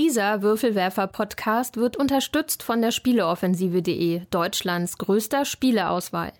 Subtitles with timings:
[0.00, 6.32] Dieser Würfelwerfer-Podcast wird unterstützt von der Spieleoffensive.de, Deutschlands größter Spieleauswahl.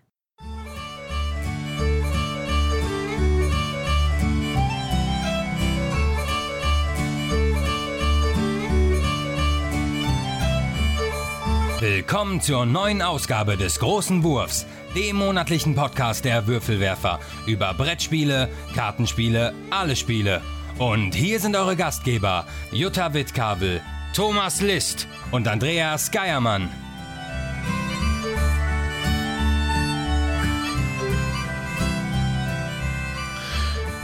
[11.81, 19.53] Willkommen zur neuen Ausgabe des Großen Wurfs, dem monatlichen Podcast der Würfelwerfer über Brettspiele, Kartenspiele,
[19.71, 20.43] alle Spiele
[20.79, 23.81] und hier sind eure Gastgeber Jutta Wittkabel,
[24.15, 26.69] Thomas List und Andreas Geiermann.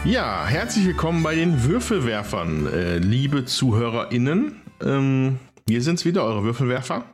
[0.04, 4.60] Ja, herzlich willkommen bei den Würfelwerfern, äh, liebe ZuhörerInnen.
[4.82, 7.04] Ähm, wir sind's wieder, eure Würfelwerfer.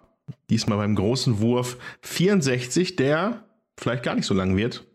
[0.48, 3.44] Diesmal beim großen Wurf 64, der
[3.78, 4.89] vielleicht gar nicht so lang wird.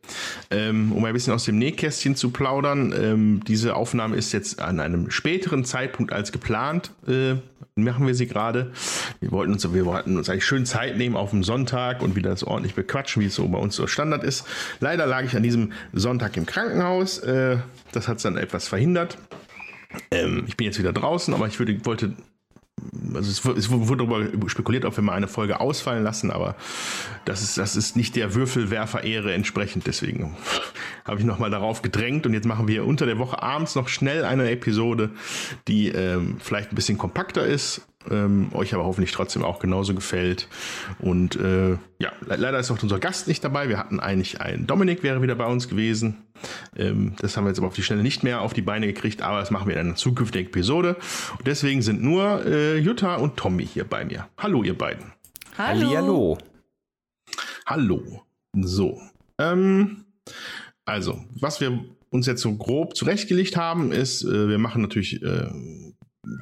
[0.51, 4.79] Ähm, um ein bisschen aus dem Nähkästchen zu plaudern, ähm, diese Aufnahme ist jetzt an
[4.79, 6.91] einem späteren Zeitpunkt als geplant.
[7.07, 7.35] Äh,
[7.75, 8.71] machen wir sie gerade.
[9.19, 12.29] Wir wollten uns, wir wollten uns eigentlich schön Zeit nehmen auf dem Sonntag und wieder
[12.29, 14.45] das ordentlich bequatschen, wie es so bei uns so Standard ist.
[14.79, 17.19] Leider lag ich an diesem Sonntag im Krankenhaus.
[17.19, 17.57] Äh,
[17.91, 19.17] das hat es dann etwas verhindert.
[20.11, 22.13] Ähm, ich bin jetzt wieder draußen, aber ich würde, wollte
[23.13, 26.55] also es, es, wurde darüber spekuliert, ob wir mal eine Folge ausfallen lassen, aber
[27.25, 29.87] das ist, das ist nicht der Würfelwerfer-Ehre entsprechend.
[29.87, 30.35] Deswegen
[31.05, 34.25] habe ich nochmal darauf gedrängt und jetzt machen wir unter der Woche abends noch schnell
[34.25, 35.11] eine Episode,
[35.67, 40.47] die ähm, vielleicht ein bisschen kompakter ist, ähm, euch aber hoffentlich trotzdem auch genauso gefällt.
[40.99, 43.69] Und äh, ja, leider ist auch unser Gast nicht dabei.
[43.69, 46.17] Wir hatten eigentlich einen Dominik wäre wieder bei uns gewesen.
[46.75, 49.21] Ähm, das haben wir jetzt aber auf die Schnelle nicht mehr auf die Beine gekriegt,
[49.21, 50.97] aber das machen wir in einer zukünftigen Episode.
[51.37, 54.27] Und deswegen sind nur äh, Jutta und Tommy hier bei mir.
[54.37, 55.13] Hallo, ihr beiden.
[55.57, 55.95] Hallo.
[55.95, 56.37] Hallo.
[57.65, 58.21] Hallo.
[58.53, 59.01] So.
[59.39, 60.05] Ähm,
[60.85, 65.49] also, was wir uns jetzt so grob zurechtgelegt haben, ist, äh, wir machen natürlich äh,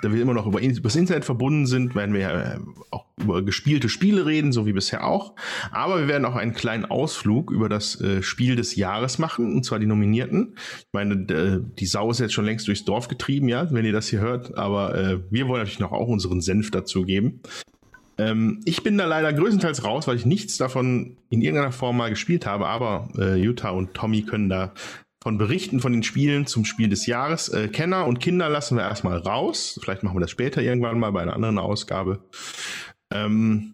[0.02, 2.60] da wir immer noch über, das Internet verbunden sind, werden wir äh,
[2.92, 5.36] auch über gespielte Spiele reden, so wie bisher auch.
[5.72, 9.66] Aber wir werden auch einen kleinen Ausflug über das äh, Spiel des Jahres machen, und
[9.66, 10.56] zwar die Nominierten.
[10.80, 14.08] Ich meine, die Sau ist jetzt schon längst durchs Dorf getrieben, ja, wenn ihr das
[14.08, 14.58] hier hört.
[14.58, 17.42] Aber äh, wir wollen natürlich noch auch unseren Senf dazu geben.
[18.18, 22.10] Ähm, ich bin da leider größtenteils raus, weil ich nichts davon in irgendeiner Form mal
[22.10, 22.68] gespielt habe.
[22.68, 24.74] Aber äh, Jutta und Tommy können da
[25.24, 27.48] von Berichten von den Spielen zum Spiel des Jahres.
[27.48, 29.80] Äh, Kenner und Kinder lassen wir erstmal raus.
[29.82, 32.20] Vielleicht machen wir das später irgendwann mal bei einer anderen Ausgabe.
[33.10, 33.74] Ähm,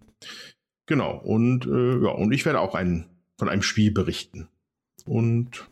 [0.86, 3.10] genau, und äh, ja, und ich werde auch ein,
[3.40, 4.48] von einem Spiel berichten.
[5.06, 5.68] Und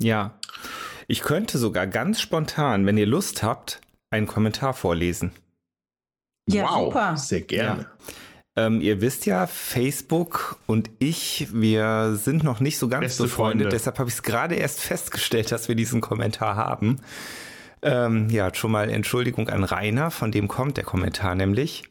[0.00, 0.38] ja,
[1.06, 5.32] ich könnte sogar ganz spontan, wenn ihr Lust habt, einen Kommentar vorlesen.
[6.48, 7.16] Ja, wow, super.
[7.18, 7.82] Sehr gerne.
[7.82, 8.14] Ja.
[8.56, 13.66] Ähm, ihr wisst ja, Facebook und ich, wir sind noch nicht so ganz Beste befreundet.
[13.66, 13.76] Freunde.
[13.76, 17.00] Deshalb habe ich es gerade erst festgestellt, dass wir diesen Kommentar haben.
[17.82, 21.84] Ähm, ja, schon mal Entschuldigung an Rainer, von dem kommt der Kommentar nämlich.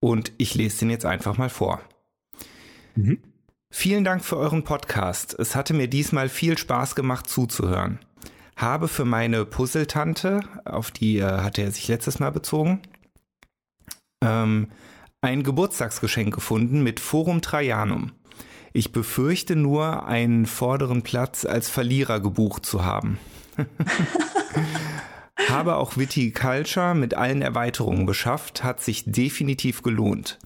[0.00, 1.80] Und ich lese den jetzt einfach mal vor.
[2.94, 3.18] Mhm.
[3.70, 5.36] Vielen Dank für euren Podcast.
[5.38, 7.98] Es hatte mir diesmal viel Spaß gemacht zuzuhören.
[8.56, 12.82] Habe für meine Puzzletante, auf die äh, hatte er sich letztes Mal bezogen,
[14.22, 14.68] ähm,
[15.24, 18.12] ein Geburtstagsgeschenk gefunden mit Forum Trajanum.
[18.74, 23.18] Ich befürchte nur, einen vorderen Platz als Verlierer gebucht zu haben.
[25.48, 30.38] Habe auch Viticulture mit allen Erweiterungen beschafft, hat sich definitiv gelohnt.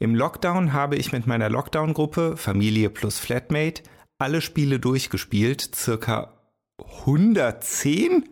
[0.00, 3.82] Im Lockdown habe ich mit meiner Lockdown-Gruppe Familie plus Flatmate
[4.18, 6.32] alle Spiele durchgespielt, circa
[7.06, 8.28] 110?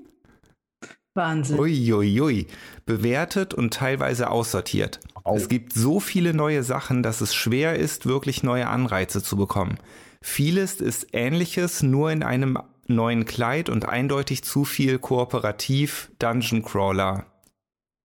[1.15, 1.59] Wahnsinn.
[1.61, 2.21] Uiuiui.
[2.21, 2.47] Ui, ui.
[2.87, 5.01] Bewertet und teilweise aussortiert.
[5.27, 5.35] Au.
[5.35, 9.79] Es gibt so viele neue Sachen, dass es schwer ist, wirklich neue Anreize zu bekommen.
[10.23, 17.27] Vieles ist ähnliches, nur in einem neuen Kleid und eindeutig zu viel kooperativ Dungeon Crawler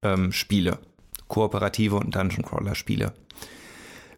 [0.04, 0.80] ähm, Spiele.
[1.28, 3.14] Kooperative und Dungeon Crawler Spiele.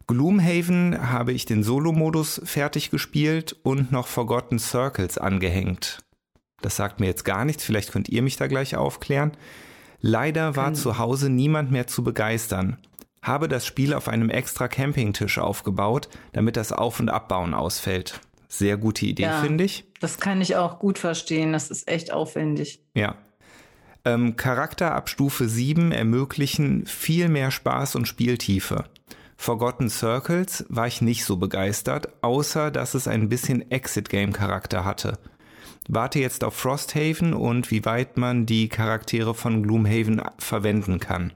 [0.06, 5.98] Gloomhaven habe ich den Solo-Modus fertig gespielt und noch Forgotten Circles angehängt.
[6.62, 9.32] Das sagt mir jetzt gar nichts, vielleicht könnt ihr mich da gleich aufklären.
[10.00, 12.78] Leider war zu Hause niemand mehr zu begeistern.
[13.24, 18.20] Habe das Spiel auf einem extra Campingtisch aufgebaut, damit das Auf- und Abbauen ausfällt.
[18.46, 19.84] Sehr gute Idee, ja, finde ich.
[19.98, 21.52] Das kann ich auch gut verstehen.
[21.52, 22.80] Das ist echt aufwendig.
[22.94, 23.16] Ja.
[24.04, 28.84] Ähm, Charakter ab Stufe 7 ermöglichen viel mehr Spaß und Spieltiefe.
[29.36, 35.18] Forgotten Circles war ich nicht so begeistert, außer dass es ein bisschen Exit-Game-Charakter hatte
[35.88, 41.32] warte jetzt auf Frosthaven und wie weit man die Charaktere von Gloomhaven verwenden kann.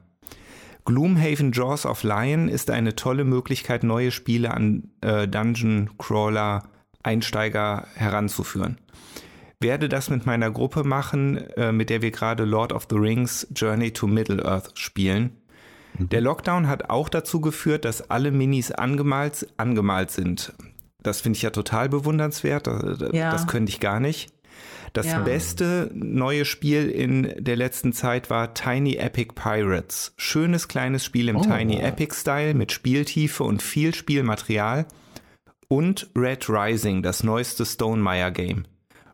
[0.88, 6.62] Gloomhaven Jaws of Lion ist eine tolle Möglichkeit, neue Spiele an äh, Dungeon Crawler
[7.02, 8.78] Einsteiger heranzuführen.
[9.60, 13.46] Werde das mit meiner Gruppe machen, äh, mit der wir gerade Lord of the Rings
[13.54, 15.36] Journey to Middle-earth spielen.
[15.98, 20.54] Der Lockdown hat auch dazu geführt, dass alle Minis angemalt, angemalt sind.
[21.02, 22.66] Das finde ich ja total bewundernswert.
[22.66, 23.30] Das, ja.
[23.30, 24.32] das könnte ich gar nicht.
[24.92, 25.20] Das ja.
[25.20, 30.12] beste neue Spiel in der letzten Zeit war Tiny Epic Pirates.
[30.16, 31.42] Schönes kleines Spiel im oh.
[31.42, 34.86] Tiny Epic Style mit Spieltiefe und viel Spielmaterial.
[35.68, 38.64] Und Red Rising, das neueste Stonemeyer Game.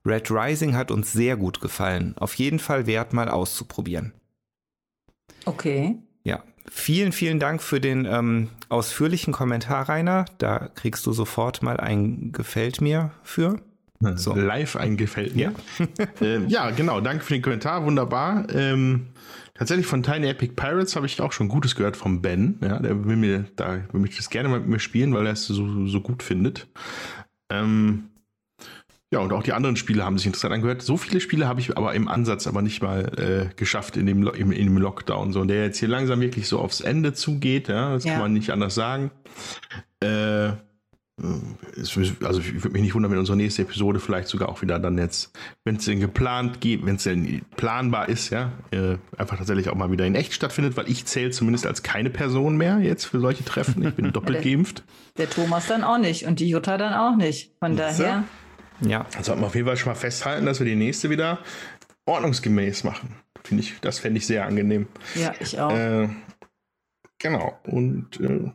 [0.07, 2.15] Red Rising hat uns sehr gut gefallen.
[2.19, 4.13] Auf jeden Fall wert, mal auszuprobieren.
[5.47, 5.97] Okay.
[6.23, 10.27] Ja, vielen, vielen Dank für den ähm, ausführlichen Kommentar, Rainer.
[10.39, 13.61] Da kriegst du sofort mal ein Gefällt mir für.
[14.17, 14.35] So.
[14.35, 15.53] Live ein Gefällt mir.
[15.79, 15.87] Ja.
[16.21, 17.01] ähm, ja, genau.
[17.01, 17.85] Danke für den Kommentar.
[17.85, 18.47] Wunderbar.
[18.55, 19.09] Ähm,
[19.55, 22.59] tatsächlich von Tiny Epic Pirates habe ich auch schon Gutes gehört vom Ben.
[22.63, 25.33] Ja, der will mir da will mich das gerne mal mit mir spielen, weil er
[25.33, 26.67] es so, so gut findet.
[27.51, 28.05] Ähm,
[29.15, 30.83] ja, und auch die anderen Spiele haben sich interessant angehört.
[30.83, 34.27] So viele Spiele habe ich aber im Ansatz aber nicht mal äh, geschafft in dem,
[34.27, 35.33] im, in dem Lockdown.
[35.33, 38.15] So, der jetzt hier langsam wirklich so aufs Ende zugeht, ja, das ja.
[38.15, 39.13] kann man nicht anders sagen.
[40.01, 40.55] Äh,
[41.17, 44.99] also ich würde mich nicht wundern, wenn unsere nächste Episode vielleicht sogar auch wieder dann
[44.99, 45.31] jetzt,
[45.65, 49.77] wenn es denn geplant geht, wenn es denn planbar ist, ja, äh, einfach tatsächlich auch
[49.77, 53.21] mal wieder in echt stattfindet, weil ich zähle zumindest als keine Person mehr jetzt für
[53.21, 53.87] solche Treffen.
[53.87, 54.83] Ich bin doppelt geimpft.
[55.17, 57.53] Der Thomas dann auch nicht und die Jutta dann auch nicht.
[57.61, 58.25] Von daher.
[58.81, 59.07] Ja.
[59.17, 61.39] Also sollten wir auf jeden Fall schon mal festhalten, dass wir die nächste wieder
[62.07, 63.15] ordnungsgemäß machen.
[63.45, 64.89] Finde ich, das fände ich sehr angenehm.
[65.15, 65.71] Ja, ich auch.
[65.71, 66.09] Äh,
[67.19, 67.57] genau.
[67.63, 68.55] Und äh, ja.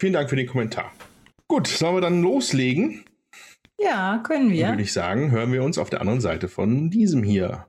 [0.00, 0.92] Vielen Dank für den Kommentar.
[1.48, 3.04] Gut, sollen wir dann loslegen?
[3.80, 4.62] Ja, können wir.
[4.62, 7.66] Dann würde ich sagen, hören wir uns auf der anderen Seite von diesem hier.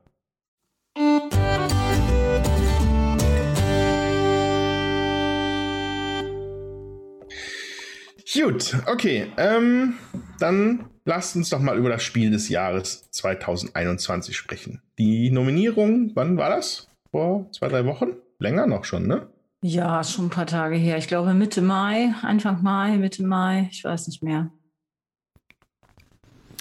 [8.49, 9.27] Gut, okay.
[9.37, 9.95] Ähm,
[10.39, 14.81] dann lasst uns doch mal über das Spiel des Jahres 2021 sprechen.
[14.97, 16.89] Die Nominierung, wann war das?
[17.11, 18.17] Vor zwei, drei Wochen?
[18.37, 19.27] Länger noch schon, ne?
[19.61, 20.97] Ja, schon ein paar Tage her.
[20.97, 24.51] Ich glaube Mitte Mai, Anfang Mai, Mitte Mai, ich weiß nicht mehr.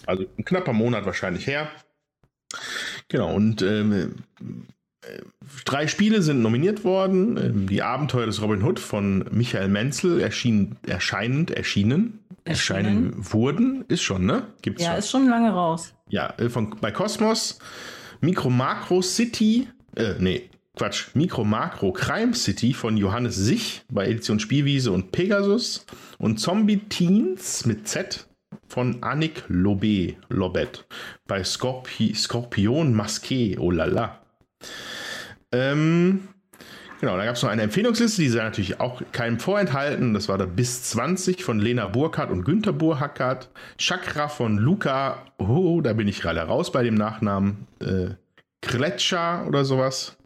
[0.07, 1.71] Also ein knapper Monat wahrscheinlich her.
[3.09, 4.17] Genau, und ähm,
[5.65, 7.37] Drei Spiele sind nominiert worden.
[7.37, 13.85] Ähm, die Abenteuer des Robin Hood von Michael Menzel erschien, erscheinend, erschienen, erscheinen wurden.
[13.89, 14.47] Ist schon, ne?
[14.63, 14.99] Gibt's ja, schon.
[14.99, 15.95] ist schon lange raus.
[16.09, 17.59] Ja, äh, von, bei Cosmos.
[18.21, 24.39] Micro Macro City, äh, nee, Quatsch, Micro Macro Crime City von Johannes Sich bei Edition
[24.39, 25.85] Spielwiese und Pegasus.
[26.19, 28.29] Und Zombie Teens mit Z
[28.69, 30.87] von Annick Lobet, Lobet
[31.27, 34.21] bei Scorpi Skorpion Masqué, oh la la.
[35.51, 36.29] Ähm,
[37.01, 40.15] genau, da gab es noch eine Empfehlungsliste, die sei natürlich auch keinem vorenthalten.
[40.15, 43.51] Das war da bis 20 von Lena Burkhardt und Günther Burkhardt.
[43.79, 47.67] Chakra von Luca, oh, da bin ich gerade raus bei dem Nachnamen.
[47.81, 48.11] Äh,
[48.61, 50.18] Kretscher oder sowas.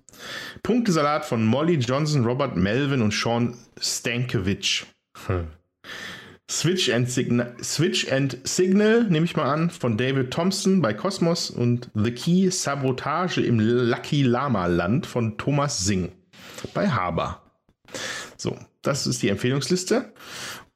[0.62, 4.86] Punktesalat von Molly Johnson, Robert Melvin und Sean Stankiewicz.
[5.26, 5.48] Hm.
[6.50, 11.50] Switch and, Signal, Switch and Signal, nehme ich mal an, von David Thompson bei Cosmos
[11.50, 16.12] und The Key Sabotage im Lucky Lama Land von Thomas Singh
[16.74, 17.42] bei Haber.
[18.36, 20.12] So, das ist die Empfehlungsliste.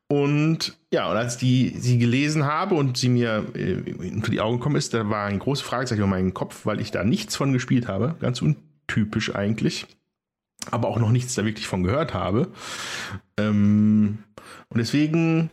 [0.08, 4.58] Und ja, und als die sie gelesen habe und sie mir äh, unter die Augen
[4.58, 7.52] gekommen ist, da war ein großes Fragezeichen um meinen Kopf, weil ich da nichts von
[7.52, 8.14] gespielt habe.
[8.20, 8.40] Ganz
[8.88, 9.87] untypisch eigentlich.
[10.71, 12.53] Aber auch noch nichts da wirklich von gehört habe.
[13.39, 14.19] Ähm,
[14.69, 15.51] und deswegen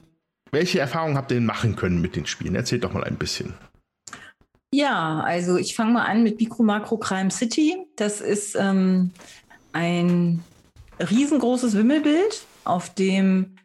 [0.53, 2.53] welche Erfahrungen habt ihr denn machen können mit den Spielen?
[2.53, 3.55] Erzählt doch mal ein bisschen.
[4.71, 7.75] Ja, also ich fange mal an mit Micro Macro Crime City.
[7.95, 9.11] Das ist ähm,
[9.71, 10.43] ein
[10.99, 13.55] riesengroßes Wimmelbild, auf dem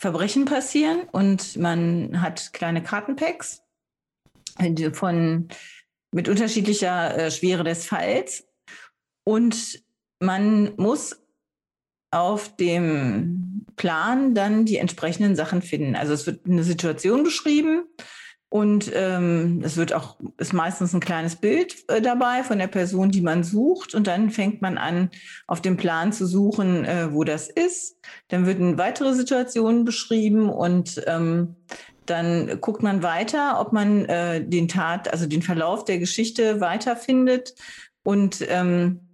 [0.00, 3.62] Verbrechen passieren und man hat kleine Kartenpacks
[4.92, 5.48] von
[6.12, 8.44] mit unterschiedlicher äh, Schwere des Falls
[9.24, 9.82] und
[10.20, 11.20] man muss
[12.10, 15.96] auf dem Plan dann die entsprechenden Sachen finden.
[15.96, 17.84] Also es wird eine Situation beschrieben
[18.52, 23.12] und ähm, es wird auch, ist meistens ein kleines Bild äh, dabei von der Person,
[23.12, 23.94] die man sucht.
[23.94, 25.10] Und dann fängt man an,
[25.46, 27.96] auf dem Plan zu suchen, äh, wo das ist.
[28.26, 31.54] Dann wird eine weitere Situation beschrieben und ähm,
[32.06, 37.54] dann guckt man weiter, ob man äh, den Tat, also den Verlauf der Geschichte weiterfindet.
[38.02, 39.09] Und ähm,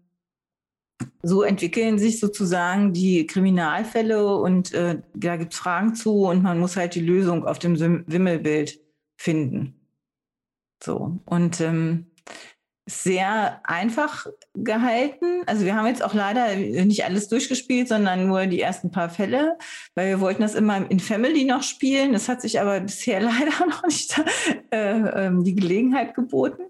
[1.23, 6.59] so entwickeln sich sozusagen die Kriminalfälle und äh, da gibt es Fragen zu und man
[6.59, 8.81] muss halt die Lösung auf dem Wimmelbild
[9.17, 9.75] finden.
[10.83, 11.19] So.
[11.25, 12.07] Und ähm,
[12.89, 15.43] sehr einfach gehalten.
[15.47, 19.59] Also wir haben jetzt auch leider nicht alles durchgespielt, sondern nur die ersten paar Fälle,
[19.97, 22.13] weil wir wollten das immer in Family noch spielen.
[22.13, 24.23] Das hat sich aber bisher leider noch nicht
[24.71, 26.63] äh, äh, die Gelegenheit geboten.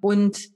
[0.00, 0.55] Und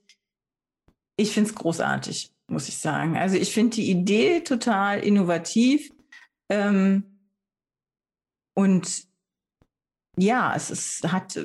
[1.21, 2.33] ich finde es großartig.
[2.49, 3.17] muss ich sagen.
[3.17, 5.91] Also ich finde die Idee total innovativ.
[6.49, 7.05] Ähm,
[8.57, 9.05] und
[10.17, 11.39] ja, es ist, hat,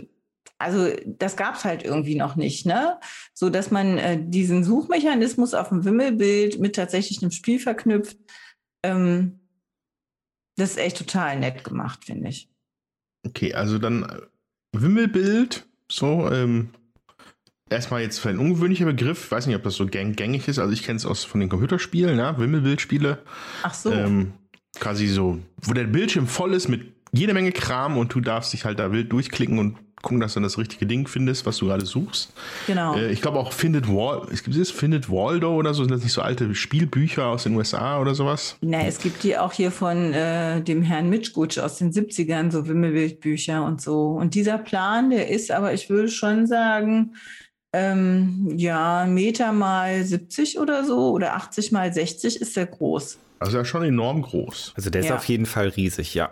[0.58, 3.00] also das gab es halt irgendwie noch nicht, ne?
[3.34, 8.18] So dass man äh, diesen Suchmechanismus auf dem Wimmelbild mit tatsächlich einem Spiel verknüpft.
[8.84, 9.40] Ähm,
[10.58, 12.50] das ist echt total nett gemacht, finde ich.
[13.28, 14.22] Okay, also dann äh,
[14.72, 16.70] Wimmelbild, so, ähm,
[17.70, 20.84] erstmal jetzt für ein ungewöhnlicher Begriff, weiß nicht, ob das so gängig ist, also ich
[20.84, 22.36] kenne es aus von den Computerspielen, ne?
[22.38, 23.20] Wimmelbildspiele.
[23.64, 23.92] Ach so.
[23.92, 24.34] Ähm,
[24.80, 28.66] quasi so, wo der Bildschirm voll ist mit jede Menge Kram und du darfst dich
[28.66, 31.66] halt da wild durchklicken und gucken, dass du dann das richtige Ding findest, was du
[31.66, 32.32] gerade suchst.
[32.68, 32.96] Genau.
[32.96, 36.04] Äh, ich glaube auch Findet Wall, es gibt es Findet Waldo oder so, sind das
[36.04, 38.58] nicht so alte Spielbücher aus den USA oder sowas?
[38.62, 42.68] Na, es gibt die auch hier von äh, dem Herrn Mitschgutsch aus den 70ern, so
[42.68, 44.10] Wimmelbildbücher und so.
[44.10, 47.16] Und dieser Plan, der ist aber, ich würde schon sagen,
[47.76, 53.20] ähm, ja, Meter mal 70 oder so oder 80 mal 60 ist der groß.
[53.40, 54.74] Also ja schon enorm groß.
[54.78, 55.16] Also der ist ja.
[55.18, 56.32] auf jeden Fall riesig, ja.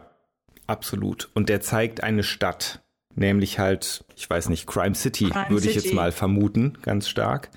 [0.68, 1.30] Absolut.
[1.34, 2.82] Und der zeigt eine Stadt,
[3.14, 7.50] nämlich halt, ich weiß nicht, Crime City, Crime würde ich jetzt mal vermuten, ganz stark.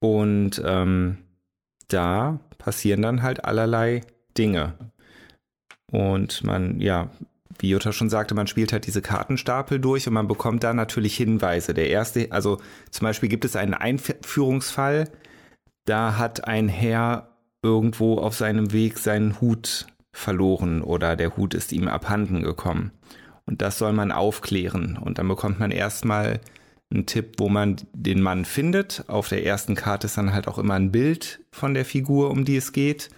[0.00, 1.18] Und ähm,
[1.88, 4.02] da passieren dann halt allerlei
[4.36, 4.74] Dinge.
[5.90, 7.10] Und man, ja,
[7.62, 11.16] wie Jutta schon sagte, man spielt halt diese Kartenstapel durch und man bekommt da natürlich
[11.16, 11.74] Hinweise.
[11.74, 12.58] Der erste, also
[12.90, 15.10] zum Beispiel gibt es einen Einführungsfall,
[15.84, 21.72] da hat ein Herr irgendwo auf seinem Weg seinen Hut verloren oder der Hut ist
[21.72, 22.92] ihm abhanden gekommen.
[23.46, 24.96] Und das soll man aufklären.
[24.96, 26.40] Und dann bekommt man erstmal
[26.92, 29.04] einen Tipp, wo man den Mann findet.
[29.08, 32.44] Auf der ersten Karte ist dann halt auch immer ein Bild von der Figur, um
[32.44, 33.10] die es geht.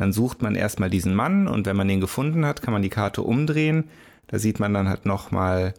[0.00, 2.88] Dann sucht man erstmal diesen Mann und wenn man den gefunden hat, kann man die
[2.88, 3.90] Karte umdrehen.
[4.28, 5.74] Da sieht man dann halt nochmal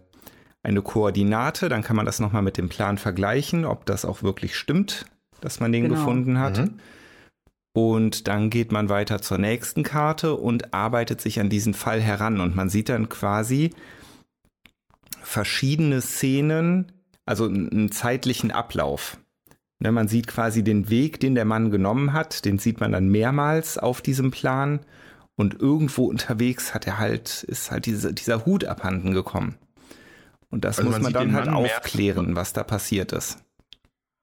[0.61, 4.55] eine Koordinate, dann kann man das nochmal mit dem Plan vergleichen, ob das auch wirklich
[4.55, 5.07] stimmt,
[5.39, 5.95] dass man den genau.
[5.95, 6.59] gefunden hat.
[6.59, 6.77] Mhm.
[7.73, 12.41] Und dann geht man weiter zur nächsten Karte und arbeitet sich an diesen Fall heran.
[12.41, 13.71] Und man sieht dann quasi
[15.23, 16.91] verschiedene Szenen,
[17.25, 19.17] also einen zeitlichen Ablauf.
[19.81, 23.09] Ne, man sieht quasi den Weg, den der Mann genommen hat, den sieht man dann
[23.09, 24.81] mehrmals auf diesem Plan.
[25.35, 29.55] Und irgendwo unterwegs hat er halt, ist halt diese, dieser Hut abhanden gekommen.
[30.51, 33.39] Und das also muss man, man dann halt Mann aufklären, was da passiert ist.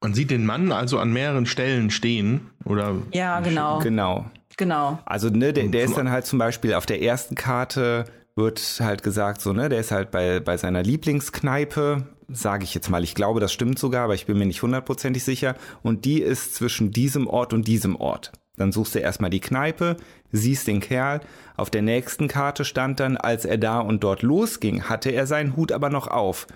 [0.00, 2.94] Man sieht den Mann also an mehreren Stellen stehen, oder?
[3.12, 3.80] Ja, genau.
[3.80, 4.30] Genau.
[4.56, 5.00] Genau.
[5.06, 8.04] Also, ne, der, der ist dann halt zum Beispiel auf der ersten Karte
[8.38, 12.88] wird halt gesagt, so, ne, der ist halt bei, bei seiner Lieblingskneipe, sage ich jetzt
[12.88, 15.57] mal, ich glaube, das stimmt sogar, aber ich bin mir nicht hundertprozentig sicher.
[15.83, 18.33] Und die ist zwischen diesem Ort und diesem Ort.
[18.57, 19.97] Dann suchst du erstmal die Kneipe,
[20.33, 21.21] siehst den Kerl.
[21.57, 25.57] Auf der nächsten Karte stand dann, als er da und dort losging, hatte er seinen
[25.57, 26.47] Hut aber noch auf.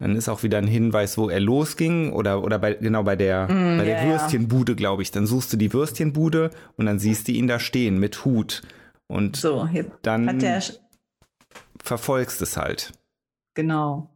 [0.00, 3.44] Dann ist auch wieder ein Hinweis, wo er losging oder, oder bei, genau bei der,
[3.44, 5.10] mm, bei der yeah, Würstchenbude, glaube ich.
[5.10, 8.62] Dann suchst du die Würstchenbude und dann siehst du ihn da stehen mit Hut.
[9.06, 9.68] Und so,
[10.02, 10.40] dann
[11.84, 12.92] verfolgst es halt.
[13.54, 14.10] Genau.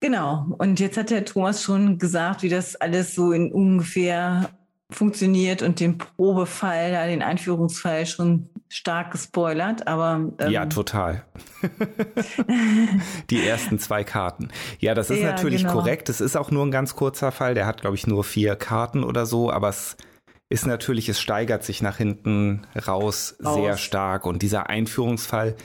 [0.00, 0.46] Genau.
[0.58, 4.50] Und jetzt hat der Thomas schon gesagt, wie das alles so in ungefähr
[4.90, 11.24] funktioniert und den Probefall, da den Einführungsfall schon stark gespoilert, aber ähm, ja, total.
[13.30, 14.48] die ersten zwei Karten.
[14.78, 15.72] Ja, das ist ja, natürlich genau.
[15.72, 16.08] korrekt.
[16.08, 17.54] Es ist auch nur ein ganz kurzer Fall.
[17.54, 19.96] Der hat, glaube ich, nur vier Karten oder so, aber es
[20.48, 23.56] ist natürlich, es steigert sich nach hinten raus, raus.
[23.56, 25.56] sehr stark und dieser Einführungsfall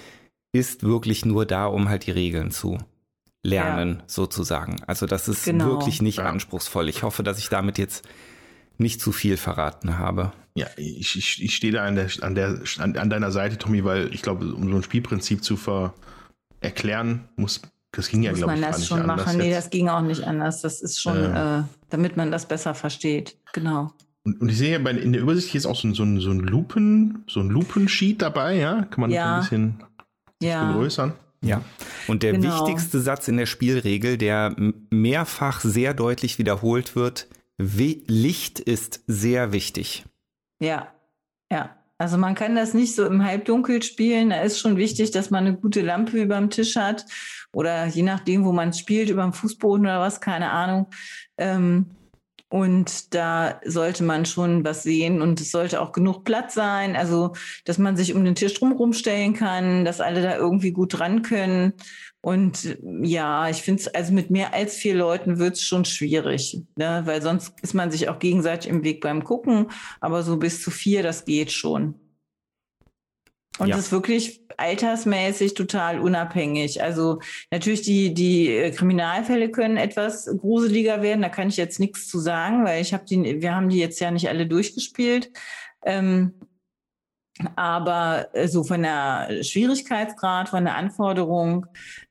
[0.52, 2.78] ist wirklich nur da, um halt die Regeln zu
[3.44, 4.04] lernen, ja.
[4.08, 4.82] sozusagen.
[4.86, 5.66] Also das ist genau.
[5.66, 6.26] wirklich nicht ja.
[6.26, 6.90] anspruchsvoll.
[6.90, 8.08] Ich hoffe, dass ich damit jetzt
[8.78, 10.32] nicht zu viel verraten habe.
[10.56, 13.84] Ja, ich, ich, ich stehe da an, der, an, der, an, an deiner Seite, Tommy,
[13.86, 15.94] weil ich glaube, um so ein Spielprinzip zu ver
[16.60, 19.38] erklären, muss, das ging ja, glaube ich, man das schon machen.
[19.38, 20.62] Nee, das ging auch nicht anders.
[20.62, 21.60] Das ist schon, äh.
[21.60, 23.38] Äh, damit man das besser versteht.
[23.54, 23.92] Genau.
[24.24, 26.20] Und, und ich sehe bei, in der Übersicht hier ist auch so ein, so ein,
[26.20, 28.84] so ein Lupen, so ein Lupensheet dabei, ja?
[28.84, 29.36] Kann man ja.
[29.36, 29.84] ein bisschen
[30.42, 30.72] ja.
[30.72, 31.14] vergrößern.
[31.44, 31.64] Ja,
[32.08, 32.68] und der genau.
[32.68, 34.56] wichtigste Satz in der Spielregel, der
[34.92, 40.06] mehrfach sehr deutlich wiederholt wird, Licht ist sehr wichtig.
[40.60, 40.88] Ja,
[41.52, 41.76] ja.
[41.98, 44.32] Also man kann das nicht so im Halbdunkel spielen.
[44.32, 47.06] Da ist schon wichtig, dass man eine gute Lampe über dem Tisch hat
[47.54, 50.88] oder je nachdem, wo man spielt, über dem Fußboden oder was, keine Ahnung.
[51.38, 51.92] Ähm,
[52.52, 57.32] und da sollte man schon was sehen und es sollte auch genug Platz sein, also
[57.64, 61.22] dass man sich um den Tisch drumherum stellen kann, dass alle da irgendwie gut dran
[61.22, 61.72] können.
[62.20, 66.60] Und ja, ich finde es, also mit mehr als vier Leuten wird es schon schwierig,
[66.76, 67.04] ne?
[67.06, 69.68] weil sonst ist man sich auch gegenseitig im Weg beim Gucken,
[70.02, 72.01] aber so bis zu vier, das geht schon.
[73.58, 73.78] Und ja.
[73.78, 76.82] ist wirklich altersmäßig total unabhängig.
[76.82, 77.20] Also
[77.52, 81.22] natürlich die, die äh, Kriminalfälle können etwas gruseliger werden.
[81.22, 84.00] Da kann ich jetzt nichts zu sagen, weil ich habe die, wir haben die jetzt
[84.00, 85.32] ja nicht alle durchgespielt.
[85.84, 86.34] Ähm,
[87.56, 91.66] aber äh, so von der Schwierigkeitsgrad, von der Anforderung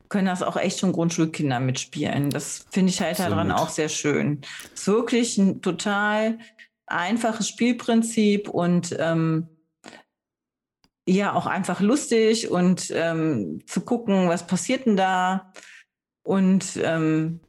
[0.09, 2.31] können das auch echt schon Grundschulkinder mitspielen.
[2.31, 3.33] Das finde ich halt Absolut.
[3.33, 4.41] daran auch sehr schön.
[4.75, 6.39] Es ist wirklich ein total
[6.87, 9.49] einfaches Spielprinzip und ähm,
[11.17, 15.53] ja auch einfach lustig und ähm, zu gucken, was passiert denn da.
[16.23, 17.41] Und ähm,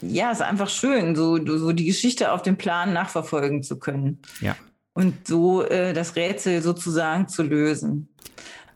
[0.00, 4.22] ja, es ist einfach schön, so, so die Geschichte auf dem Plan nachverfolgen zu können.
[4.40, 4.56] Ja.
[4.94, 8.08] Und so äh, das Rätsel sozusagen zu lösen.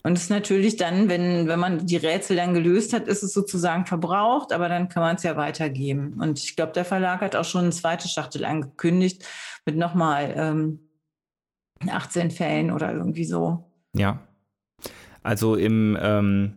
[0.04, 3.32] Und es ist natürlich dann, wenn, wenn man die Rätsel dann gelöst hat, ist es
[3.32, 6.14] sozusagen verbraucht, aber dann kann man es ja weitergeben.
[6.20, 9.24] Und ich glaube, der Verlag hat auch schon eine zweite Schachtel angekündigt
[9.64, 10.80] mit nochmal ähm,
[11.88, 13.71] 18 Fällen oder irgendwie so.
[13.96, 14.20] Ja.
[15.22, 16.54] Also im, ähm,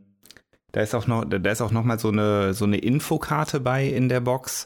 [0.72, 3.86] da ist auch noch, da ist auch noch mal so eine, so eine Infokarte bei
[3.88, 4.66] in der Box.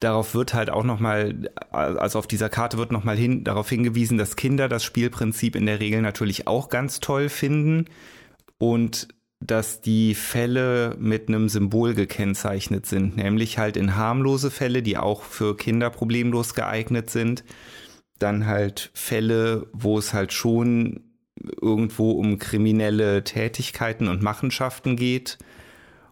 [0.00, 3.68] Darauf wird halt auch noch mal, also auf dieser Karte wird noch mal hin, darauf
[3.68, 7.86] hingewiesen, dass Kinder das Spielprinzip in der Regel natürlich auch ganz toll finden
[8.58, 9.08] und
[9.40, 15.22] dass die Fälle mit einem Symbol gekennzeichnet sind, nämlich halt in harmlose Fälle, die auch
[15.22, 17.44] für Kinder problemlos geeignet sind,
[18.18, 21.13] dann halt Fälle, wo es halt schon
[21.60, 25.38] irgendwo um kriminelle Tätigkeiten und Machenschaften geht.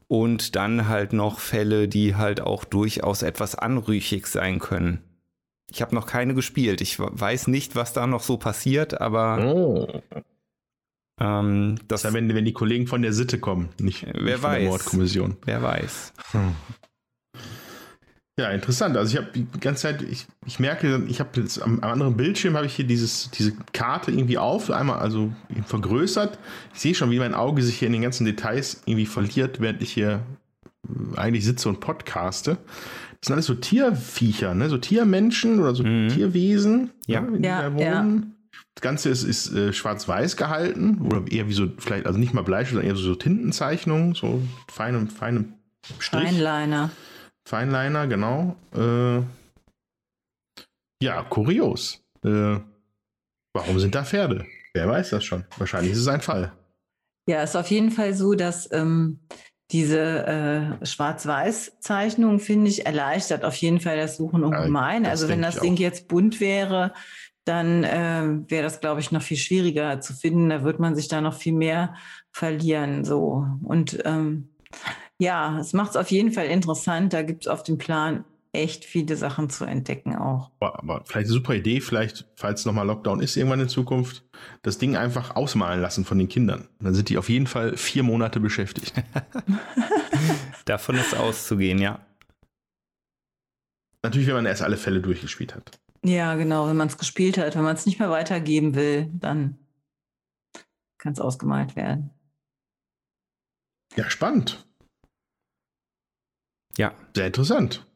[0.09, 5.03] Und dann halt noch Fälle, die halt auch durchaus etwas anrüchig sein können.
[5.71, 6.83] Ich habe noch keine gespielt.
[6.83, 9.43] Ich weiß nicht, was da noch so passiert, aber.
[9.43, 10.03] Oh.
[11.19, 14.35] Ähm, das, das ja, wenn, wenn die Kollegen von der Sitte kommen, nicht, wer nicht
[14.35, 15.37] von weiß, der Mordkommission.
[15.47, 16.13] Wer weiß.
[16.33, 16.57] Hm.
[18.39, 18.97] Ja, interessant.
[18.97, 22.17] Also ich habe die ganze Zeit, ich, ich merke, ich habe jetzt am, am, anderen
[22.17, 25.31] Bildschirm habe ich hier dieses, diese Karte irgendwie auf, einmal also
[25.67, 26.39] vergrößert.
[26.73, 29.83] Ich sehe schon, wie mein Auge sich hier in den ganzen Details irgendwie verliert, während
[29.83, 30.23] ich hier
[30.89, 32.57] äh, eigentlich sitze und podcaste.
[33.21, 34.71] Das sind alles so Tierviecher, ne?
[34.71, 36.09] so Tiermenschen oder so mhm.
[36.09, 37.21] Tierwesen, ja.
[37.21, 37.47] Ne?
[37.47, 38.07] ja, ja.
[38.75, 42.43] Das Ganze ist, ist äh, schwarz-weiß gehalten oder eher wie so, vielleicht, also nicht mal
[42.43, 45.53] Bleistift, sondern eher so, so Tintenzeichnungen, so feinem, feinem
[45.99, 46.25] Strich.
[46.25, 46.91] Feinliner.
[47.49, 48.57] Feinliner, genau.
[48.75, 49.23] Äh,
[51.03, 52.01] ja, kurios.
[52.25, 52.59] Äh,
[53.53, 54.47] warum sind da Pferde?
[54.75, 55.45] Wer weiß das schon?
[55.59, 56.53] Wahrscheinlich ist es ein Fall.
[57.29, 59.21] Ja, ist auf jeden Fall so, dass ähm,
[59.71, 65.05] diese äh, Schwarz-Weiß-Zeichnung, finde ich, erleichtert auf jeden Fall das Suchen ungemein.
[65.05, 66.93] Ja, also wenn das Ding jetzt bunt wäre,
[67.45, 70.51] dann äh, wäre das, glaube ich, noch viel schwieriger zu finden.
[70.51, 71.95] Da wird man sich da noch viel mehr
[72.31, 73.05] verlieren.
[73.05, 73.47] So.
[73.63, 74.51] Und ähm,
[75.21, 77.13] ja, es macht es auf jeden Fall interessant.
[77.13, 80.51] Da gibt es auf dem Plan echt viele Sachen zu entdecken auch.
[80.61, 84.25] Aber, aber vielleicht eine super Idee, vielleicht, falls nochmal Lockdown ist irgendwann in Zukunft,
[84.63, 86.69] das Ding einfach ausmalen lassen von den Kindern.
[86.81, 88.93] Dann sind die auf jeden Fall vier Monate beschäftigt.
[90.67, 92.01] Davon ist auszugehen, ja.
[94.03, 95.81] Natürlich, wenn man erst alle Fälle durchgespielt hat.
[96.05, 97.55] Ja, genau, wenn man es gespielt hat.
[97.55, 99.57] Wenn man es nicht mehr weitergeben will, dann
[100.99, 102.11] kann es ausgemalt werden.
[103.97, 104.67] Ja, spannend.
[106.79, 106.95] Ja.
[107.15, 107.87] Sehr interessant.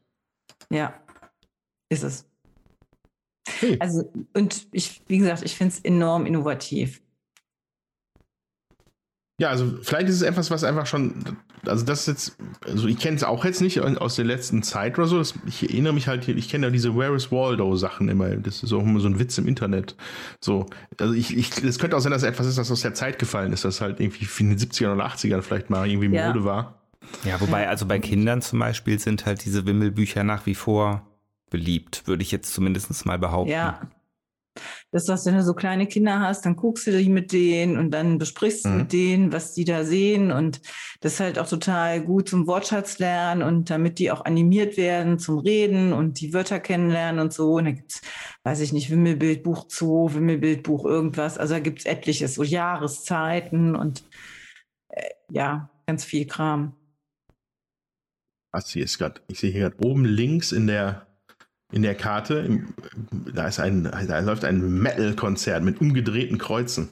[0.69, 0.93] Ja,
[1.89, 2.25] ist es.
[3.59, 3.77] Hey.
[3.79, 7.01] Also, und ich, wie gesagt, ich finde es enorm innovativ.
[9.39, 12.97] Ja, also vielleicht ist es etwas, was einfach schon, also das ist jetzt, also ich
[12.97, 15.19] kenne es auch jetzt nicht aus der letzten Zeit oder so.
[15.19, 18.35] Das, ich erinnere mich halt, ich kenne ja diese Where is Waldo Sachen immer.
[18.35, 19.95] Das ist auch immer so ein Witz im Internet.
[20.43, 20.65] So,
[20.99, 23.19] also ich, ich, es könnte auch sein, dass es etwas ist, das aus der Zeit
[23.19, 26.27] gefallen ist, das halt irgendwie in den 70ern oder 80ern vielleicht mal irgendwie ja.
[26.27, 26.81] Mode war.
[27.23, 31.07] Ja, wobei, also bei Kindern zum Beispiel sind halt diese Wimmelbücher nach wie vor
[31.49, 33.51] beliebt, würde ich jetzt zumindest mal behaupten.
[33.51, 33.79] Ja.
[34.91, 37.91] Das heißt, wenn du so kleine Kinder hast, dann guckst du die mit denen und
[37.91, 38.77] dann besprichst du mhm.
[38.77, 40.31] mit denen, was die da sehen.
[40.31, 40.61] Und
[41.01, 45.19] das ist halt auch total gut zum Wortschatz lernen und damit die auch animiert werden
[45.19, 47.53] zum Reden und die Wörter kennenlernen und so.
[47.53, 48.01] Und da gibt's,
[48.43, 51.37] weiß ich nicht, Wimmelbildbuch Zoo, Wimmelbildbuch irgendwas.
[51.37, 54.03] Also da gibt's etliches, so Jahreszeiten und
[54.89, 56.76] äh, ja, ganz viel Kram
[58.51, 61.07] was hier ist gerade, ich sehe hier gerade oben links in der
[61.71, 62.63] in der Karte,
[63.11, 66.89] da ist ein, da läuft ein Metal-Konzert mit umgedrehten Kreuzen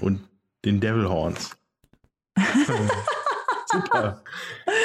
[0.00, 0.20] und
[0.64, 1.56] den Devil Horns.
[3.72, 4.22] Super.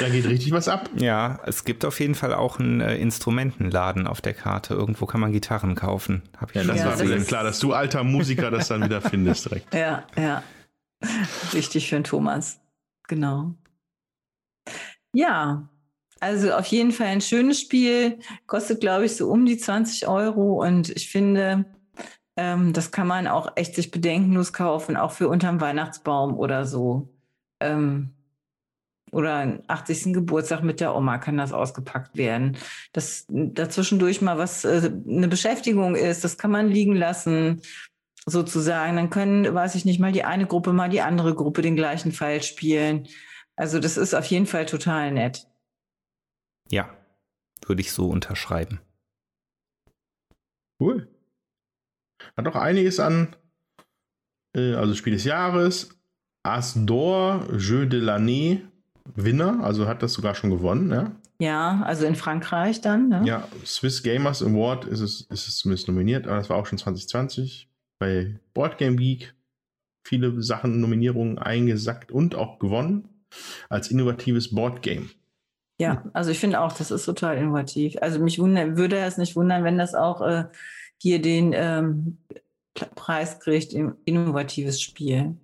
[0.00, 0.88] Da geht richtig was ab.
[0.96, 4.74] Ja, es gibt auf jeden Fall auch einen äh, Instrumentenladen auf der Karte.
[4.74, 6.22] Irgendwo kann man Gitarren kaufen.
[6.38, 8.82] Hab ich ja, das ja, war das mir klar, dass du alter Musiker das dann
[8.82, 9.74] wieder findest direkt.
[9.74, 10.42] Ja, ja.
[11.52, 12.60] Wichtig für den Thomas.
[13.08, 13.54] Genau.
[15.12, 15.68] Ja,
[16.20, 18.18] also auf jeden Fall ein schönes Spiel.
[18.46, 20.62] Kostet, glaube ich, so um die 20 Euro.
[20.64, 21.66] Und ich finde,
[22.36, 27.10] Ähm, das kann man auch echt sich bedenkenlos kaufen, auch für unterm Weihnachtsbaum oder so.
[27.60, 28.14] Ähm,
[29.12, 30.12] oder 80.
[30.14, 32.56] Geburtstag mit der Oma kann das ausgepackt werden.
[32.92, 37.62] Dass dazwischendurch mal was, äh, eine Beschäftigung ist, das kann man liegen lassen,
[38.26, 38.96] sozusagen.
[38.96, 42.12] Dann können, weiß ich nicht, mal die eine Gruppe, mal die andere Gruppe den gleichen
[42.12, 43.08] Fall spielen.
[43.58, 45.48] Also das ist auf jeden Fall total nett.
[46.70, 46.96] Ja,
[47.66, 48.80] würde ich so unterschreiben.
[50.80, 51.08] Cool.
[52.36, 53.34] Hat auch einiges an,
[54.54, 55.98] äh, also Spiel des Jahres,
[56.44, 58.60] Asdor, Jeu de l'année,
[59.16, 61.16] Winner, also hat das sogar schon gewonnen, ja?
[61.40, 63.22] Ja, also in Frankreich dann, ne?
[63.24, 66.78] Ja, Swiss Gamers Award ist es, ist es zumindest nominiert, aber das war auch schon
[66.78, 67.68] 2020
[67.98, 69.34] bei Board Game Geek.
[70.06, 73.17] Viele Sachen, Nominierungen eingesackt und auch gewonnen
[73.68, 75.10] als innovatives Board Game.
[75.80, 77.96] Ja, also ich finde auch, das ist total innovativ.
[78.00, 80.44] Also mich wundern, würde es nicht wundern, wenn das auch äh,
[80.96, 82.18] hier den ähm,
[82.94, 85.36] Preis kriegt, innovatives Spiel.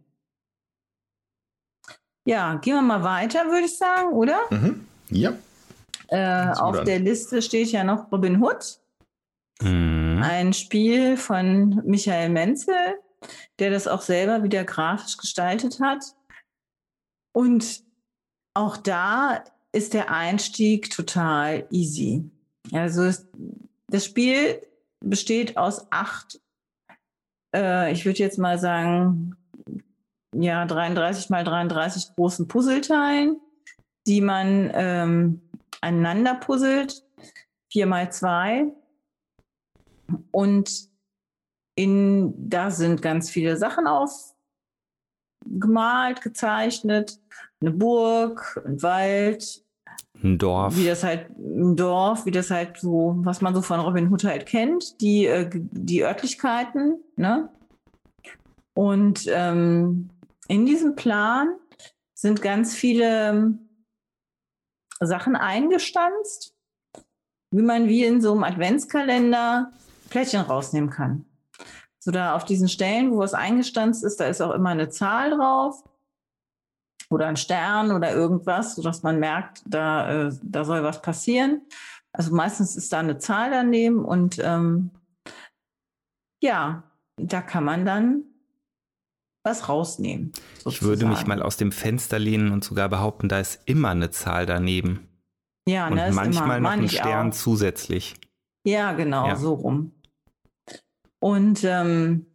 [2.27, 4.39] Ja, gehen wir mal weiter, würde ich sagen, oder?
[4.51, 4.87] Mhm.
[5.11, 5.35] Ja.
[6.09, 8.79] Äh, auf der Liste steht ja noch Robin Hood.
[9.61, 10.21] Mhm.
[10.23, 12.75] Ein Spiel von Michael Menzel,
[13.59, 16.03] der das auch selber wieder grafisch gestaltet hat.
[17.35, 17.83] Und
[18.55, 22.31] auch da ist der Einstieg total easy.
[22.73, 23.11] Also
[23.89, 24.63] das Spiel
[25.01, 26.41] besteht aus acht,
[27.55, 29.37] äh, ich würde jetzt mal sagen,
[30.33, 33.41] ja, 33 mal 33 großen Puzzleteilen,
[34.07, 35.43] die man ähm,
[35.81, 37.05] aneinander puzzelt,
[37.71, 38.67] vier mal zwei.
[40.31, 40.89] Und
[41.77, 43.87] in, da sind ganz viele Sachen
[45.47, 47.21] aufgemalt, gezeichnet.
[47.65, 49.65] Eine Burg, ein Wald,
[50.23, 50.77] ein Dorf.
[50.77, 54.25] Wie das halt, ein Dorf, wie das halt so, was man so von Robin Hood
[54.25, 57.49] halt kennt, die, äh, die Örtlichkeiten, ne?
[58.75, 60.11] Und ähm,
[60.49, 61.55] in diesem Plan
[62.13, 63.69] sind ganz viele ähm,
[65.01, 66.55] Sachen eingestanzt,
[67.51, 69.73] wie man wie in so einem Adventskalender
[70.11, 71.25] Plättchen rausnehmen kann.
[71.99, 75.31] So da auf diesen Stellen, wo es eingestanzt ist, da ist auch immer eine Zahl
[75.31, 75.83] drauf
[77.15, 81.63] oder ein Stern oder irgendwas, sodass man merkt, da, äh, da soll was passieren.
[82.13, 84.91] Also meistens ist da eine Zahl daneben und ähm,
[86.43, 86.85] ja,
[87.17, 88.25] da kann man dann
[89.45, 90.33] was rausnehmen.
[90.59, 90.71] Sozusagen.
[90.71, 94.11] Ich würde mich mal aus dem Fenster lehnen und sogar behaupten, da ist immer eine
[94.11, 95.09] Zahl daneben.
[95.69, 97.35] Ja, und ne, manchmal immer, noch ein Stern auch.
[97.35, 98.15] zusätzlich.
[98.67, 99.37] Ja, genau, ja.
[99.37, 99.93] so rum.
[101.21, 102.27] Und ähm,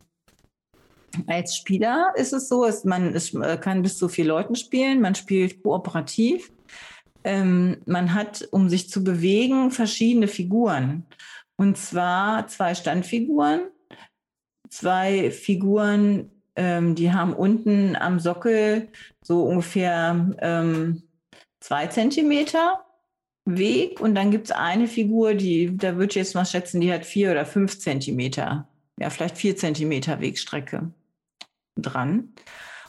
[1.27, 5.01] als Spieler ist es so, dass man es äh, kann bis zu vier Leuten spielen,
[5.01, 6.51] man spielt kooperativ.
[7.23, 11.05] Ähm, man hat, um sich zu bewegen, verschiedene Figuren.
[11.57, 13.61] Und zwar zwei Standfiguren,
[14.69, 18.87] zwei Figuren, ähm, die haben unten am Sockel
[19.21, 21.03] so ungefähr ähm,
[21.59, 22.85] zwei Zentimeter
[23.45, 23.99] Weg.
[23.99, 27.05] Und dann gibt es eine Figur, die, da würde ich jetzt mal schätzen, die hat
[27.05, 28.67] vier oder fünf Zentimeter.
[28.97, 30.93] Ja, vielleicht vier Zentimeter Wegstrecke
[31.81, 32.33] dran.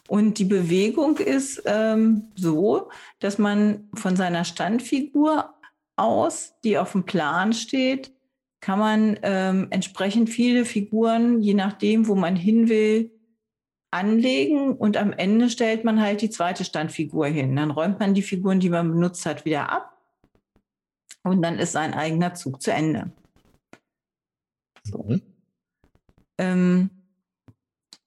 [0.08, 5.54] Und die Bewegung ist ähm, so, dass man von seiner Standfigur
[5.96, 8.12] aus, die auf dem Plan steht,
[8.60, 13.12] kann man ähm, entsprechend viele Figuren, je nachdem, wo man hin will,
[13.90, 17.56] anlegen und am Ende stellt man halt die zweite Standfigur hin.
[17.56, 19.96] Dann räumt man die Figuren, die man benutzt hat, wieder ab
[21.22, 23.12] und dann ist sein eigener Zug zu Ende.
[24.84, 25.02] So.
[25.02, 25.22] Mhm.
[26.38, 26.90] Ähm,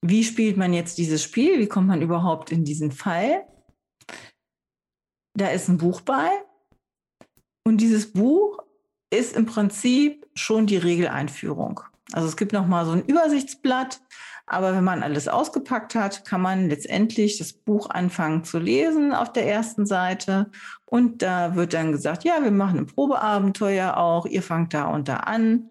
[0.06, 1.58] wie spielt man jetzt dieses Spiel?
[1.58, 3.46] Wie kommt man überhaupt in diesen Fall?
[5.32, 6.28] Da ist ein Buch bei
[7.66, 8.58] und dieses Buch
[9.10, 11.80] ist im Prinzip schon die Regeleinführung.
[12.12, 14.02] Also es gibt noch mal so ein Übersichtsblatt,
[14.46, 19.32] aber wenn man alles ausgepackt hat, kann man letztendlich das Buch anfangen zu lesen auf
[19.32, 20.50] der ersten Seite
[20.84, 25.08] und da wird dann gesagt, ja, wir machen ein Probeabenteuer auch, ihr fangt da und
[25.08, 25.70] da an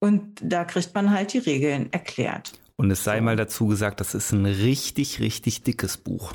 [0.00, 2.58] und da kriegt man halt die Regeln erklärt.
[2.76, 6.34] Und es sei mal dazu gesagt, das ist ein richtig, richtig dickes Buch.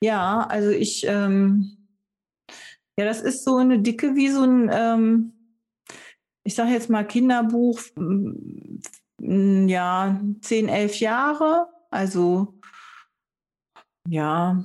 [0.00, 1.76] Ja, also ich, ähm,
[2.98, 5.32] ja, das ist so eine dicke wie so ein, ähm,
[6.44, 7.80] ich sage jetzt mal Kinderbuch,
[9.20, 11.68] ja, 10, 11 Jahre.
[11.90, 12.58] Also,
[14.08, 14.64] ja,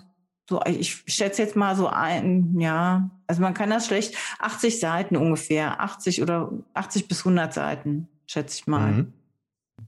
[0.49, 5.17] so, ich schätze jetzt mal so ein, ja, also man kann das schlecht, 80 Seiten
[5.17, 8.91] ungefähr, 80 oder 80 bis 100 Seiten, schätze ich mal.
[8.91, 9.13] Mhm.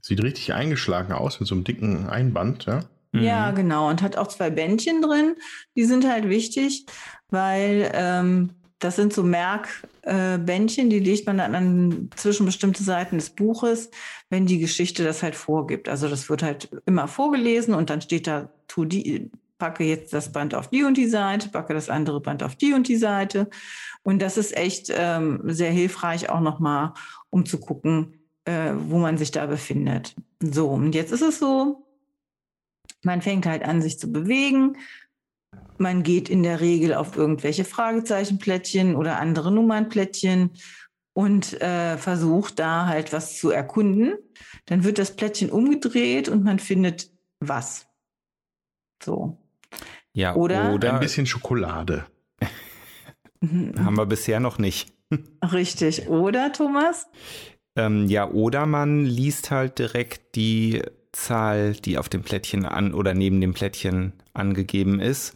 [0.00, 2.84] Sieht richtig eingeschlagen aus mit so einem dicken Einband, ja?
[3.12, 3.22] Mhm.
[3.22, 3.88] Ja, genau.
[3.88, 5.36] Und hat auch zwei Bändchen drin.
[5.76, 6.86] Die sind halt wichtig,
[7.30, 13.16] weil ähm, das sind so Merkbändchen, äh, die legt man dann an, zwischen bestimmte Seiten
[13.16, 13.90] des Buches,
[14.30, 15.88] wenn die Geschichte das halt vorgibt.
[15.88, 20.30] Also das wird halt immer vorgelesen und dann steht da, tu die, packe jetzt das
[20.30, 23.50] Band auf die und die Seite, packe das andere Band auf die und die Seite.
[24.04, 26.92] Und das ist echt ähm, sehr hilfreich auch nochmal,
[27.30, 28.17] um zu gucken,
[28.48, 30.14] äh, wo man sich da befindet.
[30.40, 31.86] So, und jetzt ist es so,
[33.02, 34.78] man fängt halt an, sich zu bewegen.
[35.76, 40.52] Man geht in der Regel auf irgendwelche Fragezeichenplättchen oder andere Nummernplättchen
[41.12, 44.14] und äh, versucht da halt was zu erkunden.
[44.64, 47.86] Dann wird das Plättchen umgedreht und man findet was.
[49.02, 49.36] So.
[50.14, 52.06] Ja, oder, oder ein bisschen Schokolade.
[53.42, 54.92] Haben wir bisher noch nicht.
[55.52, 56.08] Richtig.
[56.08, 57.08] Oder, Thomas?
[57.78, 63.14] Ähm, ja, oder man liest halt direkt die Zahl, die auf dem Plättchen an oder
[63.14, 65.34] neben dem Plättchen angegeben ist.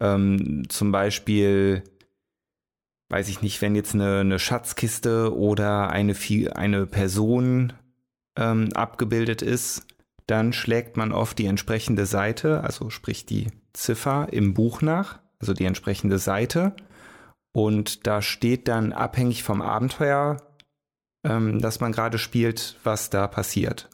[0.00, 1.84] Ähm, zum Beispiel,
[3.10, 6.16] weiß ich nicht, wenn jetzt eine, eine Schatzkiste oder eine,
[6.54, 7.74] eine Person
[8.38, 9.86] ähm, abgebildet ist,
[10.26, 15.52] dann schlägt man oft die entsprechende Seite, also sprich die Ziffer im Buch nach, also
[15.52, 16.74] die entsprechende Seite.
[17.52, 20.38] Und da steht dann abhängig vom Abenteuer,
[21.24, 23.88] ähm, das man gerade spielt, was da passiert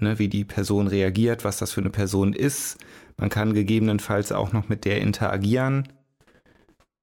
[0.00, 2.78] ne, wie die Person reagiert, was das für eine Person ist.
[3.16, 5.88] Man kann gegebenenfalls auch noch mit der interagieren.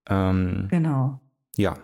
[0.10, 1.20] Ähm, genau.
[1.58, 1.78] Ja.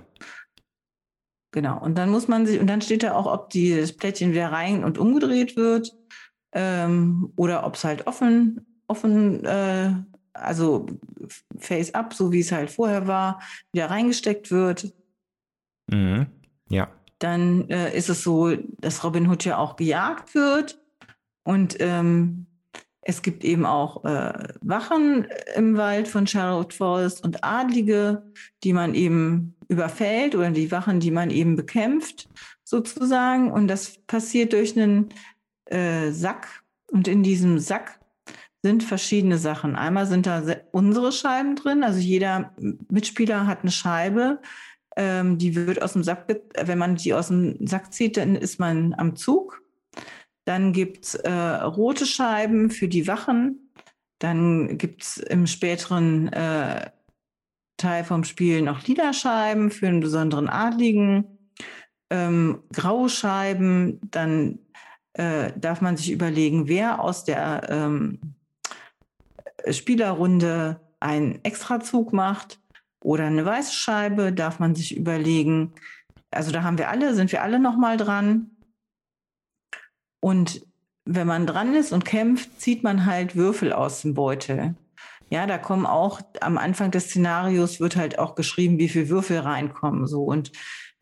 [1.52, 1.82] Genau.
[1.82, 4.52] Und dann muss man sich, und dann steht da auch, ob die, das Plättchen wieder
[4.52, 5.92] rein und umgedreht wird
[6.54, 9.94] ähm, oder ob es halt offen, offen, äh,
[10.34, 10.86] also
[11.58, 13.42] face up, so wie es halt vorher war,
[13.74, 14.94] wieder reingesteckt wird.
[15.90, 16.28] Mhm.
[16.70, 16.90] Ja.
[17.22, 20.82] Dann äh, ist es so, dass Robin Hood ja auch gejagt wird.
[21.44, 22.48] Und ähm,
[23.02, 28.24] es gibt eben auch äh, Wachen im Wald von Charlotte Forest und Adlige,
[28.64, 32.28] die man eben überfällt oder die Wachen, die man eben bekämpft,
[32.64, 33.52] sozusagen.
[33.52, 35.10] Und das passiert durch einen
[35.66, 36.64] äh, Sack.
[36.92, 38.00] Und in diesem Sack
[38.64, 39.76] sind verschiedene Sachen.
[39.76, 42.54] Einmal sind da unsere Scheiben drin, also jeder
[42.90, 44.40] Mitspieler hat eine Scheibe,
[44.96, 46.28] ähm, die wird aus dem Sack,
[46.62, 49.62] wenn man die aus dem Sack zieht, dann ist man am Zug.
[50.46, 53.72] Dann gibt es äh, rote Scheiben für die Wachen.
[54.20, 56.90] Dann gibt es im späteren äh,
[57.78, 61.26] Teil vom Spiel noch lila Scheiben für einen besonderen Adligen.
[62.10, 64.00] Ähm, graue Scheiben.
[64.12, 64.60] Dann
[65.14, 68.20] äh, darf man sich überlegen, wer aus der ähm,
[69.70, 72.61] Spielerrunde einen Extrazug macht
[73.04, 75.74] oder eine weiße Scheibe, darf man sich überlegen.
[76.30, 78.52] Also da haben wir alle, sind wir alle nochmal dran.
[80.20, 80.62] Und
[81.06, 84.76] wenn man dran ist und kämpft, zieht man halt Würfel aus dem Beutel.
[85.30, 89.40] Ja, da kommen auch am Anfang des Szenarios wird halt auch geschrieben, wie viel Würfel
[89.40, 90.06] reinkommen.
[90.06, 90.52] So und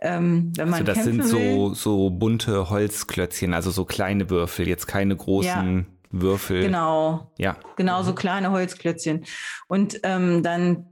[0.02, 4.86] ähm, wenn man also das sind so so bunte Holzklötzchen, also so kleine Würfel, jetzt
[4.86, 6.62] keine großen ja, Würfel.
[6.62, 7.32] Genau.
[7.38, 7.58] Ja.
[7.76, 9.26] Genau so kleine Holzklötzchen.
[9.68, 10.86] Und ähm, dann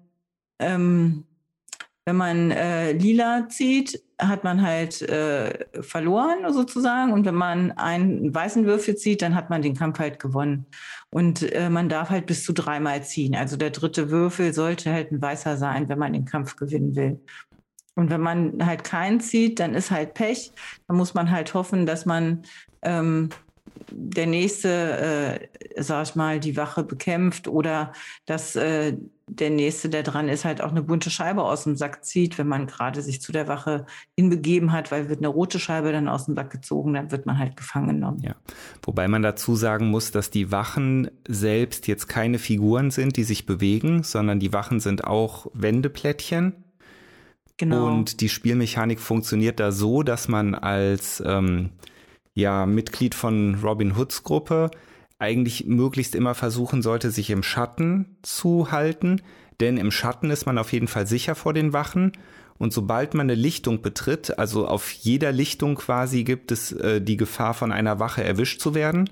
[0.60, 1.26] ähm,
[2.06, 7.12] wenn man äh, lila zieht, hat man halt äh, verloren sozusagen.
[7.12, 10.68] Und wenn man einen weißen Würfel zieht, dann hat man den Kampf halt gewonnen.
[11.10, 13.36] Und äh, man darf halt bis zu dreimal ziehen.
[13.36, 17.20] Also der dritte Würfel sollte halt ein weißer sein, wenn man den Kampf gewinnen will.
[17.96, 20.54] Und wenn man halt keinen zieht, dann ist halt Pech.
[20.88, 22.44] Da muss man halt hoffen, dass man
[22.84, 23.30] ähm,
[23.92, 27.94] der nächste, äh, sag ich mal, die Wache bekämpft oder
[28.26, 28.98] dass äh,
[29.30, 32.48] der nächste, der dran ist, halt auch eine bunte Scheibe aus dem Sack zieht, wenn
[32.48, 33.86] man gerade sich zu der Wache
[34.16, 37.38] hinbegeben hat, weil wird eine rote Scheibe dann aus dem Sack gezogen, dann wird man
[37.38, 38.22] halt gefangen genommen.
[38.24, 38.36] Ja.
[38.84, 43.46] Wobei man dazu sagen muss, dass die Wachen selbst jetzt keine Figuren sind, die sich
[43.46, 46.54] bewegen, sondern die Wachen sind auch Wendeplättchen.
[47.58, 47.88] Genau.
[47.88, 51.72] Und die Spielmechanik funktioniert da so, dass man als ähm,
[52.38, 54.70] ja, Mitglied von Robin Hoods Gruppe
[55.18, 59.24] eigentlich möglichst immer versuchen sollte, sich im Schatten zu halten,
[59.60, 62.12] denn im Schatten ist man auf jeden Fall sicher vor den Wachen.
[62.60, 67.18] Und sobald man eine Lichtung betritt, also auf jeder Lichtung quasi gibt es äh, die
[67.18, 69.10] Gefahr, von einer Wache erwischt zu werden.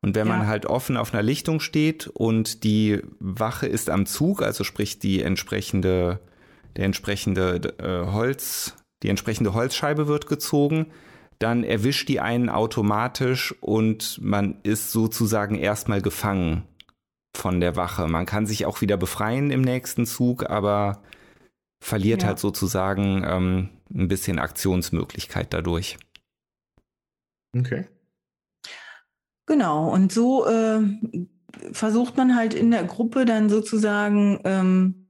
[0.00, 0.36] Und wenn ja.
[0.36, 5.00] man halt offen auf einer Lichtung steht und die Wache ist am Zug, also sprich
[5.00, 6.20] die entsprechende,
[6.76, 10.86] der entsprechende äh, Holz, die entsprechende Holzscheibe wird gezogen,
[11.40, 16.64] dann erwischt die einen automatisch und man ist sozusagen erstmal gefangen
[17.34, 18.06] von der Wache.
[18.08, 21.02] Man kann sich auch wieder befreien im nächsten Zug, aber
[21.82, 22.28] verliert ja.
[22.28, 25.98] halt sozusagen ähm, ein bisschen Aktionsmöglichkeit dadurch.
[27.56, 27.88] Okay.
[29.46, 30.82] Genau, und so äh,
[31.72, 35.08] versucht man halt in der Gruppe dann sozusagen ähm,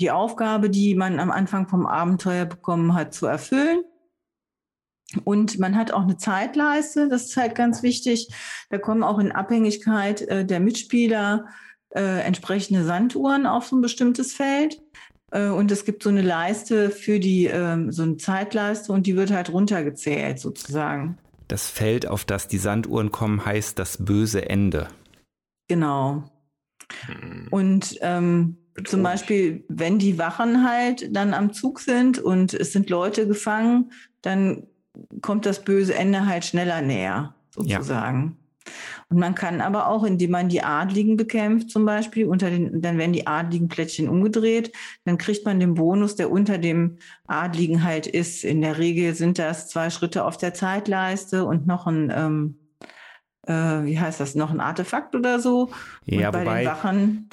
[0.00, 3.84] die Aufgabe, die man am Anfang vom Abenteuer bekommen hat, zu erfüllen.
[5.24, 8.28] Und man hat auch eine Zeitleiste, das ist halt ganz wichtig.
[8.68, 11.46] Da kommen auch in Abhängigkeit äh, der Mitspieler
[11.90, 14.80] äh, entsprechende Sanduhren auf so ein bestimmtes Feld.
[15.32, 19.16] Äh, und es gibt so eine Leiste für die, ähm, so eine Zeitleiste und die
[19.16, 21.18] wird halt runtergezählt sozusagen.
[21.48, 24.88] Das Feld, auf das die Sanduhren kommen, heißt das böse Ende.
[25.66, 26.30] Genau.
[27.06, 27.48] Hm.
[27.50, 32.88] Und ähm, zum Beispiel, wenn die Wachen halt dann am Zug sind und es sind
[32.88, 33.92] Leute gefangen,
[34.22, 34.66] dann
[35.22, 38.36] kommt das böse Ende halt schneller näher, sozusagen.
[38.36, 38.72] Ja.
[39.08, 42.98] Und man kann aber auch, indem man die Adligen bekämpft, zum Beispiel, unter den, dann
[42.98, 44.72] werden die adligen Plättchen umgedreht,
[45.04, 48.44] dann kriegt man den Bonus, der unter dem Adligen halt ist.
[48.44, 52.58] In der Regel sind das zwei Schritte auf der Zeitleiste und noch ein, ähm,
[53.46, 55.70] äh, wie heißt das, noch ein Artefakt oder so.
[56.04, 57.30] Ja, und bei wobei, den Wachen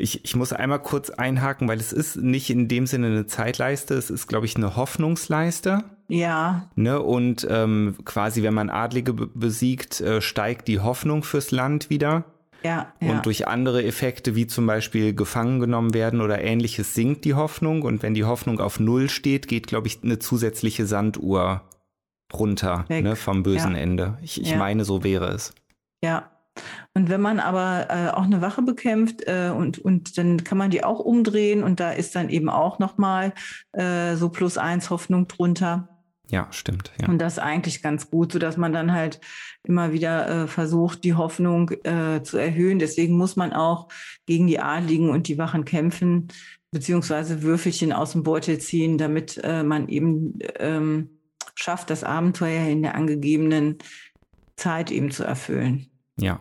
[0.00, 3.94] ich, ich muss einmal kurz einhaken, weil es ist nicht in dem Sinne eine Zeitleiste,
[3.94, 5.84] es ist, glaube ich, eine Hoffnungsleiste.
[6.10, 6.68] Ja.
[6.74, 7.00] Ne?
[7.00, 12.24] Und ähm, quasi, wenn man Adlige besiegt, äh, steigt die Hoffnung fürs Land wieder.
[12.62, 13.10] Ja, ja.
[13.10, 17.82] Und durch andere Effekte, wie zum Beispiel gefangen genommen werden oder ähnliches, sinkt die Hoffnung.
[17.82, 21.62] Und wenn die Hoffnung auf Null steht, geht, glaube ich, eine zusätzliche Sanduhr
[22.32, 23.80] runter ne, vom bösen ja.
[23.80, 24.18] Ende.
[24.22, 25.54] Ich, ich meine, so wäre es.
[26.02, 26.30] Ja,
[26.94, 30.70] und wenn man aber äh, auch eine Wache bekämpft äh, und, und dann kann man
[30.70, 33.32] die auch umdrehen und da ist dann eben auch nochmal
[33.72, 35.88] äh, so plus eins Hoffnung drunter.
[36.30, 36.92] Ja, stimmt.
[37.00, 37.08] Ja.
[37.08, 39.20] Und das eigentlich ganz gut, sodass man dann halt
[39.64, 42.78] immer wieder äh, versucht, die Hoffnung äh, zu erhöhen.
[42.78, 43.88] Deswegen muss man auch
[44.26, 46.28] gegen die Adligen und die Wachen kämpfen,
[46.70, 51.10] beziehungsweise Würfelchen aus dem Beutel ziehen, damit äh, man eben ähm,
[51.56, 53.78] schafft, das Abenteuer in der angegebenen
[54.56, 55.86] Zeit eben zu erfüllen.
[56.16, 56.40] Ja.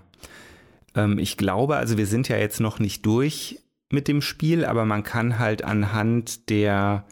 [0.96, 3.60] Ähm, ich glaube, also wir sind ja jetzt noch nicht durch
[3.92, 7.06] mit dem Spiel, aber man kann halt anhand der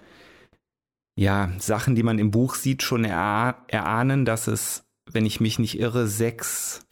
[1.18, 5.58] ja, Sachen, die man im Buch sieht, schon erah erahnen, dass es, wenn ich mich
[5.58, 6.86] nicht irre, sechs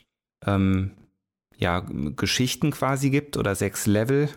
[0.45, 0.91] ähm,
[1.57, 1.85] ja,
[2.15, 4.29] Geschichten quasi gibt oder sechs Level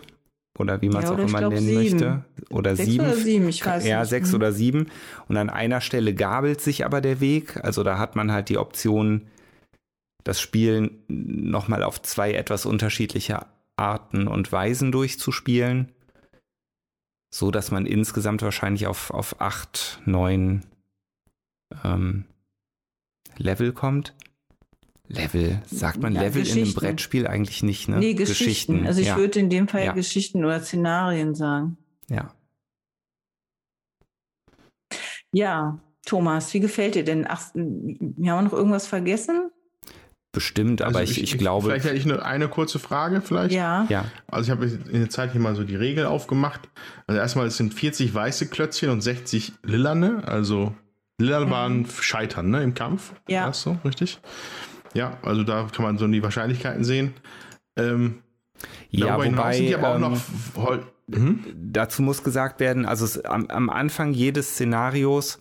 [0.58, 1.74] oder wie man es ja, auch immer nennen sieben.
[1.74, 2.24] möchte.
[2.50, 3.06] Oder sechs sieben.
[3.06, 4.10] Oder sieben, ich weiß ja, nicht.
[4.10, 4.34] sechs hm.
[4.34, 4.88] oder sieben.
[5.26, 7.56] Und an einer Stelle gabelt sich aber der Weg.
[7.64, 9.28] Also da hat man halt die Option,
[10.22, 13.46] das Spiel nochmal auf zwei etwas unterschiedliche
[13.76, 15.92] Arten und Weisen durchzuspielen,
[17.30, 20.64] so dass man insgesamt wahrscheinlich auf, auf acht, neun
[21.84, 22.24] ähm,
[23.36, 24.14] Level kommt.
[25.10, 27.98] Level, sagt man ja, Level in einem Brettspiel eigentlich nicht, ne?
[27.98, 28.44] Nee, Geschichten.
[28.44, 28.86] Geschichten.
[28.86, 29.16] Also ich ja.
[29.16, 29.92] würde in dem Fall ja.
[29.92, 31.78] Geschichten oder Szenarien sagen.
[32.10, 32.34] Ja.
[35.32, 37.26] Ja, Thomas, wie gefällt dir denn?
[37.26, 39.50] Ach, wir haben noch irgendwas vergessen?
[40.38, 41.66] Bestimmt, aber also ich, ich, ich, glaube.
[41.66, 43.52] Vielleicht hätte ich nur eine kurze Frage, vielleicht.
[43.52, 43.86] Ja.
[43.88, 44.04] ja.
[44.28, 46.68] Also ich habe in der Zeit hier mal so die Regel aufgemacht.
[47.08, 50.22] Also erstmal, es sind 40 weiße Klötzchen und 60 lilane.
[50.28, 50.76] Also
[51.18, 51.50] lila mhm.
[51.50, 53.14] waren Scheitern, ne, im Kampf.
[53.26, 53.46] Ja.
[53.46, 54.20] War so, richtig?
[54.94, 57.14] Ja, also da kann man so die Wahrscheinlichkeiten sehen.
[57.76, 58.22] Ähm,
[58.90, 60.20] ja, wobei, sind die aber auch noch
[60.56, 61.44] ähm, mhm.
[61.52, 65.40] dazu muss gesagt werden, also es, am, am Anfang jedes Szenarios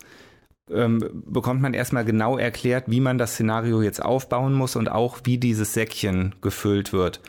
[0.72, 5.18] ähm, bekommt man erstmal genau erklärt, wie man das Szenario jetzt aufbauen muss und auch
[5.24, 7.20] wie dieses Säckchen gefüllt wird.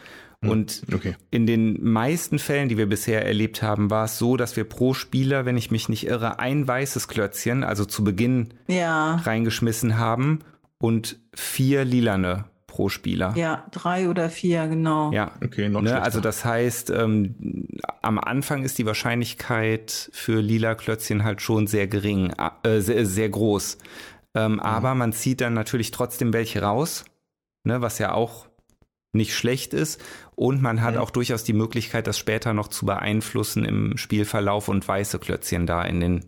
[0.42, 1.16] Hm, und okay.
[1.32, 4.94] in den meisten Fällen, die wir bisher erlebt haben, war es so, dass wir pro
[4.94, 9.16] Spieler, wenn ich mich nicht irre, ein weißes Klötzchen, also zu Beginn, ja.
[9.16, 10.40] reingeschmissen haben
[10.78, 12.46] und vier lilane
[12.80, 13.34] pro Spieler.
[13.36, 15.12] Ja, drei oder vier, genau.
[15.12, 17.68] Ja, okay, noch ne, Also das heißt, ähm,
[18.02, 22.32] am Anfang ist die Wahrscheinlichkeit für lila Klötzchen halt schon sehr gering,
[22.64, 23.80] äh, sehr, sehr groß.
[24.34, 24.60] Ähm, mhm.
[24.62, 27.04] Aber man zieht dann natürlich trotzdem welche raus,
[27.66, 28.48] ne, was ja auch
[29.12, 30.02] nicht schlecht ist.
[30.36, 31.02] Und man hat mhm.
[31.02, 35.84] auch durchaus die Möglichkeit, das später noch zu beeinflussen im Spielverlauf und weiße Klötzchen da
[35.84, 36.26] in den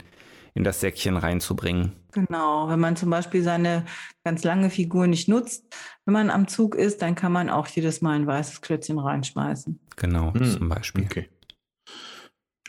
[0.54, 1.94] in das Säckchen reinzubringen.
[2.12, 3.86] Genau, wenn man zum Beispiel seine
[4.24, 5.66] ganz lange Figur nicht nutzt,
[6.06, 9.80] wenn man am Zug ist, dann kann man auch jedes Mal ein weißes Klötzchen reinschmeißen.
[9.96, 10.44] Genau, hm.
[10.44, 11.06] zum Beispiel.
[11.06, 11.30] Okay.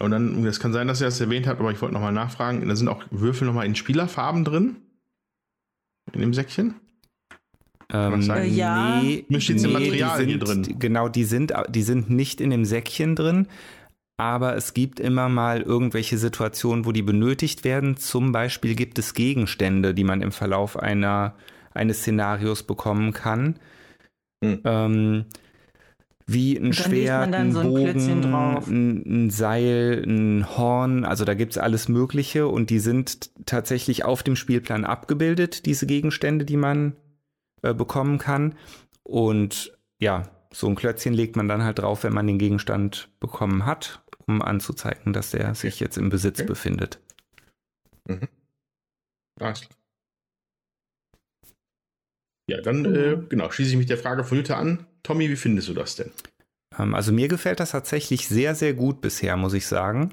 [0.01, 2.66] Und dann, es kann sein, dass er das erwähnt hat, aber ich wollte nochmal nachfragen,
[2.66, 4.77] da sind auch Würfel nochmal in Spielerfarben drin?
[6.12, 6.75] In dem Säckchen?
[7.92, 9.01] Ähm, äh, ja.
[9.01, 10.79] Nee, Mir steht nee, Material sind, hier drin.
[10.79, 13.49] Genau, die sind, die sind nicht in dem Säckchen drin,
[14.22, 17.97] aber es gibt immer mal irgendwelche Situationen, wo die benötigt werden.
[17.97, 21.34] Zum Beispiel gibt es Gegenstände, die man im Verlauf einer,
[21.74, 23.59] eines Szenarios bekommen kann.
[24.40, 24.61] Mhm.
[24.64, 25.24] Ähm,
[26.24, 31.59] wie ein Schwert, ein so Bogen, ein, ein, Seil, ein Horn, also da gibt es
[31.59, 36.94] alles Mögliche und die sind tatsächlich auf dem Spielplan abgebildet, diese Gegenstände, die man
[37.62, 38.55] äh, bekommen kann.
[39.03, 43.66] Und ja, so ein Klötzchen legt man dann halt drauf, wenn man den Gegenstand bekommen
[43.66, 46.49] hat um anzuzeigen, dass der sich jetzt im Besitz okay.
[46.49, 47.01] befindet.
[48.09, 48.29] Mhm.
[49.41, 49.79] Alles klar.
[52.49, 54.87] Ja, dann äh, genau, schließe ich mich der Frage von Jutta an.
[55.03, 56.11] Tommy, wie findest du das denn?
[56.79, 60.12] Ähm, also mir gefällt das tatsächlich sehr, sehr gut bisher, muss ich sagen.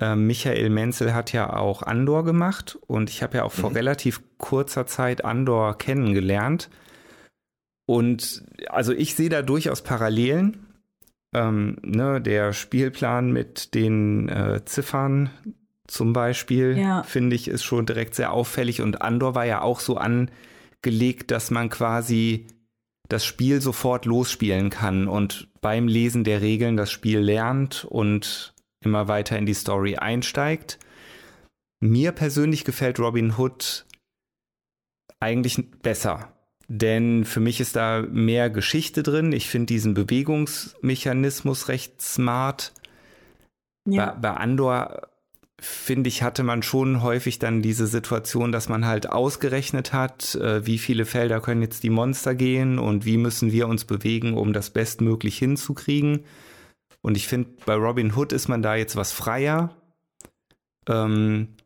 [0.00, 3.60] Ähm, Michael Menzel hat ja auch Andor gemacht und ich habe ja auch mhm.
[3.60, 6.70] vor relativ kurzer Zeit Andor kennengelernt.
[7.86, 10.66] Und also ich sehe da durchaus Parallelen.
[11.34, 15.30] Ähm, ne, der Spielplan mit den äh, Ziffern
[15.86, 17.02] zum Beispiel, ja.
[17.02, 18.80] finde ich, ist schon direkt sehr auffällig.
[18.80, 22.46] Und Andor war ja auch so angelegt, dass man quasi
[23.08, 28.54] das Spiel sofort losspielen kann und beim Lesen der Regeln das Spiel lernt und
[28.84, 30.78] immer weiter in die Story einsteigt.
[31.80, 33.84] Mir persönlich gefällt Robin Hood
[35.18, 36.32] eigentlich besser,
[36.72, 39.32] denn für mich ist da mehr Geschichte drin.
[39.32, 42.72] Ich finde diesen Bewegungsmechanismus recht smart.
[43.88, 44.12] Ja.
[44.12, 45.08] Bei, bei Andor
[45.58, 50.64] finde ich, hatte man schon häufig dann diese Situation, dass man halt ausgerechnet hat, äh,
[50.64, 54.52] wie viele Felder können jetzt die Monster gehen und wie müssen wir uns bewegen, um
[54.52, 56.24] das bestmöglich hinzukriegen.
[57.02, 59.76] Und ich finde, bei Robin Hood ist man da jetzt was freier.
[60.88, 61.56] Ähm,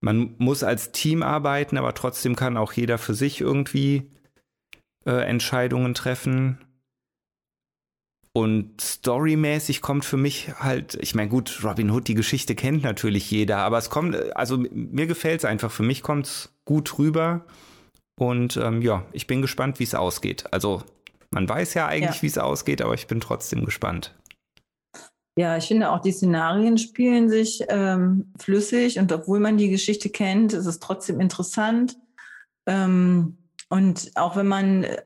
[0.00, 4.10] man muss als Team arbeiten, aber trotzdem kann auch jeder für sich irgendwie
[5.06, 6.58] äh, Entscheidungen treffen.
[8.36, 13.30] Und storymäßig kommt für mich halt, ich meine, gut, Robin Hood, die Geschichte kennt natürlich
[13.30, 15.70] jeder, aber es kommt, also mir gefällt es einfach.
[15.70, 17.44] Für mich kommt es gut rüber.
[18.18, 20.44] Und ähm, ja, ich bin gespannt, wie es ausgeht.
[20.52, 20.82] Also,
[21.30, 22.22] man weiß ja eigentlich, ja.
[22.22, 24.14] wie es ausgeht, aber ich bin trotzdem gespannt.
[25.36, 30.08] Ja, ich finde auch die Szenarien spielen sich ähm, flüssig und obwohl man die Geschichte
[30.08, 31.96] kennt, ist es trotzdem interessant.
[32.66, 33.36] Ähm,
[33.68, 34.98] und auch wenn man äh,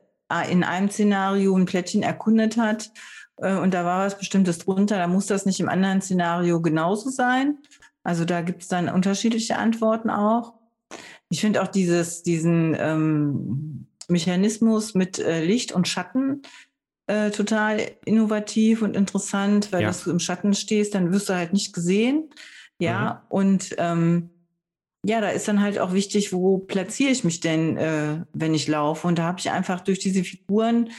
[0.50, 2.90] in einem Szenario ein Plättchen erkundet hat,
[3.38, 7.11] äh, und da war was Bestimmtes drunter, da muss das nicht im anderen Szenario genauso
[7.11, 7.59] sein.
[8.02, 10.54] Also da gibt es dann unterschiedliche Antworten auch.
[11.28, 16.42] Ich finde auch dieses, diesen ähm, Mechanismus mit äh, Licht und Schatten
[17.06, 19.88] äh, total innovativ und interessant, weil ja.
[19.88, 22.30] dass du im Schatten stehst, dann wirst du halt nicht gesehen.
[22.78, 23.36] Ja, mhm.
[23.36, 24.30] und ähm,
[25.05, 28.68] ja, da ist dann halt auch wichtig, wo platziere ich mich denn, äh, wenn ich
[28.68, 29.07] laufe.
[29.07, 30.90] Und da habe ich einfach durch diese Figuren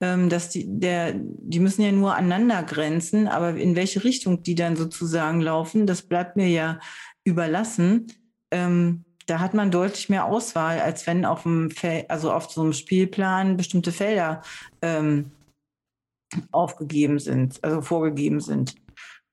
[0.00, 4.54] ähm, dass die, der, die müssen ja nur aneinander grenzen, aber in welche Richtung die
[4.54, 6.78] dann sozusagen laufen, das bleibt mir ja
[7.24, 8.12] überlassen.
[8.50, 12.62] Ähm, da hat man deutlich mehr Auswahl, als wenn auf dem Fel also auf so
[12.62, 14.42] einem Spielplan bestimmte Felder
[14.82, 15.32] ähm,
[16.52, 18.76] aufgegeben sind, also vorgegeben sind.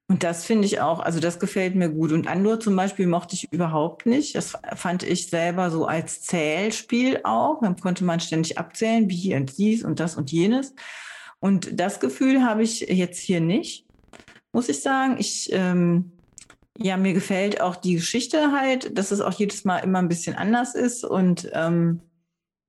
[0.07, 2.11] Und das finde ich auch, also das gefällt mir gut.
[2.11, 4.35] Und Andor zum Beispiel mochte ich überhaupt nicht.
[4.35, 7.61] Das fand ich selber so als Zählspiel auch.
[7.61, 10.75] Dann konnte man ständig abzählen, wie hier und dies und das und jenes.
[11.39, 13.87] Und das Gefühl habe ich jetzt hier nicht,
[14.51, 15.15] muss ich sagen.
[15.17, 16.11] Ich, ähm,
[16.77, 20.35] ja, mir gefällt auch die Geschichte halt, dass es auch jedes Mal immer ein bisschen
[20.35, 22.01] anders ist und ähm,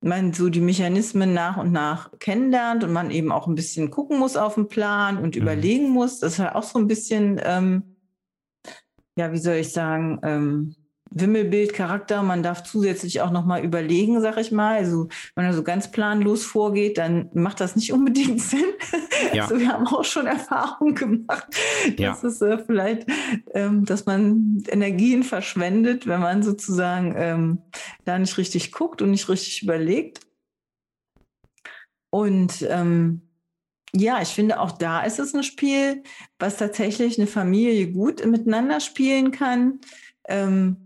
[0.07, 4.19] man so die Mechanismen nach und nach kennenlernt und man eben auch ein bisschen gucken
[4.19, 5.43] muss auf den Plan und mhm.
[5.43, 6.21] überlegen muss.
[6.21, 7.97] Das ist halt auch so ein bisschen, ähm,
[9.17, 10.75] ja, wie soll ich sagen, ähm,
[11.11, 12.23] Wimmelbild, Charakter.
[12.23, 14.77] Man darf zusätzlich auch nochmal überlegen, sag ich mal.
[14.77, 18.67] Also wenn er so ganz planlos vorgeht, dann macht das nicht unbedingt Sinn.
[19.33, 19.45] Ja.
[19.45, 21.47] Also wir haben auch schon Erfahrungen gemacht,
[21.97, 22.11] ja.
[22.11, 23.07] dass es äh, vielleicht,
[23.55, 27.59] ähm, dass man Energien verschwendet, wenn man sozusagen ähm,
[28.05, 30.21] da nicht richtig guckt und nicht richtig überlegt.
[32.11, 33.23] Und ähm,
[33.95, 36.03] ja, ich finde auch da ist es ein Spiel,
[36.39, 39.81] was tatsächlich eine Familie gut miteinander spielen kann.
[40.29, 40.86] Ähm,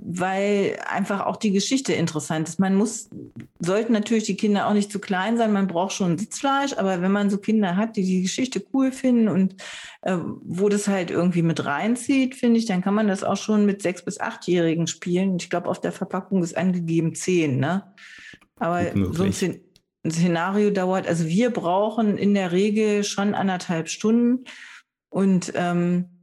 [0.00, 2.60] weil einfach auch die Geschichte interessant ist.
[2.60, 3.10] Man muss,
[3.58, 7.10] sollten natürlich die Kinder auch nicht zu klein sein, man braucht schon Sitzfleisch, aber wenn
[7.10, 9.56] man so Kinder hat, die die Geschichte cool finden und
[10.02, 13.66] äh, wo das halt irgendwie mit reinzieht, finde ich, dann kann man das auch schon
[13.66, 15.36] mit sechs- bis achtjährigen spielen.
[15.36, 17.92] Ich glaube, auf der Verpackung ist angegeben zehn, ne?
[18.60, 19.32] Aber so ein,
[20.04, 24.44] ein Szenario dauert, also wir brauchen in der Regel schon anderthalb Stunden
[25.10, 26.17] und ähm,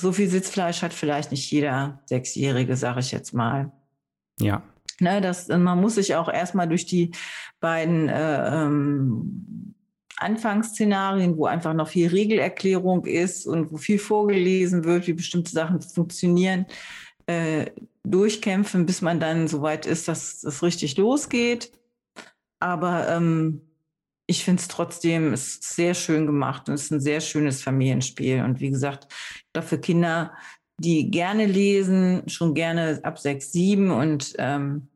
[0.00, 3.72] so viel Sitzfleisch hat vielleicht nicht jeder Sechsjährige, sage ich jetzt mal.
[4.38, 4.62] Ja.
[5.00, 7.12] Ne, das, man muss sich auch erstmal durch die
[7.60, 9.74] beiden äh, ähm,
[10.16, 15.80] Anfangsszenarien, wo einfach noch viel Regelerklärung ist und wo viel vorgelesen wird, wie bestimmte Sachen
[15.80, 16.66] funktionieren,
[17.26, 17.70] äh,
[18.04, 21.72] durchkämpfen, bis man dann so weit ist, dass es richtig losgeht.
[22.58, 23.62] Aber ähm,
[24.26, 28.44] ich finde es trotzdem ist sehr schön gemacht und es ist ein sehr schönes Familienspiel.
[28.44, 29.08] Und wie gesagt,
[29.60, 30.32] für Kinder,
[30.78, 34.88] die gerne lesen, schon gerne ab sechs, sieben und ähm,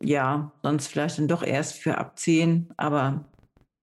[0.00, 2.72] ja, sonst vielleicht dann doch erst für ab zehn.
[2.76, 3.24] Aber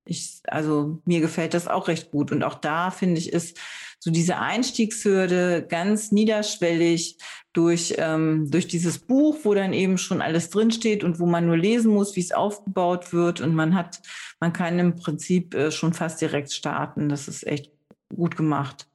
[0.05, 2.31] Ich, also mir gefällt das auch recht gut.
[2.31, 3.59] Und auch da finde ich, ist
[3.99, 7.17] so diese Einstiegshürde ganz niederschwellig
[7.53, 11.57] durch, ähm, durch dieses Buch, wo dann eben schon alles drinsteht und wo man nur
[11.57, 13.41] lesen muss, wie es aufgebaut wird.
[13.41, 14.01] Und man hat,
[14.39, 17.09] man kann im Prinzip äh, schon fast direkt starten.
[17.09, 17.71] Das ist echt
[18.09, 18.87] gut gemacht.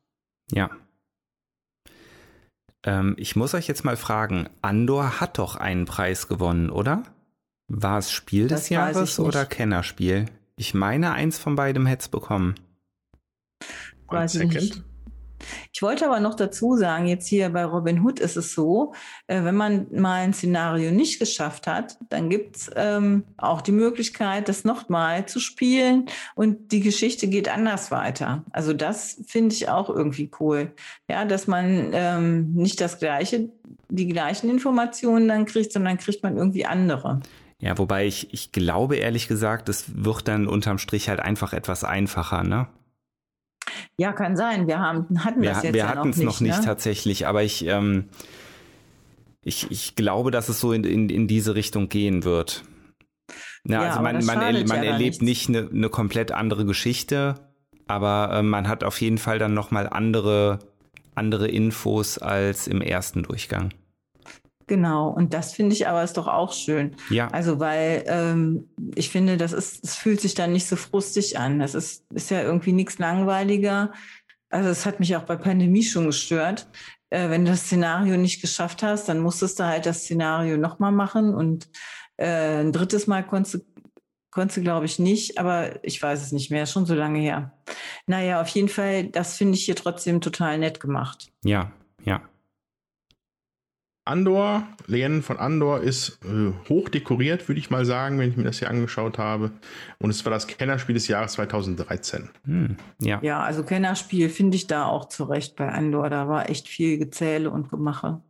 [0.51, 0.71] Ja.
[2.87, 7.03] Ähm, ich muss euch jetzt mal fragen, Andor hat doch einen Preis gewonnen, oder?
[7.69, 10.27] War es Spiel das des Jahres oder Kennerspiel?
[10.55, 12.55] Ich meine, eins von beidem hätte es bekommen.
[14.07, 14.83] Weiß ich nicht.
[15.73, 18.93] Ich wollte aber noch dazu sagen, jetzt hier bei Robin Hood ist es so,
[19.27, 23.73] äh, wenn man mal ein Szenario nicht geschafft hat, dann gibt es ähm, auch die
[23.73, 28.45] Möglichkeit, das nochmal zu spielen und die Geschichte geht anders weiter.
[28.51, 30.73] Also das finde ich auch irgendwie cool.
[31.09, 33.49] Ja, dass man ähm, nicht das gleiche,
[33.89, 37.21] die gleichen Informationen dann kriegt, sondern kriegt man irgendwie andere.
[37.59, 41.85] Ja, wobei ich, ich glaube ehrlich gesagt, es wird dann unterm Strich halt einfach etwas
[41.85, 42.69] einfacher, ne?
[43.99, 44.67] Ja, kann sein.
[44.67, 46.65] Wir haben, hatten wir, das jetzt wir ja hatten es noch nicht, ne?
[46.65, 48.09] tatsächlich, aber ich, ähm,
[49.43, 52.65] ich, ich glaube, dass es so in, in, in diese Richtung gehen wird.
[53.65, 57.35] Na, ja, also man, man, er, man ja erlebt nicht eine, eine komplett andere Geschichte,
[57.89, 60.59] aber äh, man hat auf jeden Fall dann nochmal andere,
[61.15, 63.73] andere Infos als im ersten Durchgang.
[64.69, 66.97] Genau, und das finde ich aber ist doch auch schön.
[67.09, 67.29] Ja.
[67.29, 71.61] Also, weil ähm, ich finde, das ist, es fühlt sich dann nicht so frustig an.
[71.61, 73.93] Das ist, ist ja irgendwie nichts langweiliger.
[74.51, 76.67] Also, es hat mich auch bei Pandemie schon gestört.
[77.11, 80.93] Äh, wenn du das Szenario nicht geschafft hast, dann musstest du halt das Szenario nochmal
[80.93, 81.69] machen und
[82.17, 83.59] äh, ein drittes Mal konntest du,
[84.33, 87.53] konntest du, glaube ich, nicht, aber ich weiß es nicht mehr, schon so lange her.
[88.07, 91.31] Naja, auf jeden Fall, das finde ich hier trotzdem total nett gemacht.
[91.45, 91.71] Ja,
[92.05, 92.23] ja.
[94.07, 98.45] Andor, Legenden von Andor ist äh, hoch dekoriert, würde ich mal sagen, wenn ich mir
[98.45, 99.51] das hier angeschaut habe.
[99.99, 102.31] Und es war das Kennerspiel des Jahres 2013.
[102.45, 103.19] Hm, ja.
[103.23, 106.09] ja, also Kennerspiel finde ich da auch zurecht bei Andor.
[106.09, 108.21] Da war echt viel Gezähle und Gemache.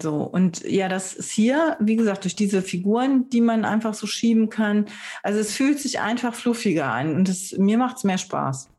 [0.00, 4.06] So, und ja, das ist hier, wie gesagt, durch diese Figuren, die man einfach so
[4.06, 4.86] schieben kann.
[5.22, 8.70] Also es fühlt sich einfach fluffiger an und es, mir macht es mehr Spaß.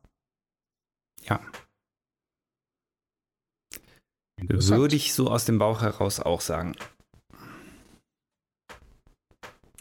[1.24, 1.40] Ja,
[4.50, 6.76] würde ich so aus dem Bauch heraus auch sagen.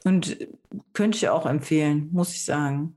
[0.05, 0.37] Und
[0.93, 2.97] könnte ich auch empfehlen, muss ich sagen.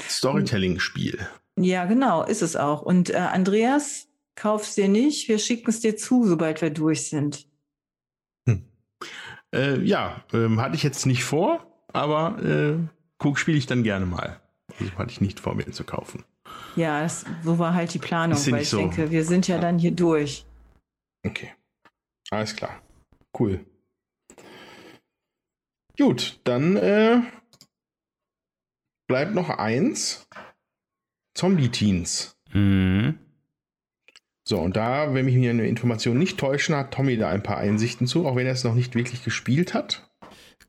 [0.00, 1.26] Storytelling-Spiel.
[1.58, 2.82] Ja, genau, ist es auch.
[2.82, 7.48] Und äh, Andreas, kauf's dir nicht, wir schicken es dir zu, sobald wir durch sind.
[8.46, 8.64] Hm.
[9.52, 12.78] Äh, ja, ähm, hatte ich jetzt nicht vor, aber äh,
[13.18, 14.40] guck, spiele ich dann gerne mal.
[14.78, 16.24] Also hatte ich nicht vor, mir zu kaufen.
[16.78, 18.78] Ja, das, so war halt die Planung, weil ich so.
[18.78, 20.46] denke, wir sind ja dann hier durch.
[21.26, 21.52] Okay.
[22.30, 22.80] Alles klar.
[23.36, 23.64] Cool.
[25.98, 27.20] Gut, dann äh,
[29.08, 30.28] bleibt noch eins.
[31.34, 32.36] Zombie-Teens.
[32.52, 33.18] Mhm.
[34.46, 37.58] So, und da, wenn mich mir eine Information nicht täuschen, hat Tommy da ein paar
[37.58, 40.07] Einsichten zu, auch wenn er es noch nicht wirklich gespielt hat.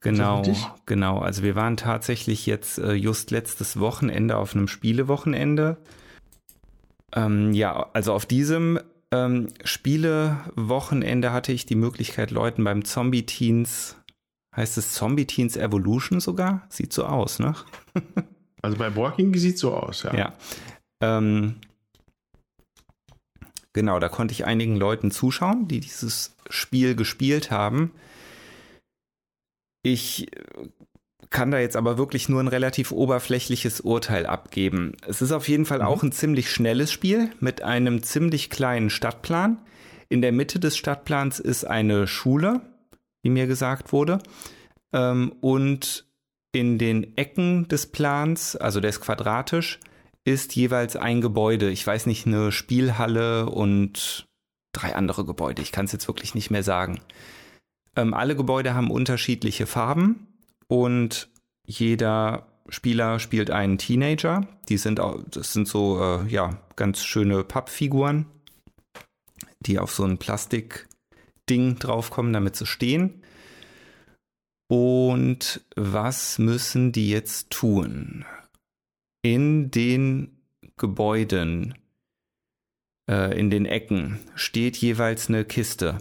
[0.01, 0.43] Genau,
[0.85, 1.19] genau.
[1.19, 5.77] Also wir waren tatsächlich jetzt äh, just letztes Wochenende auf einem Spielewochenende
[7.13, 8.79] ähm, ja, also auf diesem
[9.11, 13.95] ähm, Spielewochenende hatte ich die Möglichkeit, Leuten beim Zombie Teens,
[14.55, 16.67] heißt es Zombie Teens Evolution sogar?
[16.69, 17.55] Sieht so aus, ne?
[18.61, 20.15] also bei Walking sieht so aus, ja.
[20.15, 20.33] Ja.
[21.01, 21.55] Ähm,
[23.73, 27.91] genau, da konnte ich einigen Leuten zuschauen, die dieses Spiel gespielt haben.
[29.91, 30.27] Ich
[31.31, 34.93] kann da jetzt aber wirklich nur ein relativ oberflächliches Urteil abgeben.
[35.07, 35.85] Es ist auf jeden Fall mhm.
[35.85, 39.57] auch ein ziemlich schnelles Spiel mit einem ziemlich kleinen Stadtplan.
[40.09, 42.61] In der Mitte des Stadtplans ist eine Schule,
[43.23, 44.19] wie mir gesagt wurde.
[44.93, 46.05] Ähm, und
[46.51, 49.79] in den Ecken des Plans, also der ist quadratisch,
[50.23, 51.71] ist jeweils ein Gebäude.
[51.71, 54.27] Ich weiß nicht, eine Spielhalle und
[54.71, 55.63] drei andere Gebäude.
[55.63, 56.99] Ich kann es jetzt wirklich nicht mehr sagen.
[57.95, 60.27] Ähm, alle Gebäude haben unterschiedliche Farben
[60.67, 61.29] und
[61.65, 64.47] jeder Spieler spielt einen Teenager.
[64.69, 68.25] Die sind auch, das sind so äh, ja ganz schöne Pappfiguren,
[69.59, 73.23] die auf so ein Plastikding draufkommen, damit sie stehen.
[74.67, 78.25] Und was müssen die jetzt tun?
[79.23, 80.37] In den
[80.77, 81.73] Gebäuden,
[83.09, 85.97] äh, in den Ecken steht jeweils eine Kiste.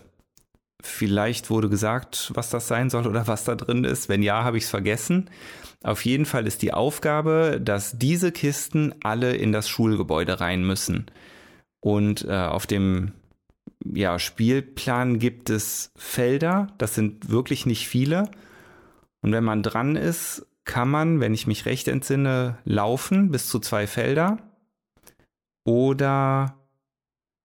[0.83, 4.09] Vielleicht wurde gesagt, was das sein soll oder was da drin ist.
[4.09, 5.29] Wenn ja, habe ich es vergessen.
[5.83, 11.07] Auf jeden Fall ist die Aufgabe, dass diese Kisten alle in das Schulgebäude rein müssen.
[11.81, 13.13] Und äh, auf dem
[13.85, 18.31] ja, Spielplan gibt es Felder, das sind wirklich nicht viele.
[19.21, 23.59] Und wenn man dran ist, kann man, wenn ich mich recht entsinne, laufen bis zu
[23.59, 24.39] zwei Felder
[25.65, 26.57] oder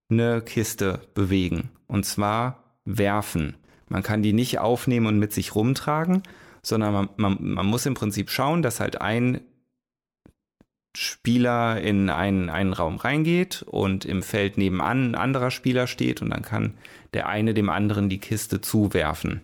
[0.10, 1.70] eine Kiste bewegen.
[1.88, 3.58] Und zwar werfen.
[3.90, 6.24] Man kann die nicht aufnehmen und mit sich rumtragen,
[6.62, 9.42] sondern man, man, man muss im Prinzip schauen, dass halt ein
[10.96, 16.30] Spieler in einen, einen Raum reingeht und im Feld nebenan ein anderer Spieler steht und
[16.30, 16.76] dann kann
[17.14, 19.42] der eine dem anderen die Kiste zuwerfen.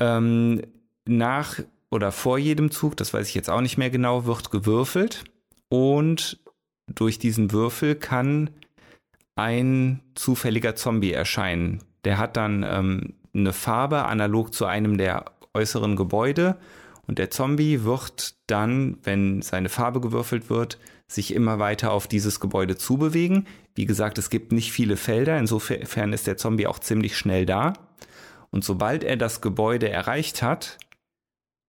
[0.00, 0.62] Ähm,
[1.06, 5.24] nach oder vor jedem Zug, das weiß ich jetzt auch nicht mehr genau, wird gewürfelt
[5.68, 6.38] und
[6.86, 8.50] durch diesen Würfel kann
[9.38, 11.78] ein zufälliger Zombie erscheinen.
[12.04, 16.56] Der hat dann ähm, eine Farbe analog zu einem der äußeren Gebäude
[17.06, 22.40] und der Zombie wird dann, wenn seine Farbe gewürfelt wird, sich immer weiter auf dieses
[22.40, 23.46] Gebäude zubewegen.
[23.74, 27.74] Wie gesagt, es gibt nicht viele Felder, insofern ist der Zombie auch ziemlich schnell da.
[28.50, 30.78] Und sobald er das Gebäude erreicht hat,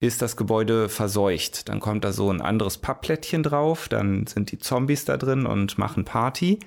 [0.01, 1.69] ist das Gebäude verseucht.
[1.69, 5.77] Dann kommt da so ein anderes Pappplättchen drauf, dann sind die Zombies da drin und
[5.77, 6.59] machen Party.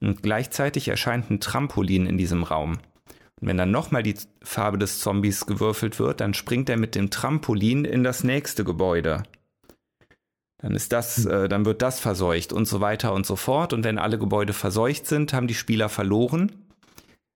[0.00, 2.78] Und gleichzeitig erscheint ein Trampolin in diesem Raum.
[3.40, 7.10] Und wenn dann nochmal die Farbe des Zombies gewürfelt wird, dann springt er mit dem
[7.10, 9.22] Trampolin in das nächste Gebäude.
[10.58, 13.72] Dann ist das, äh, dann wird das verseucht und so weiter und so fort.
[13.72, 16.50] Und wenn alle Gebäude verseucht sind, haben die Spieler verloren.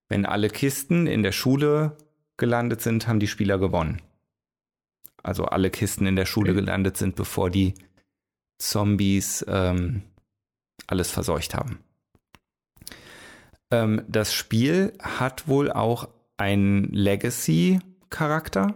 [0.08, 1.96] Wenn alle Kisten in der Schule
[2.36, 4.02] gelandet sind, haben die Spieler gewonnen
[5.22, 7.74] also alle Kisten in der Schule gelandet sind, bevor die
[8.58, 10.02] Zombies ähm,
[10.86, 11.78] alles verseucht haben.
[13.72, 18.74] Ähm, das Spiel hat wohl auch einen Legacy-Charakter.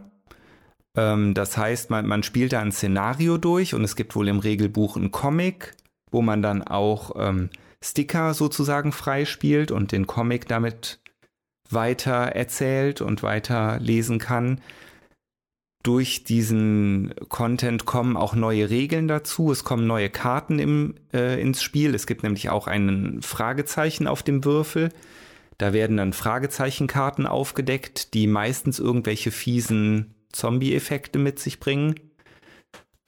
[0.97, 4.41] Ähm, das heißt, man, man spielt da ein Szenario durch und es gibt wohl im
[4.41, 5.77] Regelbuch einen Comic,
[6.11, 7.51] wo man dann auch ähm,
[7.85, 10.99] Sticker sozusagen freispielt und den Comic damit
[11.69, 14.61] weiter erzählt und weiter lesen kann
[15.87, 19.53] durch diesen Content kommen auch neue Regeln dazu.
[19.53, 21.95] Es kommen neue Karten im, äh, ins Spiel.
[21.95, 24.89] Es gibt nämlich auch ein Fragezeichen auf dem Würfel.
[25.59, 31.95] Da werden dann Fragezeichenkarten aufgedeckt, die meistens irgendwelche fiesen Zombie-Effekte mit sich bringen.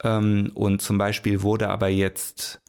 [0.01, 2.61] Ähm, und zum Beispiel wurde aber jetzt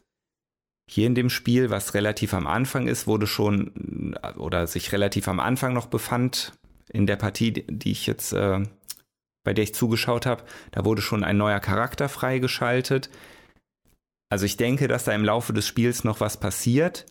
[0.89, 5.39] hier in dem Spiel, was relativ am Anfang ist, wurde schon oder sich relativ am
[5.39, 6.53] Anfang noch befand
[6.93, 8.65] in der Partie, die ich jetzt äh,
[9.45, 13.11] bei der ich zugeschaut habe, da wurde schon ein neuer Charakter freigeschaltet.
[14.30, 17.07] Also ich denke, dass da im Laufe des Spiels noch was passiert.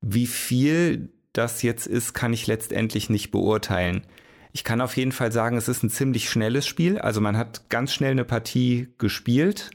[0.00, 4.06] Wie viel das jetzt ist, kann ich letztendlich nicht beurteilen.
[4.52, 6.98] Ich kann auf jeden Fall sagen, es ist ein ziemlich schnelles Spiel.
[6.98, 9.70] Also man hat ganz schnell eine Partie gespielt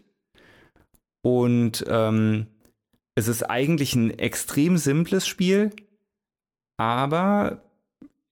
[1.23, 2.47] und ähm,
[3.15, 5.71] es ist eigentlich ein extrem simples Spiel,
[6.77, 7.63] aber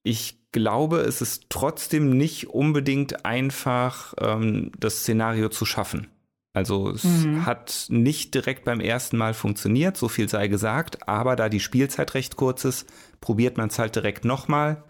[0.04, 6.08] ich glaube, es ist trotzdem nicht unbedingt einfach, ähm, das Szenario zu schaffen.
[6.54, 7.46] Also es mhm.
[7.46, 12.14] hat nicht direkt beim ersten Mal funktioniert, so viel sei gesagt, aber da die Spielzeit
[12.14, 12.88] recht kurz ist,
[13.20, 14.82] probiert man es halt direkt nochmal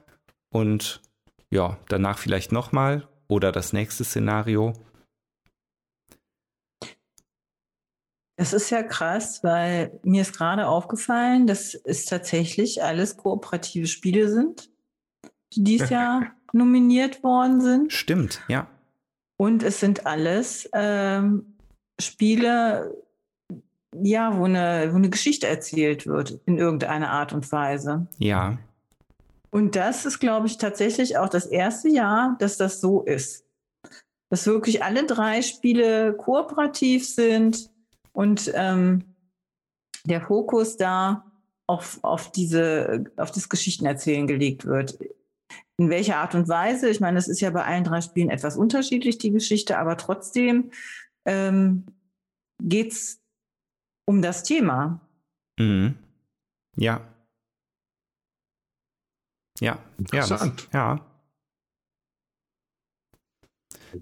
[0.51, 1.01] und
[1.49, 4.73] ja, danach vielleicht nochmal oder das nächste Szenario.
[8.37, 14.29] Das ist ja krass, weil mir ist gerade aufgefallen, dass es tatsächlich alles kooperative Spiele
[14.29, 14.69] sind
[15.53, 17.93] die dieses Jahr nominiert worden sind.
[17.93, 18.67] Stimmt, ja.
[19.37, 21.57] Und es sind alles ähm,
[21.99, 22.95] Spiele,
[24.01, 28.07] ja, wo eine, wo eine Geschichte erzählt wird in irgendeiner Art und Weise.
[28.17, 28.57] Ja.
[29.51, 33.45] Und das ist, glaube ich, tatsächlich auch das erste Jahr, dass das so ist.
[34.29, 37.69] Dass wirklich alle drei Spiele kooperativ sind
[38.11, 39.03] und ähm,
[40.05, 41.25] der Fokus da
[41.67, 44.97] auf, auf, diese, auf das Geschichtenerzählen gelegt wird.
[45.77, 46.89] In welcher Art und Weise?
[46.89, 50.71] Ich meine, es ist ja bei allen drei Spielen etwas unterschiedlich, die Geschichte, aber trotzdem
[51.25, 51.85] ähm,
[52.61, 53.21] geht es
[54.05, 55.01] um das Thema.
[55.59, 55.95] Mhm.
[56.77, 57.01] Ja.
[59.59, 59.79] Ja.
[59.97, 60.69] Interessant.
[60.73, 60.95] Ja.
[60.95, 61.05] ja.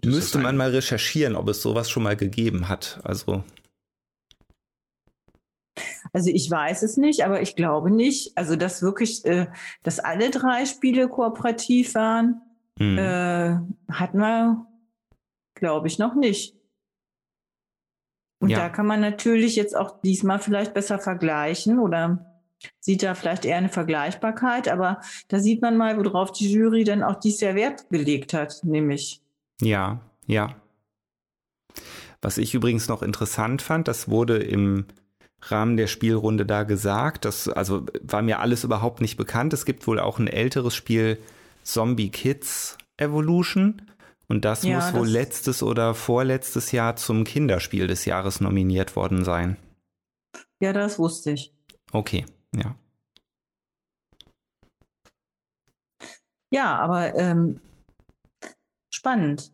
[0.04, 3.00] Müsste man mal recherchieren, ob es sowas schon mal gegeben hat.
[3.04, 3.44] Also.
[6.14, 8.38] Also ich weiß es nicht, aber ich glaube nicht.
[8.38, 9.48] Also dass wirklich, äh,
[9.82, 12.42] dass alle drei Spiele kooperativ waren,
[12.80, 12.98] mhm.
[12.98, 13.58] äh,
[13.92, 14.68] hatten wir,
[15.56, 16.56] glaube ich, noch nicht.
[18.40, 18.60] Und ja.
[18.60, 22.30] da kann man natürlich jetzt auch diesmal vielleicht besser vergleichen oder
[22.80, 27.04] sieht da vielleicht eher eine Vergleichbarkeit, aber da sieht man mal, worauf die Jury dann
[27.04, 29.22] auch dies Jahr Wert gelegt hat, nämlich.
[29.62, 30.56] Ja, ja.
[32.22, 34.88] Was ich übrigens noch interessant fand, das wurde im
[35.52, 37.26] Rahmen der Spielrunde da gesagt.
[37.26, 39.54] Das also war mir alles überhaupt nicht bekannt.
[39.54, 41.20] Es gibt wohl auch ein älteres Spiel
[41.64, 43.82] Zombie Kids Evolution
[44.28, 48.96] Und das ja, muss wohl das letztes oder vorletztes Jahr zum Kinderspiel des Jahres nominiert
[48.96, 49.58] worden sein.
[50.60, 51.54] Ja, das wusste ich.
[51.92, 52.26] Okay,
[52.56, 52.76] ja.
[56.52, 57.60] Ja, aber ähm,
[58.92, 59.53] spannend.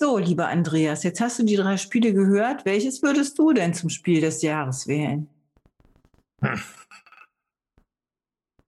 [0.00, 2.64] So, lieber Andreas, jetzt hast du die drei Spiele gehört.
[2.64, 5.28] Welches würdest du denn zum Spiel des Jahres wählen?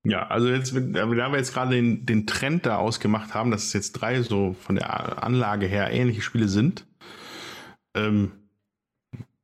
[0.04, 3.72] Ja, also jetzt, da wir jetzt gerade den, den Trend da ausgemacht haben, dass es
[3.72, 6.84] jetzt drei so von der Anlage her ähnliche Spiele sind,
[7.94, 8.32] ähm,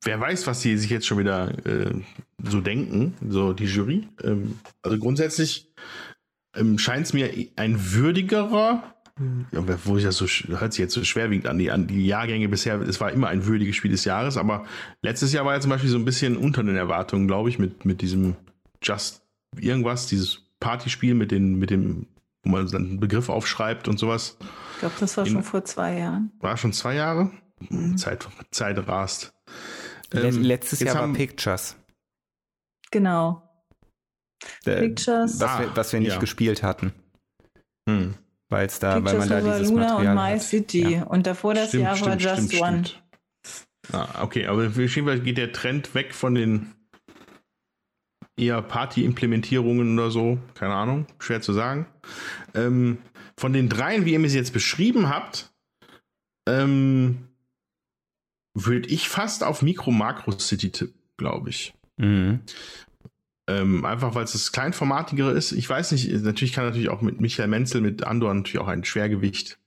[0.02, 1.94] wer weiß, was die sich jetzt schon wieder äh,
[2.42, 4.08] so denken, so die Jury.
[4.24, 5.72] Ähm, also grundsätzlich
[6.56, 8.82] ähm, scheint es mir ein würdigerer,
[9.52, 12.48] ja, wo ich das so hört sich jetzt so schwerwiegend an die, an die Jahrgänge
[12.48, 12.80] bisher.
[12.80, 14.64] Es war immer ein würdiges Spiel des Jahres, aber
[15.02, 17.84] letztes Jahr war ja zum Beispiel so ein bisschen unter den Erwartungen, glaube ich, mit,
[17.84, 18.36] mit diesem
[18.82, 19.22] Just
[19.56, 22.06] irgendwas, dieses Partyspiel mit, den, mit dem,
[22.44, 24.36] wo man dann einen Begriff aufschreibt und sowas.
[24.74, 26.32] Ich glaube, das war In, schon vor zwei Jahren.
[26.40, 27.30] War schon zwei Jahre?
[27.68, 27.96] Mhm.
[27.96, 29.32] Zeit, Zeit rast.
[30.12, 31.76] Ähm, Letztes Jahr war Pictures.
[32.90, 33.42] Genau.
[34.64, 35.40] Der, Pictures.
[35.40, 36.18] Was, wir, was wir nicht ja.
[36.18, 36.92] gespielt hatten.
[37.88, 38.14] Hm.
[38.48, 40.42] Weil es da, Pictures weil man da dieses Luna Material und My hat.
[40.42, 40.88] City.
[40.94, 41.02] Ja.
[41.04, 42.84] Und davor das stimmt, Jahr stimmt, war Just stimmt, One.
[43.92, 46.74] Ah, okay, aber auf jeden Fall geht der Trend weg von den
[48.36, 50.38] eher Party-Implementierungen oder so.
[50.54, 51.86] Keine Ahnung, schwer zu sagen.
[52.54, 52.98] Ähm,
[53.36, 55.52] von den dreien, wie ihr mir sie jetzt beschrieben habt,
[56.48, 57.28] ähm,
[58.54, 61.74] würde ich fast auf Micro-Macro-City tippen, glaube ich.
[61.96, 62.40] Mhm.
[63.48, 65.52] Ähm, einfach weil es das kleinformatigere ist.
[65.52, 68.84] Ich weiß nicht, natürlich kann natürlich auch mit Michael Menzel, mit Andor natürlich auch ein
[68.84, 69.58] Schwergewicht,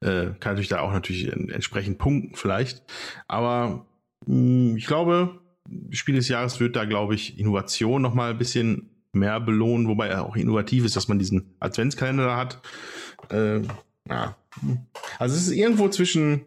[0.00, 2.82] äh, kann natürlich da auch natürlich entsprechend punkten vielleicht.
[3.28, 3.86] Aber
[4.26, 5.40] mh, hm, ich glaube,
[5.90, 10.08] Spiel des Jahres wird da, glaube ich, Innovation noch mal ein bisschen mehr belohnen, wobei
[10.08, 12.62] er auch innovativ ist, dass man diesen Adventskalender da hat.
[13.30, 13.62] Äh,
[14.08, 14.36] ja.
[15.18, 16.44] Also es ist irgendwo zwischen,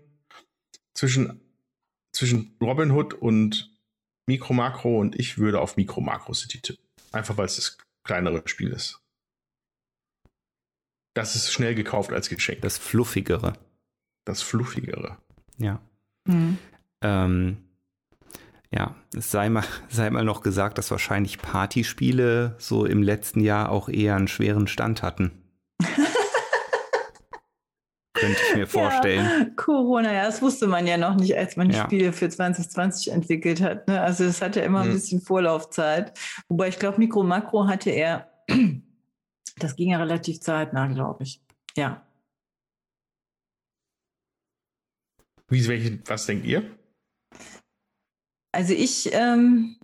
[0.93, 1.41] zwischen,
[2.11, 3.71] zwischen Robin Hood und
[4.27, 6.82] Micro Macro und ich würde auf Micro Macro City tippen.
[7.13, 8.99] Einfach weil es das kleinere Spiel ist.
[11.15, 12.61] Das ist schnell gekauft als Geschenk.
[12.61, 13.53] Das Fluffigere.
[14.25, 15.17] Das Fluffigere.
[15.57, 15.79] Ja.
[16.25, 16.57] Mhm.
[17.01, 17.57] Ähm,
[18.71, 23.69] ja, es sei mal, sei mal noch gesagt, dass wahrscheinlich Partyspiele so im letzten Jahr
[23.69, 25.31] auch eher einen schweren Stand hatten.
[28.23, 29.25] Könnte ich mir vorstellen.
[29.25, 31.83] Ja, Corona, ja, das wusste man ja noch nicht, als man die ja.
[31.83, 33.87] Spiele für 2020 entwickelt hat.
[33.87, 34.01] Ne?
[34.01, 34.93] Also es hatte immer ein mhm.
[34.93, 36.17] bisschen Vorlaufzeit.
[36.47, 38.31] Wobei ich glaube, Mikro Makro hatte er,
[39.57, 41.41] das ging ja relativ zeitnah, glaube ich.
[41.75, 42.05] Ja.
[45.49, 46.63] Wie, welche, was denkt ihr?
[48.51, 49.77] Also ich, ähm,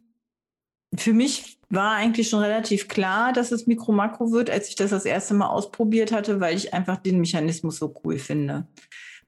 [0.95, 5.05] für mich war eigentlich schon relativ klar, dass es Mikro-Makro wird, als ich das das
[5.05, 8.67] erste Mal ausprobiert hatte, weil ich einfach den Mechanismus so cool finde.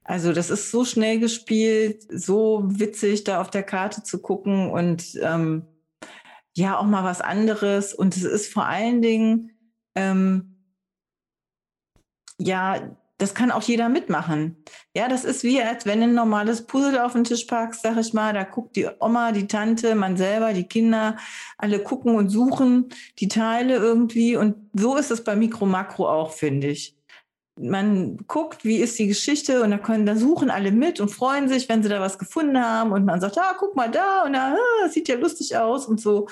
[0.04, 5.16] Also das ist so schnell gespielt, so witzig, da auf der Karte zu gucken und
[5.22, 5.64] ähm,
[6.54, 7.94] ja auch mal was anderes.
[7.94, 9.52] Und es ist vor allen Dingen
[9.94, 10.56] ähm,
[12.38, 14.56] ja das kann auch jeder mitmachen.
[14.96, 18.12] Ja, das ist wie, als wenn ein normales Puzzle auf den Tisch packst, sag ich
[18.12, 21.16] mal, da guckt die Oma, die Tante, man selber, die Kinder,
[21.56, 22.88] alle gucken und suchen
[23.20, 24.36] die Teile irgendwie.
[24.36, 26.96] Und so ist es bei Mikro Makro auch, finde ich.
[27.60, 31.48] Man guckt, wie ist die Geschichte und da können, da suchen alle mit und freuen
[31.48, 34.32] sich, wenn sie da was gefunden haben und man sagt, ah, guck mal da und
[34.32, 36.26] da, ah, sieht ja lustig aus und so.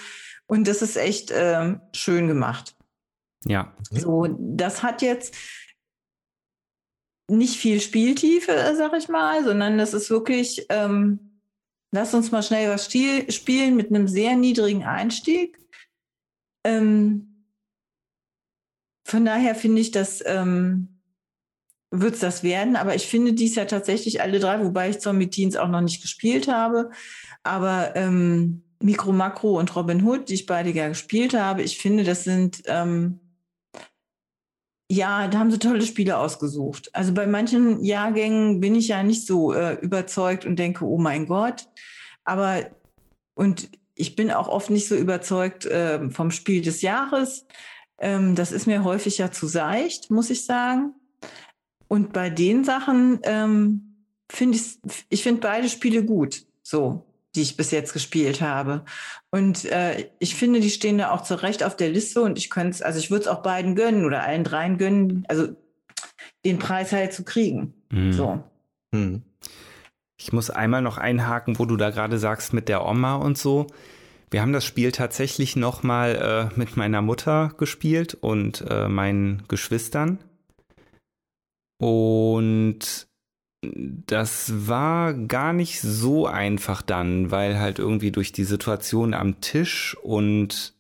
[0.49, 2.75] Und das ist echt ähm, schön gemacht.
[3.47, 3.73] Ja.
[3.91, 5.35] So, das hat jetzt,
[7.31, 11.41] nicht viel Spieltiefe, sag ich mal, sondern das ist wirklich, ähm,
[11.93, 15.59] lass uns mal schnell was spielen mit einem sehr niedrigen Einstieg.
[16.65, 17.47] Ähm,
[19.05, 21.01] von daher finde ich, dass ähm,
[21.91, 25.29] wird es das werden, aber ich finde dies ja tatsächlich alle drei, wobei ich Zombie
[25.29, 26.91] Teens auch noch nicht gespielt habe.
[27.43, 32.05] Aber ähm, Mikro Makro und Robin Hood, die ich beide ja gespielt habe, ich finde,
[32.05, 33.19] das sind ähm,
[34.91, 36.91] ja, da haben sie tolle Spiele ausgesucht.
[36.93, 41.27] Also bei manchen Jahrgängen bin ich ja nicht so äh, überzeugt und denke, oh mein
[41.27, 41.69] Gott.
[42.25, 42.67] Aber
[43.35, 47.47] und ich bin auch oft nicht so überzeugt äh, vom Spiel des Jahres.
[47.99, 50.95] Ähm, das ist mir häufig ja zu seicht, muss ich sagen.
[51.87, 56.47] Und bei den Sachen ähm, finde ich, ich finde beide Spiele gut.
[56.65, 58.85] So die ich bis jetzt gespielt habe.
[59.31, 62.51] Und äh, ich finde, die stehen da auch zu Recht auf der Liste und ich
[62.51, 65.49] könnte es, also ich würde es auch beiden gönnen oder allen dreien gönnen, also
[66.45, 67.75] den Preis halt zu kriegen.
[67.91, 68.13] Mhm.
[68.13, 68.45] So.
[68.93, 69.23] Mhm.
[70.19, 73.69] Ich muss einmal noch einhaken, wo du da gerade sagst mit der Oma und so.
[74.31, 79.43] Wir haben das Spiel tatsächlich noch mal äh, mit meiner Mutter gespielt und äh, meinen
[79.49, 80.19] Geschwistern.
[81.79, 83.10] Und
[83.63, 89.97] das war gar nicht so einfach dann, weil halt irgendwie durch die Situation am Tisch
[90.03, 90.75] und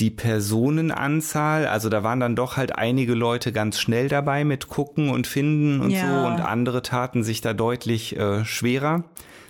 [0.00, 5.10] die Personenanzahl, also da waren dann doch halt einige Leute ganz schnell dabei mit gucken
[5.10, 6.00] und finden und ja.
[6.00, 9.04] so und andere taten sich da deutlich äh, schwerer,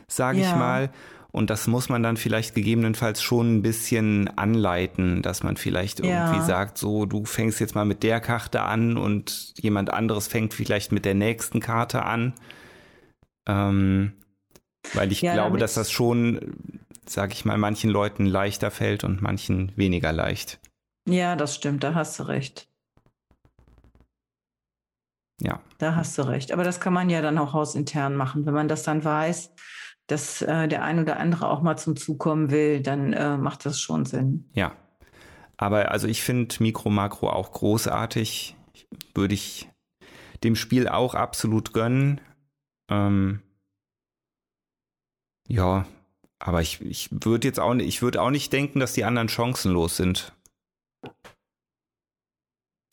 [0.06, 0.50] sage ja.
[0.50, 0.90] ich mal.
[1.32, 6.36] Und das muss man dann vielleicht gegebenenfalls schon ein bisschen anleiten, dass man vielleicht irgendwie
[6.36, 6.44] ja.
[6.44, 10.92] sagt, so, du fängst jetzt mal mit der Karte an und jemand anderes fängt vielleicht
[10.92, 12.34] mit der nächsten Karte an.
[13.48, 14.12] Ähm,
[14.92, 19.22] weil ich ja, glaube, dass das schon, sag ich mal, manchen Leuten leichter fällt und
[19.22, 20.60] manchen weniger leicht.
[21.08, 22.68] Ja, das stimmt, da hast du recht.
[25.40, 25.60] Ja.
[25.78, 26.52] Da hast du recht.
[26.52, 29.50] Aber das kann man ja dann auch hausintern machen, wenn man das dann weiß
[30.06, 33.64] dass äh, der ein oder andere auch mal zum Zug kommen will, dann äh, macht
[33.66, 34.50] das schon Sinn.
[34.54, 34.76] Ja.
[35.56, 38.56] Aber also ich finde Mikro Makro auch großartig.
[39.14, 39.68] Würde ich
[40.42, 42.20] dem Spiel auch absolut gönnen.
[42.90, 43.42] Ähm,
[45.48, 45.86] ja,
[46.38, 49.28] aber ich, ich würde jetzt auch nicht, ich würde auch nicht denken, dass die anderen
[49.28, 50.32] chancenlos sind.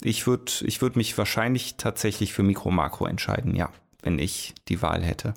[0.02, 4.82] Ich würde ich würd mich wahrscheinlich tatsächlich für Mikro Makro entscheiden, ja, wenn ich die
[4.82, 5.34] Wahl hätte.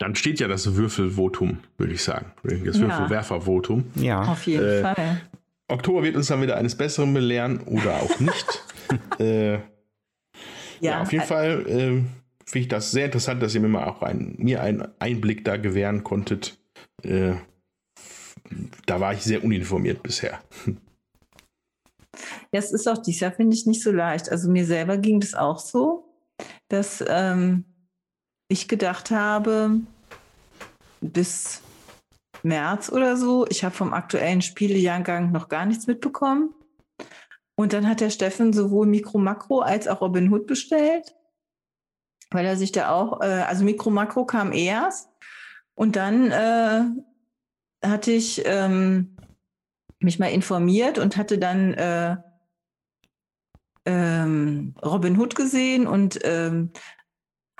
[0.00, 2.32] Dann steht ja das Würfelvotum, würde ich sagen.
[2.42, 2.88] Das ja.
[2.88, 3.84] Würfelwerfervotum.
[3.96, 5.20] Ja, auf jeden äh, Fall.
[5.68, 8.64] Oktober wird uns dann wieder eines Besseren belehren oder auch nicht.
[9.20, 9.60] äh, ja,
[10.80, 12.02] ja, auf jeden Fall äh,
[12.46, 15.58] finde ich das sehr interessant, dass ihr mir mal auch ein, mir einen Einblick da
[15.58, 16.58] gewähren konntet.
[17.02, 17.34] Äh,
[18.86, 20.40] da war ich sehr uninformiert bisher.
[22.52, 24.30] Ja, es ist auch dieses Jahr, finde ich, nicht so leicht.
[24.30, 26.04] Also mir selber ging das auch so,
[26.68, 27.64] dass ähm,
[28.50, 29.80] ich gedacht habe,
[31.00, 31.62] bis
[32.42, 36.52] März oder so, ich habe vom aktuellen Spielejahrgang noch gar nichts mitbekommen.
[37.54, 41.14] Und dann hat der Steffen sowohl Mikro Makro als auch Robin Hood bestellt,
[42.30, 45.10] weil er sich da auch, äh, also Mikro Makro kam erst.
[45.74, 46.82] Und dann äh,
[47.86, 49.16] hatte ich ähm,
[50.00, 52.16] mich mal informiert und hatte dann äh,
[53.86, 56.72] ähm, Robin Hood gesehen und ähm,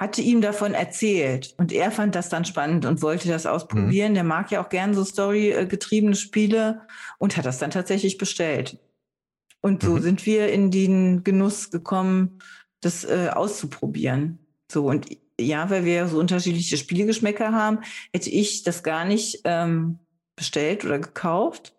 [0.00, 4.12] hatte ihm davon erzählt und er fand das dann spannend und wollte das ausprobieren.
[4.12, 4.14] Mhm.
[4.14, 6.86] Der mag ja auch gern so storygetriebene Spiele
[7.18, 8.78] und hat das dann tatsächlich bestellt.
[9.60, 10.00] Und so mhm.
[10.00, 12.38] sind wir in den Genuss gekommen,
[12.80, 14.38] das äh, auszuprobieren.
[14.72, 15.06] So und
[15.38, 17.80] ja, weil wir so unterschiedliche Spielegeschmäcker haben,
[18.10, 19.98] hätte ich das gar nicht ähm,
[20.34, 21.74] bestellt oder gekauft.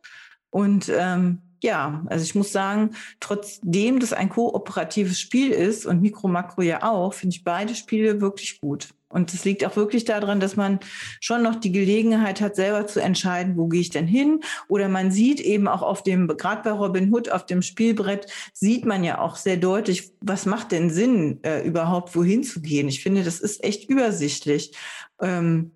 [0.51, 6.27] Und ähm, ja, also ich muss sagen, trotzdem das ein kooperatives Spiel ist und Mikro
[6.27, 8.89] Makro ja auch, finde ich beide Spiele wirklich gut.
[9.11, 10.79] Und es liegt auch wirklich daran, dass man
[11.19, 14.39] schon noch die Gelegenheit hat, selber zu entscheiden, wo gehe ich denn hin?
[14.67, 18.85] Oder man sieht eben auch auf dem, gerade bei Robin Hood auf dem Spielbrett, sieht
[18.85, 22.87] man ja auch sehr deutlich, was macht denn Sinn, äh, überhaupt wohin zu gehen.
[22.87, 24.75] Ich finde, das ist echt übersichtlich.
[25.21, 25.71] Ähm,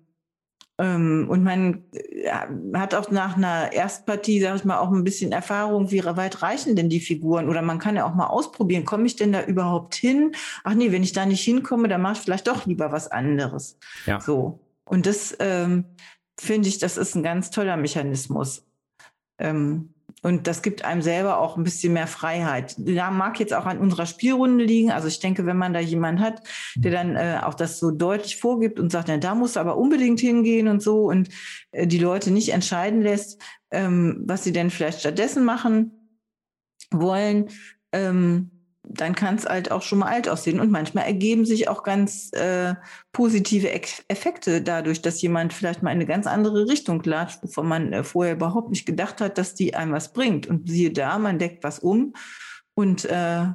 [1.28, 2.30] und man äh,
[2.74, 6.76] hat auch nach einer Erstpartie, sag ich mal, auch ein bisschen Erfahrung, wie weit reichen
[6.76, 7.48] denn die Figuren?
[7.48, 10.32] Oder man kann ja auch mal ausprobieren, komme ich denn da überhaupt hin?
[10.64, 13.78] Ach nee, wenn ich da nicht hinkomme, dann mache ich vielleicht doch lieber was anderes.
[14.04, 14.20] Ja.
[14.20, 14.60] So.
[14.84, 15.84] Und das ähm,
[16.38, 18.66] finde ich, das ist ein ganz toller Mechanismus.
[19.38, 19.94] Ähm,
[20.26, 22.74] und das gibt einem selber auch ein bisschen mehr Freiheit.
[22.78, 24.90] Da mag jetzt auch an unserer Spielrunde liegen.
[24.90, 26.42] Also ich denke, wenn man da jemanden hat,
[26.74, 30.18] der dann äh, auch das so deutlich vorgibt und sagt, na, da muss aber unbedingt
[30.18, 31.28] hingehen und so und
[31.70, 36.18] äh, die Leute nicht entscheiden lässt, ähm, was sie denn vielleicht stattdessen machen
[36.90, 37.46] wollen,
[37.92, 38.55] ähm,
[38.88, 40.60] dann kann es halt auch schon mal alt aussehen.
[40.60, 42.74] Und manchmal ergeben sich auch ganz äh,
[43.12, 47.92] positive Effekte dadurch, dass jemand vielleicht mal in eine ganz andere Richtung latscht, wovon man
[47.92, 50.46] äh, vorher überhaupt nicht gedacht hat, dass die einem was bringt.
[50.46, 52.14] Und siehe da, man deckt was um
[52.74, 53.46] und äh,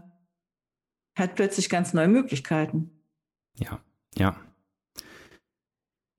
[1.18, 2.92] hat plötzlich ganz neue Möglichkeiten.
[3.58, 3.80] Ja,
[4.16, 4.36] ja.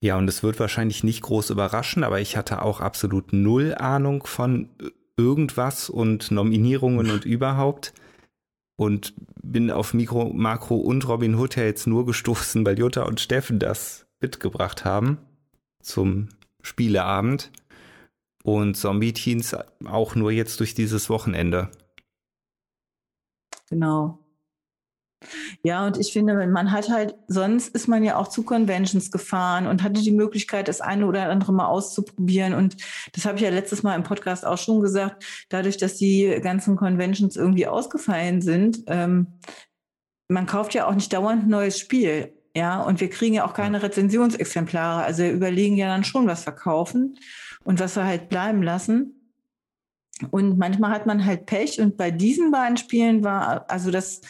[0.01, 4.27] Ja, und es wird wahrscheinlich nicht groß überraschen, aber ich hatte auch absolut null Ahnung
[4.27, 4.71] von
[5.17, 7.93] irgendwas und Nominierungen und überhaupt
[8.83, 13.59] und bin auf Mikro, Makro und Robin Hood jetzt nur gestoßen, weil Jutta und Steffen
[13.59, 15.19] das mitgebracht haben
[15.81, 16.29] zum
[16.63, 17.51] Spieleabend
[18.45, 21.71] und Zombie Teens auch nur jetzt durch dieses Wochenende.
[23.69, 24.22] Genau.
[25.63, 29.67] Ja, und ich finde, man hat halt, sonst ist man ja auch zu Conventions gefahren
[29.67, 32.55] und hatte die Möglichkeit, das eine oder andere mal auszuprobieren.
[32.55, 32.77] Und
[33.13, 36.77] das habe ich ja letztes Mal im Podcast auch schon gesagt, dadurch, dass die ganzen
[36.77, 39.27] Conventions irgendwie ausgefallen sind, ähm,
[40.29, 42.33] man kauft ja auch nicht dauernd ein neues Spiel.
[42.55, 45.03] Ja, und wir kriegen ja auch keine Rezensionsexemplare.
[45.03, 47.19] Also wir überlegen ja dann schon, was verkaufen
[47.65, 49.23] und was wir halt bleiben lassen.
[50.31, 51.81] Und manchmal hat man halt Pech.
[51.81, 54.21] Und bei diesen beiden Spielen war, also das,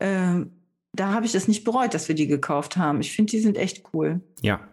[0.00, 0.52] ähm,
[0.92, 3.00] da habe ich es nicht bereut, dass wir die gekauft haben.
[3.00, 4.20] Ich finde, die sind echt cool.
[4.42, 4.66] Ja.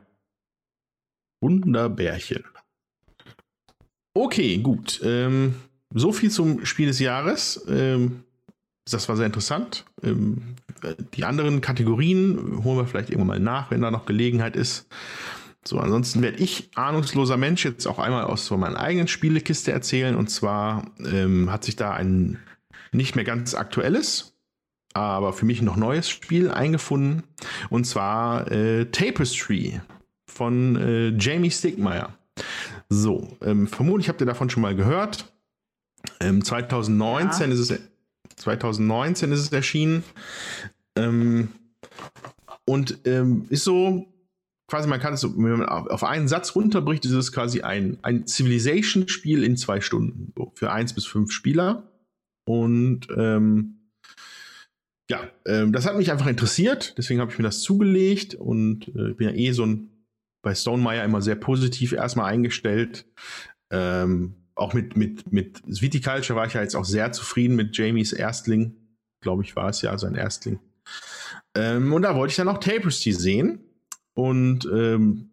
[1.41, 2.43] Wunderbärchen.
[4.15, 4.99] Okay, gut.
[5.03, 5.55] Ähm,
[5.93, 7.63] so viel zum Spiel des Jahres.
[7.69, 8.23] Ähm,
[8.89, 9.86] das war sehr interessant.
[10.01, 10.55] Ähm,
[11.13, 14.88] die anderen Kategorien holen wir vielleicht irgendwann mal nach, wenn da noch Gelegenheit ist.
[15.65, 20.15] So, ansonsten werde ich, ahnungsloser Mensch, jetzt auch einmal aus so meiner eigenen Spielekiste erzählen.
[20.15, 22.39] Und zwar ähm, hat sich da ein
[22.93, 24.37] nicht mehr ganz aktuelles,
[25.00, 27.24] aber für mich noch neues Spiel eingefunden.
[27.70, 29.82] Und zwar äh, Tapestry
[30.26, 32.18] von äh, Jamie Stigmeyer.
[32.89, 35.34] So, ähm, vermutlich habt ihr davon schon mal gehört.
[36.20, 37.54] Ähm, 2019 ja.
[37.54, 37.80] ist es
[38.38, 40.04] 2019 ist es erschienen.
[40.95, 41.50] Ähm,
[42.66, 44.06] und ähm, ist so
[44.68, 47.98] quasi, man kann es so, wenn man auf einen Satz runterbricht, ist es quasi ein,
[48.02, 50.34] ein Civilization-Spiel in zwei Stunden.
[50.36, 51.91] So, für eins bis fünf Spieler.
[52.45, 53.76] Und ähm,
[55.10, 59.14] ja, ähm, das hat mich einfach interessiert, deswegen habe ich mir das zugelegt und äh,
[59.14, 59.89] bin ja eh so ein
[60.47, 63.05] bei Stonemeyer immer sehr positiv erstmal eingestellt.
[63.70, 68.14] Ähm, auch mit, mit, mit Viticulture war ich ja jetzt auch sehr zufrieden mit Jamies
[68.14, 68.76] Erstling.
[69.22, 70.60] Glaube ich, war es ja sein Erstling.
[71.55, 73.60] Ähm, und da wollte ich dann auch Tapestry sehen.
[74.14, 75.32] Und ähm,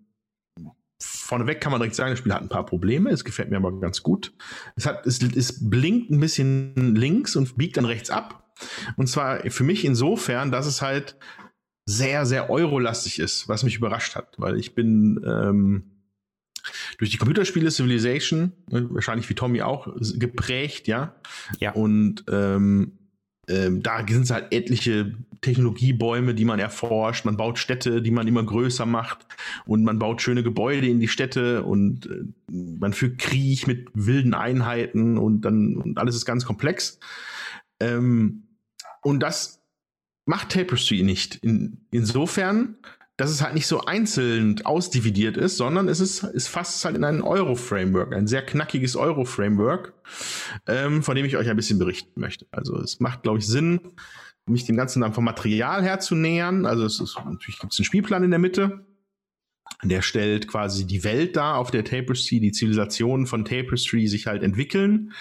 [1.00, 3.10] vorneweg kann man direkt sagen, das Spiel hat ein paar Probleme.
[3.10, 4.32] Es gefällt mir aber ganz gut.
[4.76, 8.43] Es, hat, es, es blinkt ein bisschen links und biegt dann rechts ab.
[8.96, 11.16] Und zwar für mich insofern, dass es halt
[11.86, 15.94] sehr, sehr eurolastig ist, was mich überrascht hat, weil ich bin ähm,
[16.98, 21.14] durch die Computerspiele Civilization, ne, wahrscheinlich wie Tommy auch, geprägt, ja.
[21.60, 21.72] Ja.
[21.72, 22.98] Und ähm,
[23.48, 27.26] ähm, da sind es halt etliche Technologiebäume, die man erforscht.
[27.26, 29.26] Man baut Städte, die man immer größer macht.
[29.66, 34.32] Und man baut schöne Gebäude in die Städte und äh, man führt Krieg mit wilden
[34.32, 36.98] Einheiten und dann und alles ist ganz komplex.
[37.84, 38.48] Ähm,
[39.02, 39.60] und das
[40.26, 41.36] macht Tapestry nicht.
[41.36, 42.78] In, insofern
[43.16, 47.04] dass es halt nicht so einzeln ausdividiert ist, sondern es ist, es fasst halt in
[47.04, 49.92] ein Euro-Framework, ein sehr knackiges Euro-Framework,
[50.66, 52.46] ähm, von dem ich euch ein bisschen berichten möchte.
[52.50, 53.80] Also es macht, glaube ich, Sinn,
[54.46, 56.66] mich dem Ganzen dann vom Material her zu nähern.
[56.66, 58.84] Also es ist, natürlich gibt es einen Spielplan in der Mitte.
[59.82, 64.42] Der stellt quasi die Welt dar, auf der Tapestry, die Zivilisationen von Tapestry sich halt
[64.42, 65.12] entwickeln.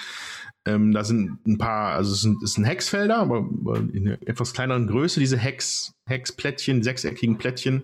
[0.66, 3.45] Ähm, da sind ein paar, also es sind, es sind Hexfelder, aber
[3.93, 7.84] in einer etwas kleineren Größe, diese Hex, Hexplättchen, sechseckigen Plättchen.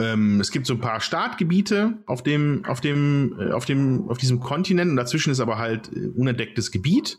[0.00, 4.18] Ähm, es gibt so ein paar Startgebiete auf dem, auf dem, äh, auf dem, auf
[4.18, 7.18] diesem Kontinent und dazwischen ist aber halt äh, unentdecktes Gebiet.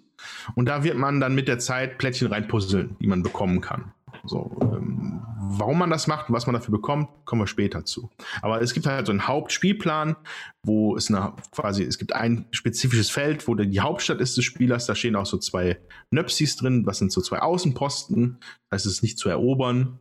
[0.56, 3.92] Und da wird man dann mit der Zeit Plättchen reinpuzzeln, die man bekommen kann.
[4.24, 5.22] So, ähm,
[5.60, 8.10] warum man das macht und was man dafür bekommt, kommen wir später zu.
[8.42, 10.16] Aber es gibt halt so einen Hauptspielplan,
[10.64, 14.86] wo es eine, quasi, es gibt ein spezifisches Feld, wo die Hauptstadt ist des Spielers.
[14.86, 15.80] Da stehen auch so zwei
[16.12, 18.38] Nöpsis drin, was sind so zwei Außenposten.
[18.70, 20.00] Das heißt, es ist nicht zu erobern.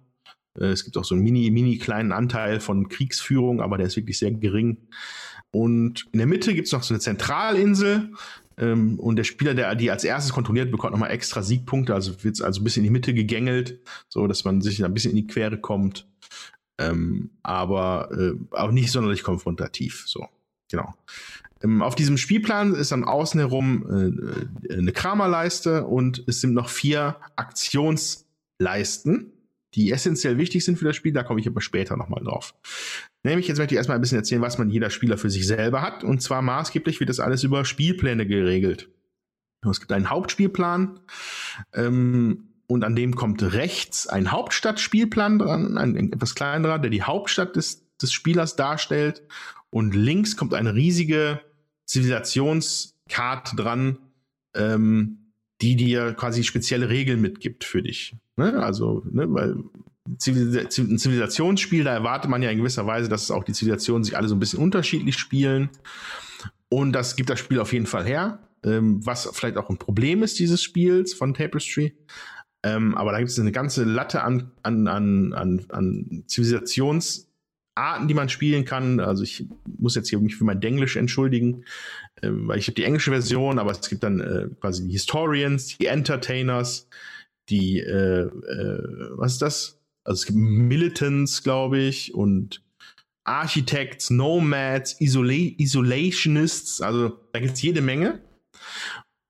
[0.58, 3.96] Äh, es gibt auch so einen mini, mini kleinen Anteil von Kriegsführung, aber der ist
[3.96, 4.88] wirklich sehr gering.
[5.52, 8.12] Und in der Mitte gibt es noch so eine Zentralinsel.
[8.60, 11.94] Ähm, und der Spieler, der die als erstes kontrolliert, bekommt nochmal extra Siegpunkte.
[11.94, 14.94] Also wird es also ein bisschen in die Mitte gegängelt, so dass man sich ein
[14.94, 16.06] bisschen in die Quere kommt.
[16.78, 20.04] Ähm, aber äh, auch nicht sonderlich konfrontativ.
[20.06, 20.28] So,
[20.70, 20.94] genau.
[21.62, 23.86] Ähm, auf diesem Spielplan ist dann außen herum
[24.68, 29.32] äh, eine Kramerleiste und es sind noch vier Aktionsleisten,
[29.74, 31.12] die essentiell wichtig sind für das Spiel.
[31.12, 32.54] Da komme ich aber später nochmal drauf.
[33.22, 35.82] Nämlich, jetzt möchte ich erstmal ein bisschen erzählen, was man jeder Spieler für sich selber
[35.82, 36.04] hat.
[36.04, 38.88] Und zwar maßgeblich wird das alles über Spielpläne geregelt.
[39.68, 41.00] Es gibt einen Hauptspielplan
[41.74, 47.02] ähm, und an dem kommt rechts ein Hauptstadtspielplan dran, ein, ein etwas kleinerer, der die
[47.02, 49.22] Hauptstadt des, des Spielers darstellt.
[49.68, 51.40] Und links kommt eine riesige
[51.84, 53.98] Zivilisationskarte dran,
[54.54, 58.16] ähm, die dir quasi spezielle Regeln mitgibt für dich.
[58.36, 58.62] Ne?
[58.62, 59.56] Also, ne, weil
[60.10, 64.28] ein Zivilisationsspiel, da erwartet man ja in gewisser Weise, dass auch die Zivilisationen sich alle
[64.28, 65.70] so ein bisschen unterschiedlich spielen.
[66.68, 68.38] Und das gibt das Spiel auf jeden Fall her.
[68.62, 71.94] Ähm, was vielleicht auch ein Problem ist dieses Spiels von Tapestry.
[72.62, 78.14] Ähm, aber da gibt es eine ganze Latte an, an, an, an, an Zivilisationsarten, die
[78.14, 79.00] man spielen kann.
[79.00, 79.46] Also ich
[79.78, 81.64] muss jetzt hier mich für mein Denglisch entschuldigen,
[82.20, 85.78] äh, weil ich habe die englische Version, aber es gibt dann äh, quasi die Historians,
[85.78, 86.86] die Entertainers,
[87.48, 89.79] die, äh, äh was ist das?
[90.04, 92.62] Also es gibt Militants, glaube ich, und
[93.24, 98.20] Architects, Nomads, Isola Isolationists, also da gibt es jede Menge.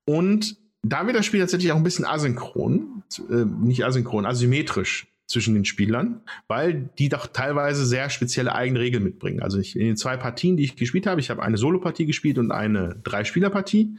[0.05, 5.53] Und da wird das Spiel tatsächlich auch ein bisschen asynchron, äh, nicht asynchron, asymmetrisch zwischen
[5.53, 9.41] den Spielern, weil die doch teilweise sehr spezielle eigene Regeln mitbringen.
[9.41, 12.37] Also ich, in den zwei Partien, die ich gespielt habe, ich habe eine Solo-Partie gespielt
[12.37, 13.97] und eine Drei-Spieler-Partie.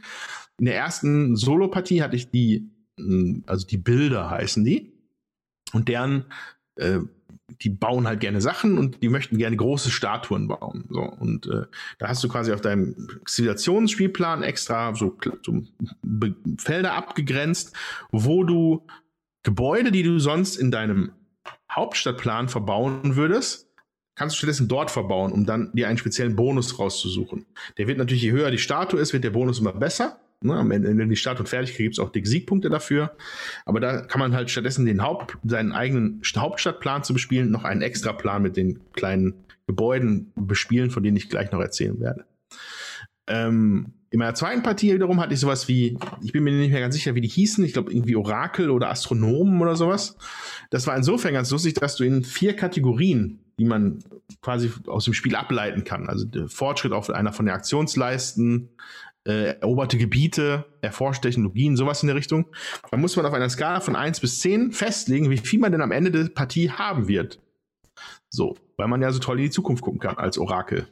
[0.59, 2.69] In der ersten Solo-Partie hatte ich die,
[2.99, 4.93] hm, also die Bilder heißen die.
[5.71, 6.25] Und deren
[6.75, 6.99] äh,
[7.61, 10.85] die bauen halt gerne Sachen und die möchten gerne große Statuen bauen.
[10.89, 11.65] So, und äh,
[11.99, 15.61] da hast du quasi auf deinem Zivilisationsspielplan extra so, so
[16.57, 17.75] Felder abgegrenzt,
[18.11, 18.85] wo du
[19.43, 21.11] Gebäude, die du sonst in deinem
[21.71, 23.67] Hauptstadtplan verbauen würdest,
[24.15, 27.45] kannst du stattdessen dort verbauen, um dann dir einen speziellen Bonus rauszusuchen.
[27.77, 30.19] Der wird natürlich, je höher die Statue ist, wird der Bonus immer besser.
[30.43, 33.15] Ne, wenn die Statue fertig ist, gibt es auch dicke Siegpunkte dafür.
[33.65, 37.81] Aber da kann man halt stattdessen den Haupt, seinen eigenen Hauptstadtplan zu bespielen, noch einen
[37.81, 39.35] extra Plan mit den kleinen
[39.67, 42.25] Gebäuden bespielen, von denen ich gleich noch erzählen werde.
[43.27, 46.81] Ähm, in meiner zweiten Partie wiederum hatte ich sowas wie, ich bin mir nicht mehr
[46.81, 50.17] ganz sicher, wie die hießen, ich glaube irgendwie Orakel oder Astronomen oder sowas.
[50.69, 54.03] Das war insofern ganz lustig, dass du in vier Kategorien, die man
[54.41, 58.69] quasi aus dem Spiel ableiten kann, also Fortschritt auf einer von den Aktionsleisten,
[59.25, 62.47] äh, eroberte Gebiete, erforscht Technologien, sowas in der Richtung.
[62.91, 65.81] Da muss man auf einer Skala von 1 bis 10 festlegen, wie viel man denn
[65.81, 67.39] am Ende der Partie haben wird.
[68.29, 70.87] So, weil man ja so toll in die Zukunft gucken kann als Orakel.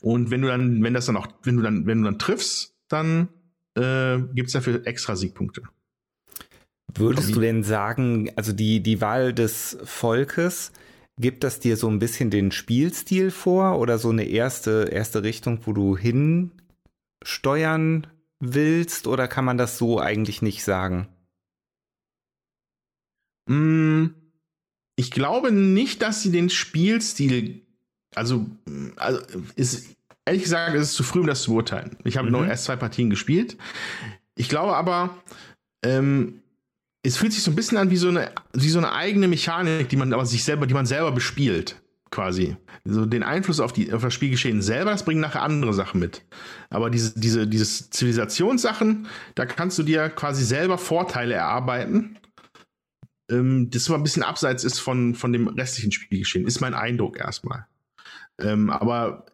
[0.00, 2.74] Und wenn du dann, wenn das dann auch, wenn du dann, wenn du dann triffst,
[2.88, 3.28] dann
[3.74, 5.62] äh, gibt es dafür extra Siegpunkte.
[6.94, 10.72] Würdest du denn sagen, also die, die Wahl des Volkes,
[11.18, 15.60] gibt das dir so ein bisschen den Spielstil vor oder so eine erste, erste Richtung,
[15.64, 16.50] wo du hin
[17.22, 18.06] steuern
[18.38, 21.08] willst oder kann man das so eigentlich nicht sagen?
[23.46, 24.06] Mm,
[24.96, 27.62] ich glaube nicht, dass sie den Spielstil,
[28.14, 28.46] also,
[28.96, 29.20] also
[29.56, 31.96] ist, ehrlich gesagt, ist es zu früh, um das zu beurteilen.
[32.04, 32.32] Ich habe mhm.
[32.32, 33.56] nur erst zwei Partien gespielt.
[34.36, 35.16] Ich glaube aber,
[35.84, 36.42] ähm,
[37.02, 39.88] es fühlt sich so ein bisschen an wie so eine, wie so eine eigene Mechanik,
[39.88, 41.76] die man aber sich selber, die man selber bespielt
[42.10, 42.56] quasi.
[42.84, 46.24] So den Einfluss auf, die, auf das Spielgeschehen selber, das bringen nachher andere Sachen mit.
[46.68, 52.18] Aber diese, diese, diese Zivilisationssachen, da kannst du dir quasi selber Vorteile erarbeiten.
[53.30, 57.18] Ähm, das aber ein bisschen abseits ist von, von dem restlichen Spielgeschehen, ist mein Eindruck
[57.18, 57.66] erstmal.
[58.38, 59.26] Ähm, aber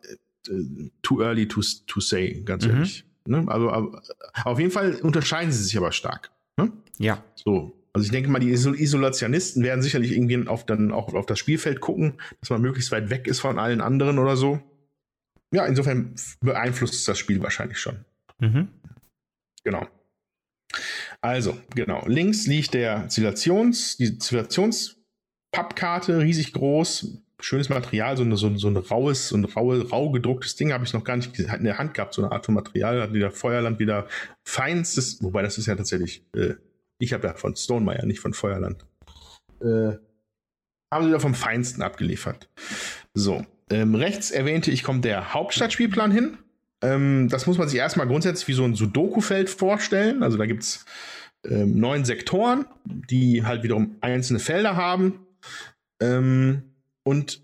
[0.49, 2.73] äh, too early to, to say, ganz mhm.
[2.73, 3.05] ehrlich.
[3.27, 3.45] Ne?
[3.49, 4.03] Also, aber,
[4.45, 6.31] auf jeden Fall unterscheiden sie sich aber stark.
[6.57, 6.73] Ne?
[6.99, 7.23] Ja.
[7.35, 11.39] So, also ich denke mal, die Isolationisten werden sicherlich irgendwie auf, dann auch auf das
[11.39, 14.61] Spielfeld gucken, dass man möglichst weit weg ist von allen anderen oder so.
[15.51, 18.05] Ja, insofern beeinflusst das Spiel wahrscheinlich schon.
[18.39, 18.69] Mhm.
[19.65, 19.87] Genau.
[21.23, 22.07] Also, genau.
[22.07, 28.77] Links liegt der Zivilisations, die Zivilisationspappkarte, riesig groß, schönes Material, so, eine, so, so ein
[28.77, 31.95] raues, so ein raue, rau gedrucktes Ding habe ich noch gar nicht in der Hand
[31.95, 34.07] gehabt, so eine Art von Material, hat wieder Feuerland, wieder
[34.45, 36.57] feinstes, wobei das ist ja tatsächlich äh,
[36.99, 38.87] ich habe ja von Stonemeyer, nicht von Feuerland.
[39.61, 39.97] Äh,
[40.93, 42.49] haben sie da vom Feinsten abgeliefert.
[43.15, 46.39] So, ähm, rechts erwähnte ich, kommt der Hauptstadtspielplan hin.
[46.83, 50.23] Ähm, das muss man sich erstmal grundsätzlich wie so ein Sudoku-Feld vorstellen.
[50.23, 50.85] Also da gibt es
[51.45, 55.27] ähm, neun Sektoren, die halt wiederum einzelne Felder haben.
[56.01, 56.63] Ähm,
[57.03, 57.43] und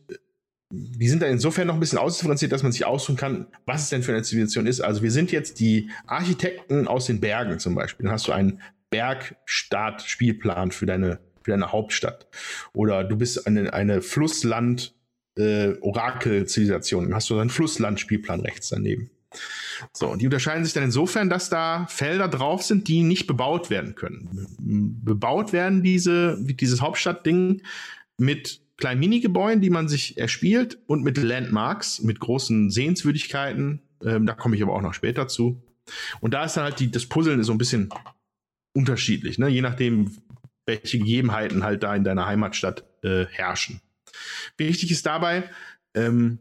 [0.70, 3.90] die sind dann insofern noch ein bisschen ausdifferenziert, dass man sich aussuchen kann, was es
[3.90, 4.80] denn für eine Zivilisation ist.
[4.80, 8.05] Also wir sind jetzt die Architekten aus den Bergen zum Beispiel.
[8.05, 8.61] Dann hast du einen
[8.93, 12.28] Bergstaat-Spielplan für deine, für deine Hauptstadt.
[12.72, 14.95] Oder du bist eine, eine Flussland-
[15.36, 17.05] äh, Orakel-Zivilisation.
[17.05, 19.11] Dann hast du einen Flussland-Spielplan rechts daneben.
[19.95, 23.70] So, und die unterscheiden sich dann insofern, dass da Felder drauf sind, die nicht bebaut
[23.70, 24.47] werden können.
[24.59, 27.62] Bebaut werden diese, dieses Hauptstadtding
[28.18, 33.80] mit kleinen Minigebäuden, die man sich erspielt und mit Landmarks, mit großen Sehenswürdigkeiten.
[34.05, 35.62] Ähm, da komme ich aber auch noch später zu.
[36.20, 37.88] Und da ist dann halt die, das Puzzeln so ein bisschen
[38.72, 39.48] unterschiedlich, ne?
[39.48, 40.16] je nachdem,
[40.66, 43.80] welche Gegebenheiten halt da in deiner Heimatstadt äh, herrschen.
[44.57, 45.50] Wichtig ist dabei,
[45.94, 46.38] ähm,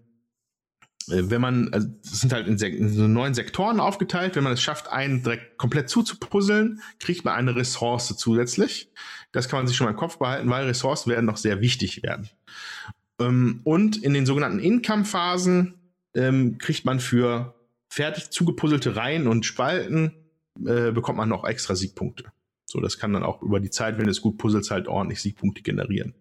[1.10, 4.54] äh, wenn man, also es sind halt in, in, so neun Sektoren aufgeteilt, wenn man
[4.54, 8.92] es schafft, einen direkt komplett zuzupuzzeln, kriegt man eine Ressource zusätzlich.
[9.32, 12.04] Das kann man sich schon mal im Kopf behalten, weil Ressourcen werden noch sehr wichtig
[12.04, 12.30] werden.
[13.20, 15.76] Ähm, und in den sogenannten Income-Phasen
[16.16, 17.56] ähm, kriegt man für
[17.90, 20.14] fertig zugepuzzelte Reihen und Spalten
[20.66, 22.26] äh, bekommt man noch extra Siegpunkte.
[22.66, 25.62] So, das kann dann auch über die Zeit, wenn es gut puzzelt, halt ordentlich Siegpunkte
[25.62, 26.16] generieren.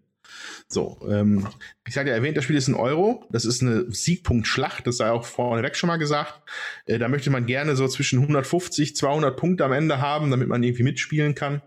[0.68, 1.46] So, ähm,
[1.86, 3.24] ich hatte ja erwähnt, das Spiel ist ein Euro.
[3.30, 6.42] Das ist eine Siegpunktschlacht, das sei auch vorneweg schon mal gesagt.
[6.86, 10.62] Äh, da möchte man gerne so zwischen 150, 200 Punkte am Ende haben, damit man
[10.62, 11.62] irgendwie mitspielen kann.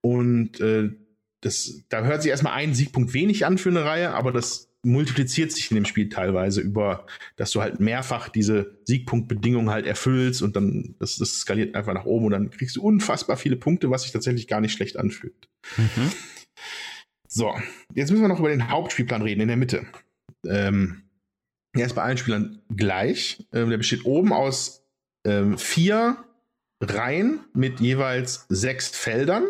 [0.00, 0.90] Und äh,
[1.40, 5.52] das, da hört sich erstmal ein Siegpunkt wenig an für eine Reihe, aber das multipliziert
[5.52, 7.06] sich in dem Spiel teilweise über,
[7.36, 12.06] dass du halt mehrfach diese Siegpunktbedingungen halt erfüllst und dann das, das skaliert einfach nach
[12.06, 15.48] oben und dann kriegst du unfassbar viele Punkte, was sich tatsächlich gar nicht schlecht anfühlt.
[15.76, 16.12] Mhm.
[17.28, 17.54] So,
[17.94, 19.86] jetzt müssen wir noch über den Hauptspielplan reden, in der Mitte.
[20.46, 21.02] Ähm,
[21.74, 23.46] er ist bei allen Spielern gleich.
[23.52, 24.82] Ähm, der besteht oben aus
[25.26, 26.16] ähm, vier
[26.80, 29.44] Reihen mit jeweils sechs Feldern.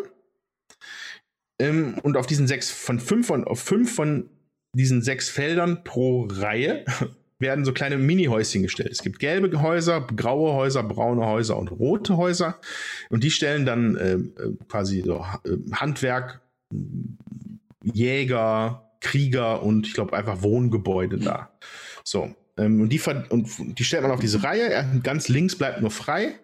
[1.59, 4.29] Ähm, und auf diesen sechs von fünf von auf fünf von
[4.73, 6.85] diesen sechs Feldern pro Reihe
[7.39, 8.91] werden so kleine Mini-Häuschen gestellt.
[8.91, 12.59] Es gibt gelbe Häuser, graue Häuser, braune Häuser und rote Häuser.
[13.09, 16.41] Und die stellen dann äh, äh quasi so äh, Handwerk,
[17.83, 21.51] Jäger, Krieger und ich glaube einfach Wohngebäude da.
[22.03, 22.35] So.
[22.57, 24.99] Ähm, und, die, und die stellt man auf diese Reihe.
[25.03, 26.39] Ganz links bleibt nur frei.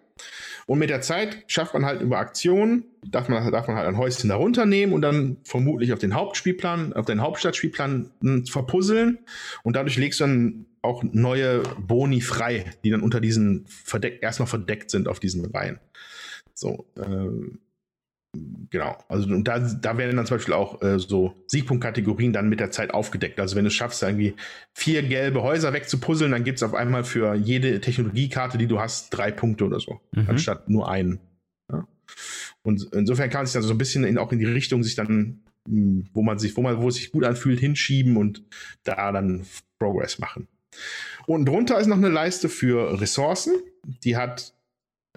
[0.66, 3.98] Und mit der Zeit schafft man halt über Aktionen, darf man, darf man halt ein
[3.98, 9.18] Häuschen darunter nehmen und dann vermutlich auf den Hauptspielplan, auf den Hauptstadtspielplan hm, verpuzzeln.
[9.62, 14.48] Und dadurch legst du dann auch neue Boni frei, die dann unter diesen verdeckt, erstmal
[14.48, 15.78] verdeckt sind auf diesen Reihen.
[16.54, 17.58] So, ähm,
[18.70, 18.96] genau.
[19.08, 22.70] Also und da, da werden dann zum Beispiel auch äh, so Siegpunktkategorien dann mit der
[22.70, 23.40] Zeit aufgedeckt.
[23.40, 24.34] Also wenn du es schaffst, irgendwie
[24.72, 29.10] vier gelbe Häuser wegzupuzzeln, dann gibt es auf einmal für jede Technologiekarte, die du hast,
[29.10, 30.28] drei Punkte oder so, mhm.
[30.28, 31.20] anstatt nur einen.
[31.70, 31.86] Ja?
[32.62, 34.94] Und insofern kann man sich dann so ein bisschen in, auch in die Richtung sich
[34.94, 38.42] dann, hm, wo man sich, wo man, wo es sich gut anfühlt, hinschieben und
[38.84, 39.44] da dann
[39.78, 40.48] Progress machen.
[41.26, 43.54] Und drunter ist noch eine Leiste für Ressourcen.
[44.02, 44.53] Die hat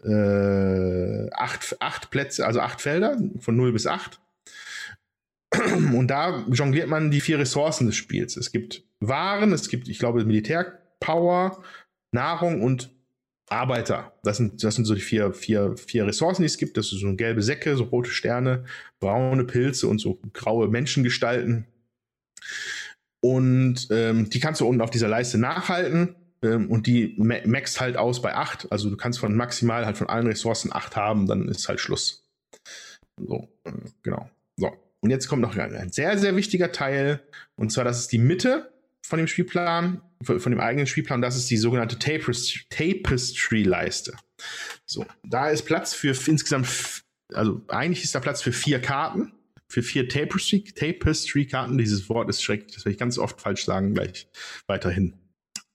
[0.04, 4.20] äh, acht, acht Plätze, also acht Felder von 0 bis 8.
[5.94, 8.38] Und da jongliert man die vier Ressourcen des Spiels.
[8.38, 11.62] Es gibt Waren, es gibt, ich glaube, Militärpower,
[12.12, 12.90] Nahrung und
[13.50, 14.14] Arbeiter.
[14.24, 16.76] Das sind, das sind so die vier, vier, vier Ressourcen, die es gibt.
[16.78, 18.66] Das sind so gelbe Säcke, so rote Sterne,
[19.00, 21.66] braune Pilze und so graue Menschengestalten.
[23.22, 26.16] Und ähm, die kannst du unten auf dieser Leiste nachhalten.
[26.44, 28.72] Ähm, und die maxt halt aus bei 8.
[28.72, 32.24] Also du kannst von maximal halt von allen Ressourcen 8 haben, dann ist halt Schluss.
[33.20, 33.72] So, äh,
[34.04, 34.30] genau.
[34.56, 34.72] So.
[35.02, 37.22] Und jetzt kommt noch ein sehr, sehr wichtiger Teil.
[37.56, 41.22] Und zwar, das ist die Mitte von dem Spielplan, von dem eigenen Spielplan.
[41.22, 44.14] Das ist die sogenannte Tapestry-Leiste.
[44.86, 47.04] So, da ist Platz für insgesamt,
[47.34, 49.32] also eigentlich ist da Platz für vier Karten
[49.68, 50.76] für vier Tapestry-Karten.
[50.76, 51.48] Tapestry
[51.78, 54.28] Dieses Wort ist schrecklich, das werde ich ganz oft falsch sagen, gleich
[54.68, 55.14] weiterhin.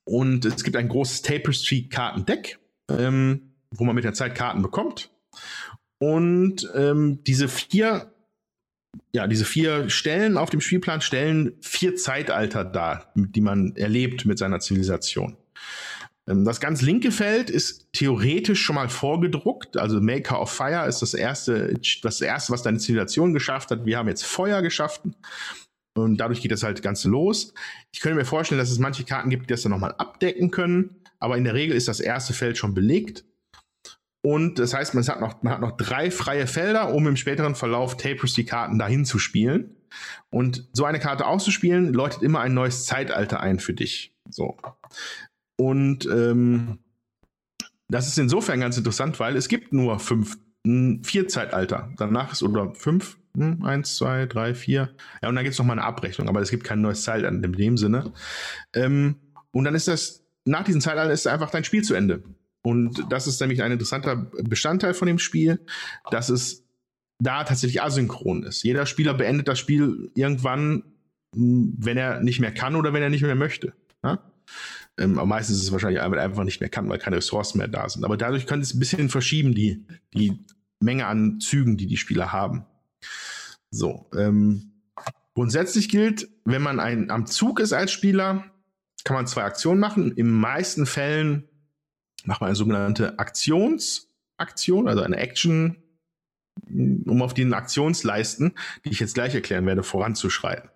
[0.04, 2.58] Und es gibt ein großes Tapestry-Kartendeck,
[2.90, 5.10] ähm, wo man mit der Zeit Karten bekommt.
[5.98, 8.12] Und ähm, diese vier,
[9.12, 14.38] ja, diese vier Stellen auf dem Spielplan stellen vier Zeitalter dar, die man erlebt mit
[14.38, 15.36] seiner Zivilisation.
[16.28, 19.76] Ähm, das ganz linke Feld ist theoretisch schon mal vorgedruckt.
[19.76, 23.86] Also Maker of Fire ist das erste, das erste, was deine Zivilisation geschafft hat.
[23.86, 25.02] Wir haben jetzt Feuer geschafft.
[25.94, 27.52] Und dadurch geht das halt ganz los.
[27.92, 30.96] Ich könnte mir vorstellen, dass es manche Karten gibt, die das dann nochmal abdecken können.
[31.18, 33.24] Aber in der Regel ist das erste Feld schon belegt.
[34.24, 37.54] Und das heißt, man hat noch, man hat noch drei freie Felder, um im späteren
[37.54, 39.76] Verlauf Tapestry-Karten dahin zu spielen.
[40.30, 44.14] Und so eine Karte auszuspielen, läutet immer ein neues Zeitalter ein für dich.
[44.30, 44.56] So.
[45.60, 46.78] Und ähm,
[47.88, 50.38] das ist insofern ganz interessant, weil es gibt nur fünf,
[51.02, 51.92] vier Zeitalter.
[51.98, 54.94] Danach ist, oder fünf, hm, eins, zwei, drei, vier.
[55.22, 57.28] Ja, und dann gibt es noch mal eine Abrechnung, aber es gibt kein neues Zeitalter
[57.28, 58.12] in dem Sinne.
[58.74, 59.16] Ähm,
[59.52, 62.22] und dann ist das, nach diesem Zeitalter ist einfach dein Spiel zu Ende.
[62.62, 65.64] Und das ist nämlich ein interessanter Bestandteil von dem Spiel,
[66.10, 66.64] dass es
[67.18, 68.62] da tatsächlich asynchron ist.
[68.62, 70.84] Jeder Spieler beendet das Spiel irgendwann,
[71.34, 73.72] hm, wenn er nicht mehr kann oder wenn er nicht mehr möchte.
[74.04, 74.22] Ja?
[74.98, 77.88] Ähm, aber meistens ist es wahrscheinlich einfach nicht mehr kann, weil keine Ressourcen mehr da
[77.88, 78.04] sind.
[78.04, 80.38] Aber dadurch kann es ein bisschen verschieben, die, die
[80.80, 82.66] Menge an Zügen, die die Spieler haben.
[83.70, 84.72] So, ähm,
[85.34, 88.44] grundsätzlich gilt, wenn man ein, am Zug ist als Spieler,
[89.04, 90.12] kann man zwei Aktionen machen.
[90.12, 91.48] In meisten Fällen
[92.24, 95.76] macht man eine sogenannte Aktionsaktion, also eine Action,
[96.68, 98.52] um auf den Aktionsleisten,
[98.84, 100.70] die ich jetzt gleich erklären werde, voranzuschreiten.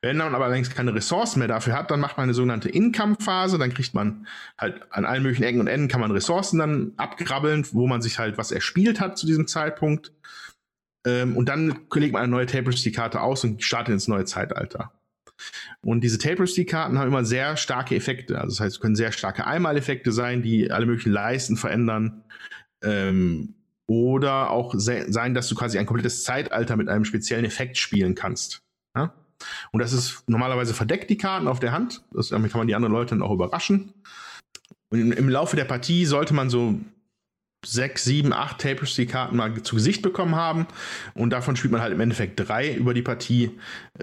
[0.00, 3.58] Wenn man aber allerdings keine Ressourcen mehr dafür hat, dann macht man eine sogenannte Income-Phase.
[3.58, 4.26] Dann kriegt man
[4.56, 8.18] halt an allen möglichen Ecken und Enden kann man Ressourcen dann abgrabbeln, wo man sich
[8.18, 10.12] halt was erspielt hat zu diesem Zeitpunkt.
[11.08, 14.92] Ähm, und dann legt man eine neue Tapestry-Karte aus und startet ins neue Zeitalter.
[15.80, 18.36] Und diese Tapestry-Karten haben immer sehr starke Effekte.
[18.38, 22.24] Also das heißt, es können sehr starke Einmaleffekte sein, die alle möglichen Leisten verändern.
[22.82, 23.54] Ähm,
[23.86, 28.14] oder auch se sein, dass du quasi ein komplettes Zeitalter mit einem speziellen Effekt spielen
[28.14, 28.60] kannst.
[28.94, 29.14] Ja?
[29.72, 32.02] Und das ist normalerweise verdeckt, die Karten auf der Hand.
[32.12, 33.94] Das, damit kann man die anderen Leute dann auch überraschen.
[34.90, 36.78] Und im Laufe der Partie sollte man so
[37.64, 40.66] sechs, sieben, acht Tapestry-Karten mal zu Gesicht bekommen haben.
[41.14, 43.50] Und davon spielt man halt im Endeffekt drei über die Partie.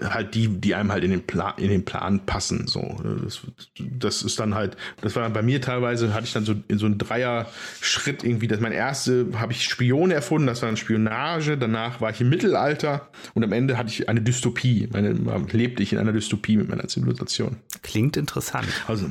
[0.00, 2.66] Halt die, die einem halt in den Plan, in den Plan passen.
[2.66, 3.40] So, das,
[3.78, 6.78] das ist dann halt, das war dann bei mir teilweise, hatte ich dann so in
[6.78, 11.56] so einen Dreier-Schritt irgendwie, das mein erste, habe ich Spione erfunden, das war dann Spionage.
[11.56, 14.88] Danach war ich im Mittelalter und am Ende hatte ich eine Dystopie.
[14.92, 15.12] Meine,
[15.50, 17.56] lebte ich in einer Dystopie mit meiner Zivilisation.
[17.82, 18.68] Klingt interessant.
[18.86, 19.10] Also,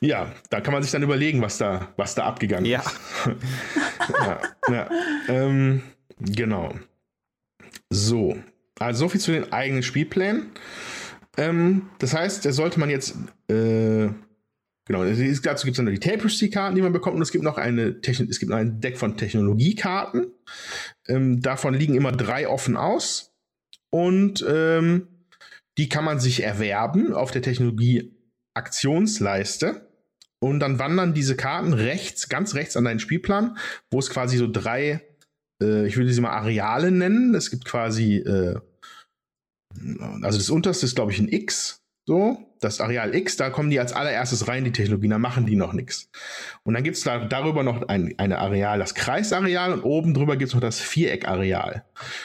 [0.00, 2.80] ja, da kann man sich dann überlegen, was da, was da abgegangen ja.
[2.80, 3.00] ist.
[4.20, 4.90] ja, ja.
[5.28, 5.82] Ähm,
[6.18, 6.74] genau.
[7.90, 8.36] So,
[8.78, 10.50] also so viel zu den eigenen Spielplänen.
[11.36, 13.16] Ähm, das heißt, da sollte man jetzt,
[13.48, 14.08] äh,
[14.86, 18.00] genau, dazu gibt es noch die Tapestry-Karten, die man bekommt, und es gibt noch eine
[18.00, 20.26] Techn es gibt noch ein Deck von Technologiekarten.
[21.08, 23.32] Ähm, davon liegen immer drei offen aus.
[23.90, 25.08] Und ähm,
[25.78, 27.42] die kann man sich erwerben auf der
[28.54, 29.88] Technologie-Aktionsleiste.
[30.40, 33.56] Und dann wandern diese Karten rechts, ganz rechts an deinen Spielplan,
[33.90, 35.00] wo es quasi so drei,
[35.62, 37.34] äh, ich würde sie mal Areale nennen.
[37.34, 38.60] Es gibt quasi, äh,
[40.22, 41.82] also das unterste ist, glaube ich, ein X.
[42.06, 45.56] So, das Areal X, da kommen die als allererstes rein, die Technologien, da machen die
[45.56, 46.10] noch nichts.
[46.62, 50.36] Und dann gibt es da, darüber noch ein eine Areal, das Kreisareal, und oben drüber
[50.36, 51.84] gibt es noch das Viereckareal.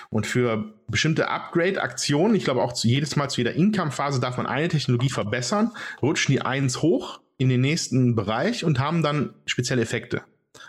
[0.09, 4.47] Und für bestimmte Upgrade-Aktionen, ich glaube auch zu, jedes Mal zu jeder Income-Phase darf man
[4.47, 9.81] eine Technologie verbessern, rutschen die eins hoch in den nächsten Bereich und haben dann spezielle
[9.81, 10.23] Effekte.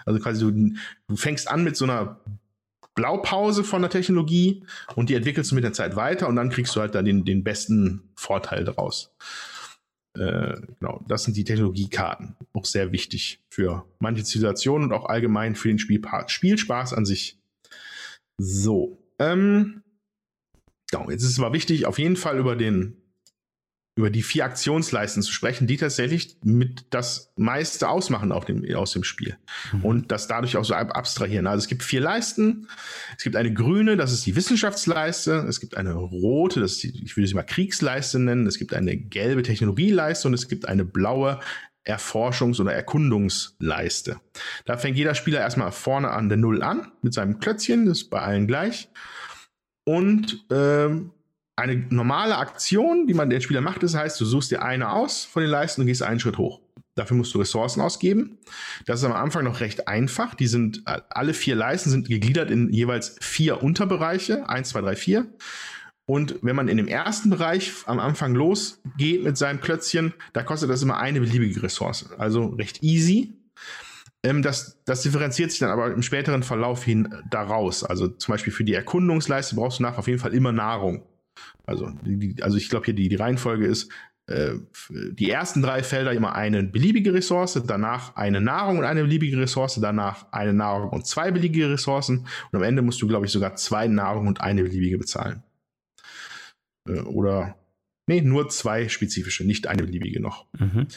[0.05, 0.74] Also quasi du,
[1.09, 2.20] du fängst an mit so einer
[2.95, 4.62] Blaupause von der Technologie
[4.95, 7.24] und die entwickelst du mit der Zeit weiter und dann kriegst du halt da den,
[7.24, 9.12] den besten Vorteil daraus.
[10.19, 12.37] Äh, genau, das sind die Technologiekarten.
[12.53, 16.31] Auch sehr wichtig für manche Zivilisationen und auch allgemein für den Spielpart.
[16.31, 17.39] Spielspaß an sich.
[18.39, 18.99] So.
[19.19, 19.82] Ähm,
[20.91, 23.00] genau, jetzt ist es mal wichtig, auf jeden Fall über den
[23.97, 28.93] über die vier Aktionsleisten zu sprechen, die tatsächlich mit das meiste ausmachen auf dem, aus
[28.93, 29.37] dem Spiel.
[29.73, 29.85] Mhm.
[29.85, 31.47] Und das dadurch auch so abstrahieren.
[31.47, 32.69] Also es gibt vier Leisten.
[33.19, 35.45] Es gibt eine grüne, das ist die Wissenschaftsleiste.
[35.49, 38.47] Es gibt eine rote, das ist die, ich würde sie mal Kriegsleiste nennen.
[38.47, 41.41] Es gibt eine gelbe Technologieleiste und es gibt eine blaue
[41.87, 44.21] Erforschungs- oder Erkundungsleiste.
[44.65, 48.11] Da fängt jeder Spieler erstmal vorne an der Null an mit seinem Klötzchen, das ist
[48.11, 48.89] bei allen gleich.
[49.85, 51.12] Und ähm,
[51.61, 55.24] eine normale Aktion, die man der Spieler macht, das heißt, du suchst dir eine aus
[55.24, 56.61] von den Leisten und gehst einen Schritt hoch.
[56.97, 58.39] Dafür musst du Ressourcen ausgeben.
[58.85, 60.35] Das ist am Anfang noch recht einfach.
[60.35, 64.49] Die sind, alle vier Leisten sind gegliedert in jeweils vier Unterbereiche.
[64.49, 65.27] Eins, zwei, drei, vier.
[66.05, 70.69] Und wenn man in dem ersten Bereich am Anfang losgeht mit seinem Klötzchen, da kostet
[70.69, 72.11] das immer eine beliebige Ressource.
[72.19, 73.35] Also recht easy.
[74.23, 77.85] Ähm, das, das differenziert sich dann aber im späteren Verlauf hin daraus.
[77.85, 81.05] Also zum Beispiel für die Erkundungsleiste brauchst du nach auf jeden Fall immer Nahrung.
[81.67, 83.91] Also, die, also ich glaube hier die, die Reihenfolge ist,
[84.27, 84.55] äh,
[84.91, 89.79] die ersten drei Felder immer eine beliebige Ressource, danach eine Nahrung und eine beliebige Ressource,
[89.81, 93.57] danach eine Nahrung und zwei beliebige Ressourcen und am Ende musst du, glaube ich, sogar
[93.57, 95.43] zwei Nahrung und eine beliebige bezahlen.
[96.89, 97.57] Äh, oder
[98.11, 100.47] Nee, nur zwei spezifische, nicht eine beliebige noch.
[100.59, 100.89] Mhm.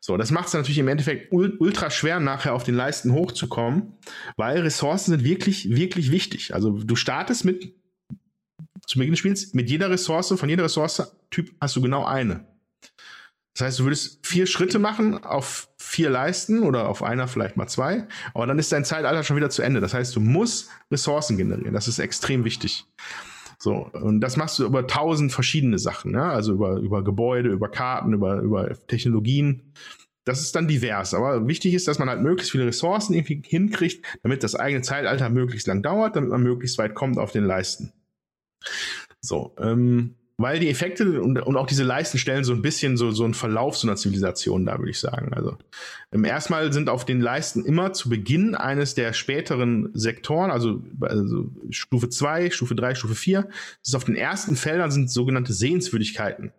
[0.00, 3.92] So, das macht es natürlich im Endeffekt ultra schwer, nachher auf den Leisten hochzukommen,
[4.38, 6.54] weil Ressourcen sind wirklich, wirklich wichtig.
[6.54, 7.74] Also du startest mit
[8.86, 12.46] zu Beginn des Spiels, mit jeder Ressource, von jeder Ressource-Typ hast du genau eine.
[13.54, 17.66] Das heißt, du würdest vier Schritte machen auf vier Leisten oder auf einer vielleicht mal
[17.66, 19.80] zwei, aber dann ist dein Zeitalter schon wieder zu Ende.
[19.80, 21.74] Das heißt, du musst Ressourcen generieren.
[21.74, 22.86] Das ist extrem wichtig.
[23.58, 26.30] So, und das machst du über tausend verschiedene Sachen, ja?
[26.30, 29.72] also über, über Gebäude, über Karten, über, über Technologien.
[30.24, 34.04] Das ist dann divers, aber wichtig ist, dass man halt möglichst viele Ressourcen irgendwie hinkriegt,
[34.22, 37.92] damit das eigene Zeitalter möglichst lang dauert, damit man möglichst weit kommt auf den Leisten.
[39.20, 43.10] So, ähm, weil die Effekte und, und, auch diese Leisten stellen so ein bisschen so,
[43.12, 45.32] so einen Verlauf so einer Zivilisation da, würde ich sagen.
[45.32, 45.56] Also
[46.10, 51.50] ähm, erstmal sind auf den Leisten immer zu Beginn eines der späteren Sektoren, also, also
[51.70, 53.48] Stufe 2, Stufe 3, Stufe 4,
[53.84, 56.52] ist auf den ersten Feldern sind sogenannte Sehenswürdigkeiten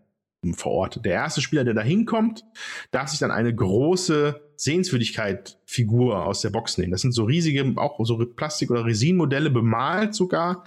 [0.53, 1.05] verortet.
[1.05, 2.43] Der erste Spieler, der da hinkommt,
[2.91, 6.91] darf sich dann eine große Sehenswürdigkeit-Figur aus der Box nehmen.
[6.91, 10.65] Das sind so riesige, auch so Plastik- oder Resinmodelle bemalt sogar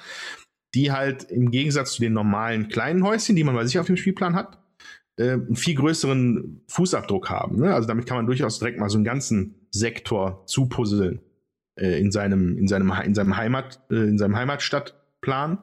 [0.75, 3.97] die halt im Gegensatz zu den normalen kleinen Häuschen, die man bei sich auf dem
[3.97, 4.59] Spielplan hat,
[5.17, 7.61] äh, einen viel größeren Fußabdruck haben.
[7.61, 7.75] Ne?
[7.75, 11.21] Also damit kann man durchaus direkt mal so einen ganzen Sektor zupuzzeln
[11.79, 15.59] äh, in seinem in seinem in seinem Heimat äh, in seinem Heimatstadtplan,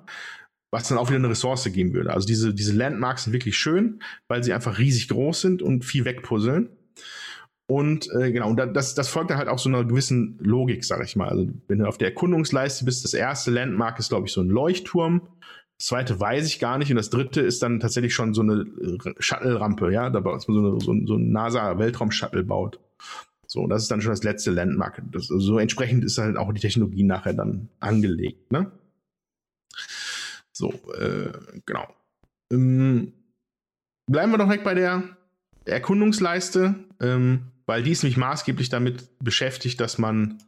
[0.71, 2.13] was dann auch wieder eine Ressource geben würde.
[2.13, 6.05] Also diese diese Landmarks sind wirklich schön, weil sie einfach riesig groß sind und viel
[6.05, 6.69] wegpuzzeln.
[7.67, 11.03] Und äh, genau, und das, das folgt dann halt auch so einer gewissen Logik, sag
[11.03, 11.29] ich mal.
[11.29, 14.49] Also, wenn du auf der Erkundungsleiste bist, das erste Landmark ist, glaube ich, so ein
[14.49, 15.21] Leuchtturm.
[15.77, 16.91] Das zweite weiß ich gar nicht.
[16.91, 18.65] Und das dritte ist dann tatsächlich schon so eine
[19.17, 22.79] Shuttle-Rampe, ja, da baut man so, eine, so, so ein NASA-Weltraum-Shuttle baut.
[23.47, 25.01] So, das ist dann schon das letzte Landmark.
[25.11, 28.71] Das, also so entsprechend ist halt auch die Technologie nachher dann angelegt, ne?
[30.51, 31.31] So, äh,
[31.65, 31.87] genau.
[32.51, 33.13] Ähm,
[34.05, 35.03] bleiben wir doch direkt bei der
[35.65, 36.75] Erkundungsleiste.
[36.99, 40.39] Ähm, weil die ist nämlich maßgeblich damit beschäftigt, dass man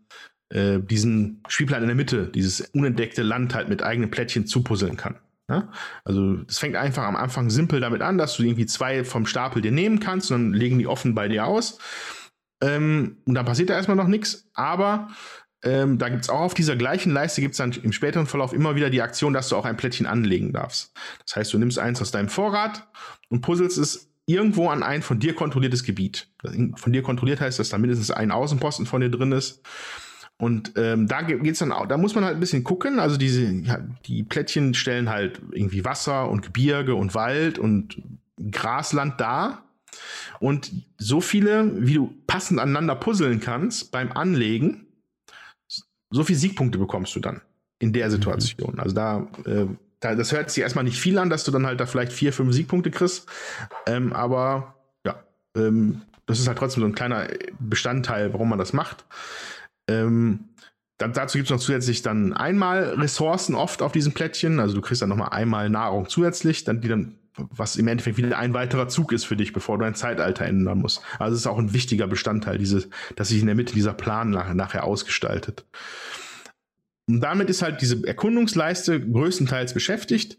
[0.49, 5.19] äh, diesen Spielplan in der Mitte, dieses unentdeckte Land halt mit eigenen Plättchen zupuzzeln kann.
[5.49, 5.71] Ja?
[6.03, 9.61] Also es fängt einfach am Anfang simpel damit an, dass du irgendwie zwei vom Stapel
[9.61, 11.79] dir nehmen kannst und dann legen die offen bei dir aus.
[12.61, 15.09] Ähm, und dann passiert da erstmal noch nichts, aber
[15.63, 18.53] ähm, da gibt es auch auf dieser gleichen Leiste gibt es dann im späteren Verlauf
[18.53, 20.93] immer wieder die Aktion, dass du auch ein Plättchen anlegen darfst.
[21.25, 22.87] Das heißt, du nimmst eins aus deinem Vorrat
[23.29, 26.27] und puzzelst es irgendwo an ein von dir kontrolliertes Gebiet.
[26.75, 29.61] Von dir kontrolliert heißt, dass da mindestens ein Außenposten von dir drin ist.
[30.37, 32.99] Und ähm, da geht's dann auch, da muss man halt ein bisschen gucken.
[32.99, 38.01] Also diese, ja, die Plättchen stellen halt irgendwie Wasser und Gebirge und Wald und
[38.51, 39.63] Grasland dar.
[40.39, 44.87] Und so viele, wie du passend aneinander puzzeln kannst beim Anlegen,
[46.09, 47.41] so viele Siegpunkte bekommst du dann
[47.79, 48.73] in der Situation.
[48.73, 48.79] Mhm.
[48.79, 49.75] Also da, äh, da,
[50.13, 52.53] das hört sich erstmal nicht viel an, dass du dann halt da vielleicht vier, fünf
[52.53, 53.27] Siegpunkte kriegst.
[53.87, 54.75] Ähm, aber
[55.05, 55.23] ja,
[55.55, 57.27] ähm, das ist halt trotzdem so ein kleiner
[57.59, 59.05] Bestandteil, warum man das macht.
[59.87, 60.49] Ähm,
[60.97, 64.59] dann, dazu gibt es noch zusätzlich dann einmal Ressourcen oft auf diesem Plättchen.
[64.59, 68.37] Also du kriegst dann nochmal einmal Nahrung zusätzlich, dann, die dann, was im Endeffekt wieder
[68.37, 71.01] ein weiterer Zug ist für dich, bevor du ein Zeitalter ändern musst.
[71.19, 74.29] Also es ist auch ein wichtiger Bestandteil, diese, dass sich in der Mitte dieser Plan
[74.29, 75.65] nach, nachher ausgestaltet.
[77.07, 80.37] Und damit ist halt diese Erkundungsleiste größtenteils beschäftigt.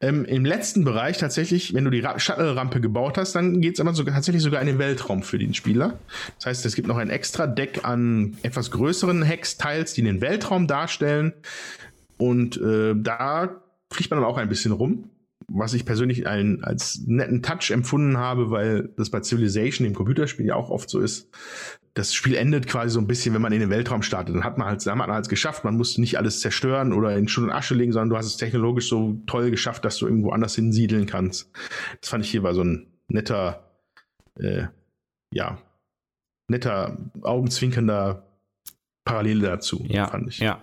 [0.00, 3.94] Ähm, Im letzten Bereich tatsächlich, wenn du die Shuttle-Rampe gebaut hast, dann geht es aber
[3.94, 5.98] sogar, tatsächlich sogar in den Weltraum für den Spieler.
[6.36, 10.66] Das heißt, es gibt noch ein extra Deck an etwas größeren Hex-Teils, die den Weltraum
[10.66, 11.32] darstellen.
[12.18, 15.08] Und äh, da fliegt man dann auch ein bisschen rum
[15.48, 20.46] was ich persönlich einen, als netten Touch empfunden habe, weil das bei Civilization, dem Computerspiel,
[20.46, 21.30] ja auch oft so ist.
[21.94, 24.34] Das Spiel endet quasi so ein bisschen, wenn man in den Weltraum startet.
[24.34, 25.64] Dann hat man halt, dann hat man halt geschafft.
[25.64, 28.36] Man musste nicht alles zerstören oder in Schutt und Asche legen, sondern du hast es
[28.36, 31.50] technologisch so toll geschafft, dass du irgendwo anders hinsiedeln kannst.
[32.00, 33.70] Das fand ich hier war so ein netter,
[34.40, 34.64] äh,
[35.32, 35.58] ja,
[36.48, 38.26] netter, augenzwinkernder
[39.04, 40.38] Parallele dazu, ja, fand ich.
[40.38, 40.62] Ja.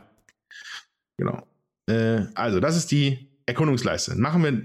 [1.17, 1.43] Genau.
[1.87, 4.15] Äh, also, das ist die Erkundungsleiste.
[4.15, 4.61] Machen wir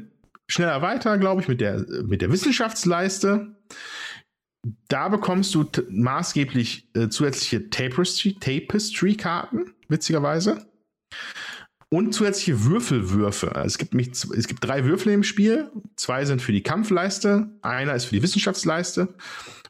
[0.49, 3.57] schneller weiter, glaube ich, mit der, mit der Wissenschaftsleiste.
[4.89, 10.67] Da bekommst du maßgeblich äh, zusätzliche Tapestry-Karten, witzigerweise.
[11.89, 13.53] Und zusätzliche Würfelwürfe.
[13.65, 15.71] Es, gibt mich, es gibt drei Würfel im Spiel.
[15.95, 19.15] Zwei sind für die Kampfleiste, einer ist für die Wissenschaftsleiste.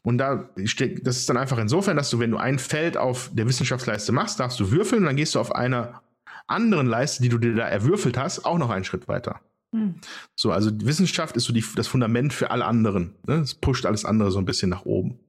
[0.01, 3.47] Und da das ist dann einfach insofern, dass du, wenn du ein Feld auf der
[3.47, 6.01] Wissenschaftsleiste machst, darfst du würfeln und dann gehst du auf einer
[6.47, 9.41] anderen Leiste, die du dir da erwürfelt hast, auch noch einen Schritt weiter.
[9.73, 9.95] Hm.
[10.35, 13.15] So, also Wissenschaft ist so die, das Fundament für alle anderen.
[13.27, 13.35] Ne?
[13.35, 15.19] Es pusht alles andere so ein bisschen nach oben.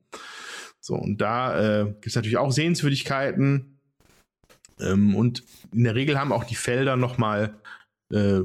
[0.80, 3.78] So, und da äh, gibt es natürlich auch Sehenswürdigkeiten.
[4.80, 5.42] Ähm, und
[5.72, 7.58] in der Regel haben auch die Felder nochmal
[8.12, 8.40] äh,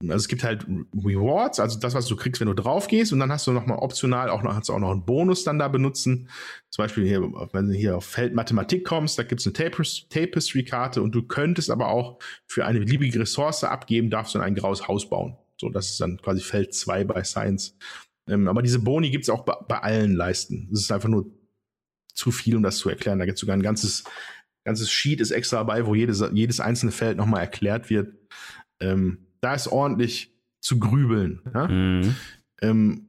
[0.00, 0.64] also es gibt halt
[0.94, 3.78] Rewards, also das, was du kriegst, wenn du drauf gehst, und dann hast du nochmal
[3.78, 6.28] optional auch noch, hast du auch noch einen Bonus dann da benutzen.
[6.70, 7.20] Zum Beispiel hier,
[7.52, 9.54] wenn du hier auf Feld Mathematik kommst, da gibt es eine
[10.08, 14.86] Tapestry-Karte und du könntest aber auch für eine beliebige Ressource abgeben, darfst du ein graues
[14.86, 15.36] Haus bauen.
[15.60, 17.76] So, das ist dann quasi Feld 2 bei Science.
[18.28, 20.68] Ähm, aber diese Boni gibt es auch bei, bei, allen Leisten.
[20.72, 21.26] Es ist einfach nur
[22.14, 23.18] zu viel, um das zu erklären.
[23.18, 24.04] Da gibt es sogar ein ganzes,
[24.64, 28.14] ganzes Sheet ist extra dabei, wo jedes, jedes einzelne Feld nochmal erklärt wird.
[28.80, 31.40] Ähm, da ist ordentlich zu grübeln.
[31.54, 31.68] Ja?
[31.68, 32.14] Mhm.
[32.60, 33.08] Ähm,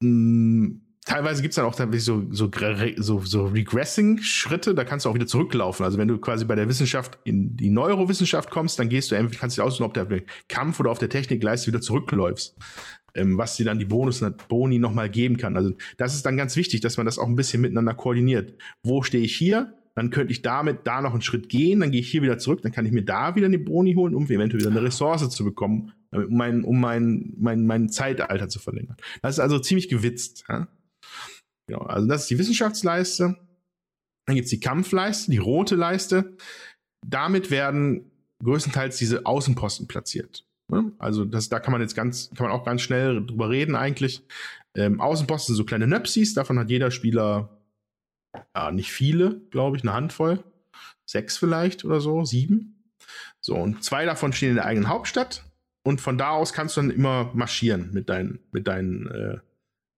[0.00, 2.50] mh, teilweise gibt es dann auch so, so,
[2.96, 5.84] so, so Regressing-Schritte, da kannst du auch wieder zurücklaufen.
[5.84, 9.40] Also wenn du quasi bei der Wissenschaft in die Neurowissenschaft kommst, dann gehst du entweder
[9.40, 10.06] kannst du aussuchen, ob der
[10.48, 12.56] Kampf oder auf der Technikleiste wieder zurückläufst.
[13.14, 15.56] Ähm, was dir dann die Bonus Boni nochmal geben kann.
[15.56, 18.54] Also das ist dann ganz wichtig, dass man das auch ein bisschen miteinander koordiniert.
[18.84, 19.74] Wo stehe ich hier?
[20.00, 22.62] Dann könnte ich damit da noch einen Schritt gehen, dann gehe ich hier wieder zurück,
[22.62, 25.44] dann kann ich mir da wieder eine Boni holen, um eventuell wieder eine Ressource zu
[25.44, 28.96] bekommen, um mein, um mein, mein, mein Zeitalter zu verlängern.
[29.20, 30.44] Das ist also ziemlich gewitzt.
[30.48, 30.68] Ja?
[31.68, 33.36] Genau, also das ist die Wissenschaftsleiste.
[34.24, 36.34] Dann gibt es die Kampfleiste, die rote Leiste.
[37.06, 38.10] Damit werden
[38.42, 40.46] größtenteils diese Außenposten platziert.
[40.98, 44.22] Also das, da kann man jetzt ganz, kann man auch ganz schnell drüber reden eigentlich.
[44.74, 47.59] Ähm, Außenposten sind so kleine Nöpsis, davon hat jeder Spieler
[48.54, 50.42] ja, nicht viele, glaube ich, eine Handvoll.
[51.04, 52.84] Sechs vielleicht oder so, sieben.
[53.40, 55.44] So, und zwei davon stehen in der eigenen Hauptstadt.
[55.82, 59.38] Und von da aus kannst du dann immer marschieren mit deinen, mit deinen, äh,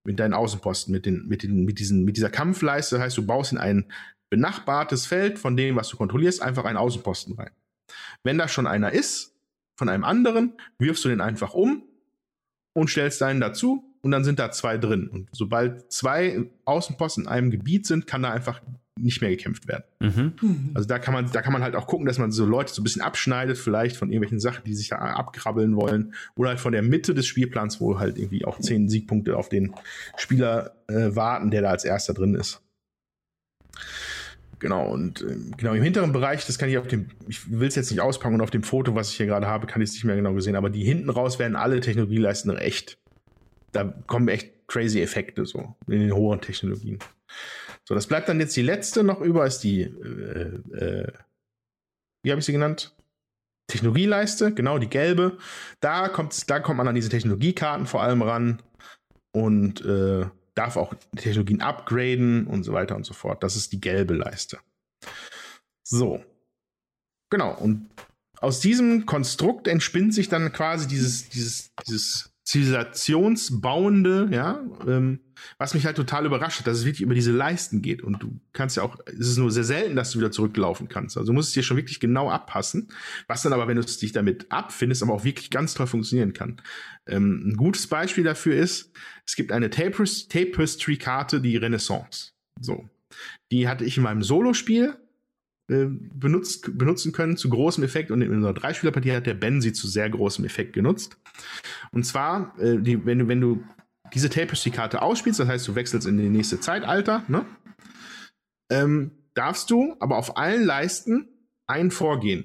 [0.05, 2.97] mit deinen Außenposten, mit, den, mit, den, mit, diesen, mit dieser Kampfleiste.
[2.97, 3.91] Das heißt, du baust in ein
[4.31, 7.51] benachbartes Feld von dem, was du kontrollierst, einfach einen Außenposten rein.
[8.23, 9.35] Wenn da schon einer ist,
[9.77, 11.83] von einem anderen, wirfst du den einfach um
[12.73, 15.09] und stellst deinen dazu und dann sind da zwei drin.
[15.09, 18.61] Und sobald zwei Außenposten in einem Gebiet sind, kann da einfach
[19.01, 19.85] nicht mehr gekämpft werden.
[20.01, 20.71] Mhm.
[20.75, 22.83] Also da kann man, da kann man halt auch gucken, dass man so Leute so
[22.83, 26.73] ein bisschen abschneidet, vielleicht von irgendwelchen Sachen, die sich da abkrabbeln wollen, oder halt von
[26.73, 29.75] der Mitte des Spielplans, wo halt irgendwie auch zehn Siegpunkte auf den
[30.17, 32.61] Spieler äh, warten, der da als erster drin ist.
[34.59, 37.75] Genau, und äh, genau im hinteren Bereich, das kann ich auf dem, ich will es
[37.75, 39.95] jetzt nicht auspacken und auf dem Foto, was ich hier gerade habe, kann ich es
[39.95, 42.99] nicht mehr genau gesehen, aber die hinten raus werden alle Technologieleisten echt
[43.73, 46.99] da kommen echt crazy Effekte so in den hohen Technologien.
[47.85, 51.13] So, das bleibt dann jetzt die letzte noch über, ist die, äh, äh,
[52.23, 52.95] wie habe ich sie genannt?
[53.67, 55.39] Technologieleiste, genau, die gelbe.
[55.81, 58.63] Da kommt, da kommt man an diese Technologiekarten vor allem ran
[59.33, 63.43] und äh, darf auch Technologien upgraden und so weiter und so fort.
[63.43, 64.59] Das ist die gelbe Leiste.
[65.83, 66.23] So.
[67.31, 67.57] Genau.
[67.57, 67.89] Und
[68.39, 75.21] aus diesem Konstrukt entspinnt sich dann quasi dieses, dieses, dieses zivilisationsbauende, ja, ähm,
[75.57, 78.03] was mich halt total überrascht hat, dass es wirklich über diese Leisten geht.
[78.03, 81.17] Und du kannst ja auch, es ist nur sehr selten, dass du wieder zurücklaufen kannst.
[81.17, 82.89] Also du musst es dir schon wirklich genau abpassen,
[83.27, 86.35] was dann aber, wenn du es dich damit abfindest, aber auch wirklich ganz toll funktionieren
[86.35, 86.61] kann.
[87.07, 88.93] Ähm, ein gutes Beispiel dafür ist,
[89.27, 92.33] es gibt eine Tapestry-Karte, die Renaissance.
[92.61, 92.87] So.
[93.51, 94.95] Die hatte ich in meinem Solo-Spiel
[95.69, 99.73] äh, benutzt, benutzen können zu großem Effekt und in unserer Dreispielerpartie hat der Ben sie
[99.73, 101.17] zu sehr großem Effekt genutzt.
[101.93, 103.65] Und zwar, äh, die, wenn, du, wenn du
[104.13, 107.47] diese Tapestry-Karte ausspielst, das heißt, du wechselst in die nächste Zeitalter, ne?
[108.71, 111.29] ähm, darfst du aber auf allen Leisten
[111.67, 112.45] ein Vorgehen.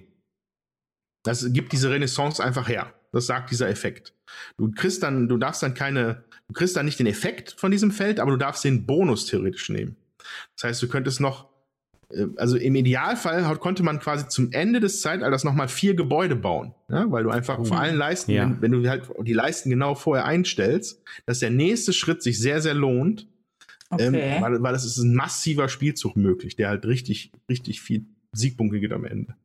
[1.23, 2.94] Das gibt diese Renaissance einfach her.
[3.11, 4.14] Das sagt dieser Effekt.
[4.57, 7.91] Du kriegst dann, du darfst dann keine, du kriegst dann nicht den Effekt von diesem
[7.91, 9.98] Feld, aber du darfst den Bonus theoretisch nehmen.
[10.56, 11.49] Das heißt, du könntest noch
[12.38, 17.11] also im Idealfall konnte man quasi zum Ende des Zeitalters nochmal vier Gebäude bauen, ja?
[17.11, 18.43] weil du einfach auf allen Leisten, ja.
[18.43, 22.61] wenn, wenn, du halt die Leisten genau vorher einstellst, dass der nächste Schritt sich sehr,
[22.61, 23.27] sehr lohnt,
[23.91, 24.35] ähm, okay.
[24.35, 28.79] ähm, weil, weil das ist ein massiver Spielzug möglich, der halt richtig, richtig viel Siegpunkte
[28.79, 29.35] gibt am Ende.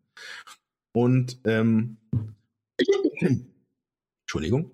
[0.93, 1.97] Und ähm,
[4.23, 4.71] Entschuldigung.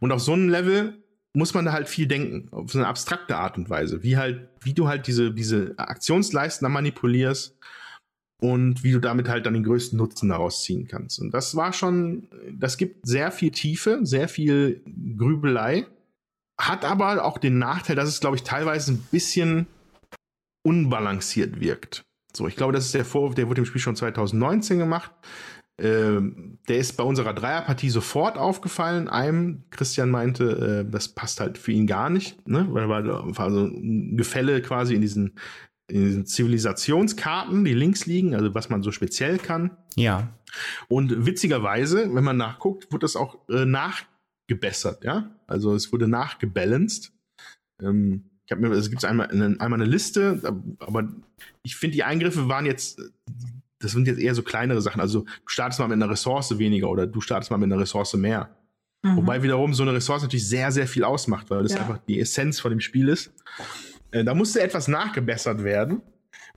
[0.00, 1.03] Und auf so einem Level
[1.34, 4.48] muss man da halt viel denken, auf so eine abstrakte Art und Weise, wie halt,
[4.60, 7.58] wie du halt diese, diese Aktionsleisten manipulierst
[8.40, 11.18] und wie du damit halt dann den größten Nutzen daraus ziehen kannst.
[11.18, 14.82] Und das war schon, das gibt sehr viel Tiefe, sehr viel
[15.18, 15.86] Grübelei,
[16.58, 19.66] hat aber auch den Nachteil, dass es, glaube ich, teilweise ein bisschen
[20.64, 22.04] unbalanciert wirkt.
[22.32, 25.10] So, ich glaube, das ist der Vorwurf, der wurde im Spiel schon 2019 gemacht.
[25.76, 29.08] Ähm, der ist bei unserer Dreierpartie sofort aufgefallen.
[29.08, 32.66] Einem, Christian meinte, äh, das passt halt für ihn gar nicht, ne?
[32.70, 35.32] weil war, war so ein Gefälle quasi in diesen,
[35.88, 39.76] in diesen Zivilisationskarten, die links liegen, also was man so speziell kann.
[39.96, 40.32] Ja.
[40.86, 45.34] Und witzigerweise, wenn man nachguckt, wurde das auch äh, nachgebessert, ja.
[45.48, 47.12] Also es wurde nachgebalanced.
[47.82, 50.40] Ähm, ich habe mir, es gibt einmal, einmal eine Liste,
[50.78, 51.08] aber
[51.62, 53.00] ich finde, die Eingriffe waren jetzt
[53.84, 55.00] das sind jetzt eher so kleinere Sachen.
[55.00, 58.14] Also du startest mal mit einer Ressource weniger oder du startest mal mit einer Ressource
[58.14, 58.56] mehr.
[59.02, 59.16] Mhm.
[59.16, 61.80] Wobei wiederum so eine Ressource natürlich sehr, sehr viel ausmacht, weil das ja.
[61.80, 63.32] einfach die Essenz von dem Spiel ist.
[64.10, 66.02] Äh, da musste etwas nachgebessert werden.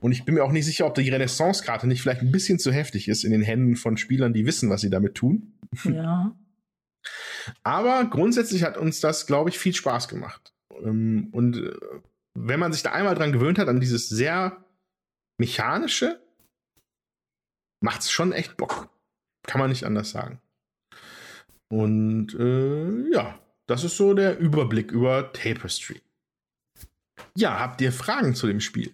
[0.00, 2.72] Und ich bin mir auch nicht sicher, ob die Renaissance-Karte nicht vielleicht ein bisschen zu
[2.72, 5.54] heftig ist in den Händen von Spielern, die wissen, was sie damit tun.
[5.84, 6.36] Ja.
[7.62, 10.52] Aber grundsätzlich hat uns das, glaube ich, viel Spaß gemacht.
[10.82, 11.72] Ähm, und äh,
[12.34, 14.64] wenn man sich da einmal dran gewöhnt hat, an dieses sehr
[15.38, 16.20] mechanische,
[17.80, 18.88] macht es schon echt Bock.
[19.46, 20.40] Kann man nicht anders sagen.
[21.68, 26.00] Und äh, ja, das ist so der Überblick über Tapestry.
[27.36, 28.92] Ja, habt ihr Fragen zu dem Spiel?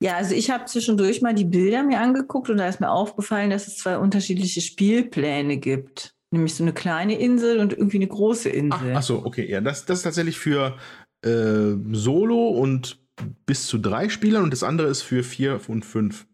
[0.00, 3.50] Ja, also ich habe zwischendurch mal die Bilder mir angeguckt und da ist mir aufgefallen,
[3.50, 6.14] dass es zwei unterschiedliche Spielpläne gibt.
[6.30, 8.92] Nämlich so eine kleine Insel und irgendwie eine große Insel.
[8.92, 9.48] Ach, ach so, okay.
[9.50, 10.76] Ja, das, das ist tatsächlich für
[11.24, 13.00] äh, Solo und
[13.46, 16.26] bis zu drei Spielern und das andere ist für vier und fünf.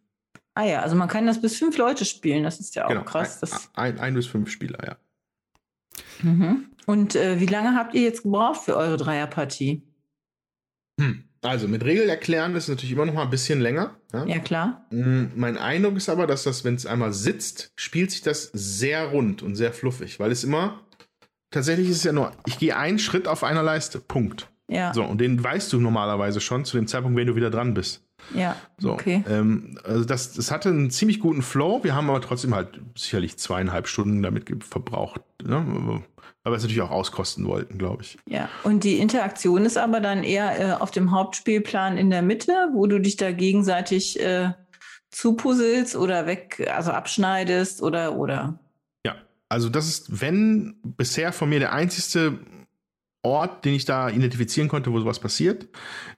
[0.55, 3.03] Ah ja, also man kann das bis fünf Leute spielen, das ist ja auch genau,
[3.03, 3.43] krass.
[3.75, 4.97] Ein, ein, ein, bis fünf Spieler, ja.
[6.23, 6.67] Mhm.
[6.87, 9.83] Und äh, wie lange habt ihr jetzt gebraucht für eure Dreierpartie?
[11.01, 11.25] Hm.
[11.43, 13.97] Also mit Regel erklären ist natürlich immer noch mal ein bisschen länger.
[14.13, 14.87] Ja, ja klar.
[14.91, 19.09] Hm, mein Eindruck ist aber, dass das, wenn es einmal sitzt, spielt sich das sehr
[19.09, 20.81] rund und sehr fluffig, weil es immer
[21.51, 24.49] tatsächlich ist es ja nur, ich gehe einen Schritt auf einer Leiste, Punkt.
[24.69, 24.95] Ja.
[24.95, 28.04] So, und den weißt du normalerweise schon zu dem Zeitpunkt, wenn du wieder dran bist.
[28.33, 29.25] Ja, so, okay.
[29.29, 31.83] Ähm, also das, das hatte einen ziemlich guten Flow.
[31.83, 35.21] Wir haben aber trotzdem halt sicherlich zweieinhalb Stunden damit verbraucht.
[35.43, 36.03] Ne?
[36.43, 38.19] Weil wir es natürlich auch auskosten wollten, glaube ich.
[38.29, 42.53] Ja, und die Interaktion ist aber dann eher äh, auf dem Hauptspielplan in der Mitte,
[42.75, 44.53] wo du dich da gegenseitig äh,
[45.11, 48.59] zupuzzelst oder weg, also abschneidest oder, oder.
[49.07, 49.17] Ja,
[49.49, 52.39] also das ist, wenn bisher von mir der einzigste
[53.25, 55.67] Ort, den ich da identifizieren konnte, wo sowas passiert.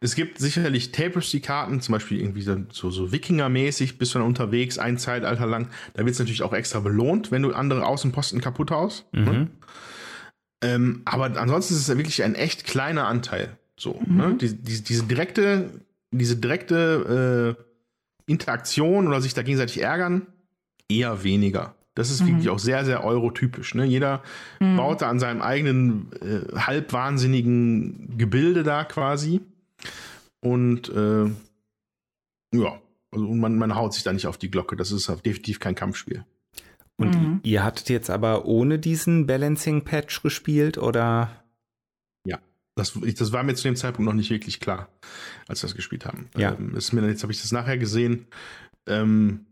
[0.01, 4.99] Es gibt sicherlich Tapestry-Karten, zum Beispiel irgendwie so, so Wikinger-mäßig, bist du dann unterwegs, ein
[4.99, 5.69] Zeitalter lang.
[5.95, 9.07] Da wird es natürlich auch extra belohnt, wenn du andere Außenposten kaputt haust.
[9.13, 9.21] Ne?
[9.21, 9.27] Mhm.
[9.27, 9.49] Ne?
[10.63, 13.57] Ähm, aber ansonsten ist es wirklich ein echt kleiner Anteil.
[13.79, 14.17] So, mhm.
[14.17, 14.35] ne?
[14.41, 15.71] die, die, diese direkte,
[16.11, 20.27] diese direkte äh, Interaktion oder sich da gegenseitig ärgern,
[20.89, 21.76] eher weniger.
[21.97, 22.29] Das ist mhm.
[22.29, 23.75] wirklich auch sehr, sehr eurotypisch.
[23.75, 23.85] Ne?
[23.87, 24.23] Jeder
[24.61, 24.77] mhm.
[24.77, 29.41] baut da an seinem eigenen äh, halbwahnsinnigen Gebilde da quasi.
[30.41, 31.25] Und äh,
[32.55, 34.77] ja, also man, man haut sich da nicht auf die Glocke.
[34.77, 36.25] Das ist definitiv kein Kampfspiel.
[36.99, 37.41] Und mhm.
[37.43, 41.31] ihr hattet jetzt aber ohne diesen Balancing-Patch gespielt, oder?
[42.27, 42.39] Ja,
[42.75, 44.89] das, das war mir zu dem Zeitpunkt noch nicht wirklich klar,
[45.49, 46.29] als wir das gespielt haben.
[46.37, 46.55] Ja.
[46.55, 48.27] Ähm, ist mir jetzt habe ich das nachher gesehen.
[48.87, 49.47] Ähm,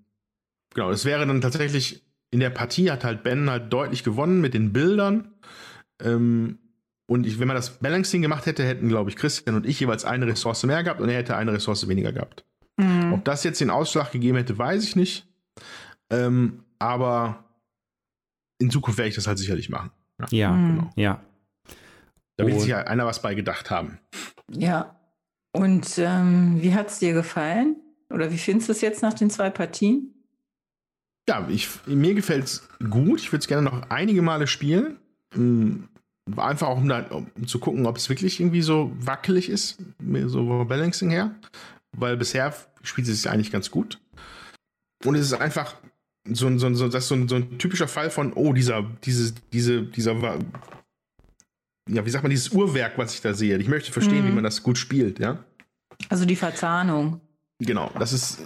[0.74, 2.03] genau, es wäre dann tatsächlich
[2.34, 5.28] in der Partie hat halt Ben halt deutlich gewonnen mit den Bildern.
[6.02, 6.58] Ähm,
[7.06, 10.04] und ich, wenn man das Balancing gemacht hätte, hätten, glaube ich, Christian und ich jeweils
[10.04, 12.44] eine Ressource mehr gehabt und er hätte eine Ressource weniger gehabt.
[12.76, 13.12] Mhm.
[13.12, 15.28] Ob das jetzt den Ausschlag gegeben hätte, weiß ich nicht.
[16.10, 17.44] Ähm, aber
[18.58, 19.92] in Zukunft werde ich das halt sicherlich machen.
[20.18, 20.50] Ja, ja.
[20.50, 20.76] Mhm.
[20.76, 20.90] Genau.
[20.96, 21.20] ja.
[22.36, 24.00] Da wird sich ja einer was bei gedacht haben.
[24.50, 24.98] Ja.
[25.52, 27.76] Und ähm, wie hat es dir gefallen?
[28.10, 30.13] Oder wie findest du es jetzt nach den zwei Partien?
[31.28, 33.20] Ja, ich, mir gefällt es gut.
[33.20, 34.98] Ich würde es gerne noch einige Male spielen.
[35.34, 35.88] Hm,
[36.36, 39.78] einfach auch, um, da, um zu gucken, ob es wirklich irgendwie so wackelig ist,
[40.26, 41.34] so vom Balancing her.
[41.96, 44.00] Weil bisher spielt es sich eigentlich ganz gut.
[45.04, 45.76] Und es ist einfach
[46.30, 48.82] so ein, so ein, so, das so ein, so ein typischer Fall von, oh, dieser,
[49.04, 50.38] diese, diese, dieser,
[51.88, 53.58] ja, wie sagt man, dieses Uhrwerk, was ich da sehe.
[53.58, 54.28] Ich möchte verstehen, mhm.
[54.28, 55.44] wie man das gut spielt, ja.
[56.08, 57.20] Also die Verzahnung.
[57.60, 58.42] Genau, das ist,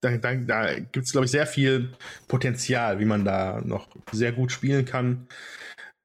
[0.00, 1.92] da, da, da gibt es, glaube ich, sehr viel
[2.28, 5.26] Potenzial, wie man da noch sehr gut spielen kann.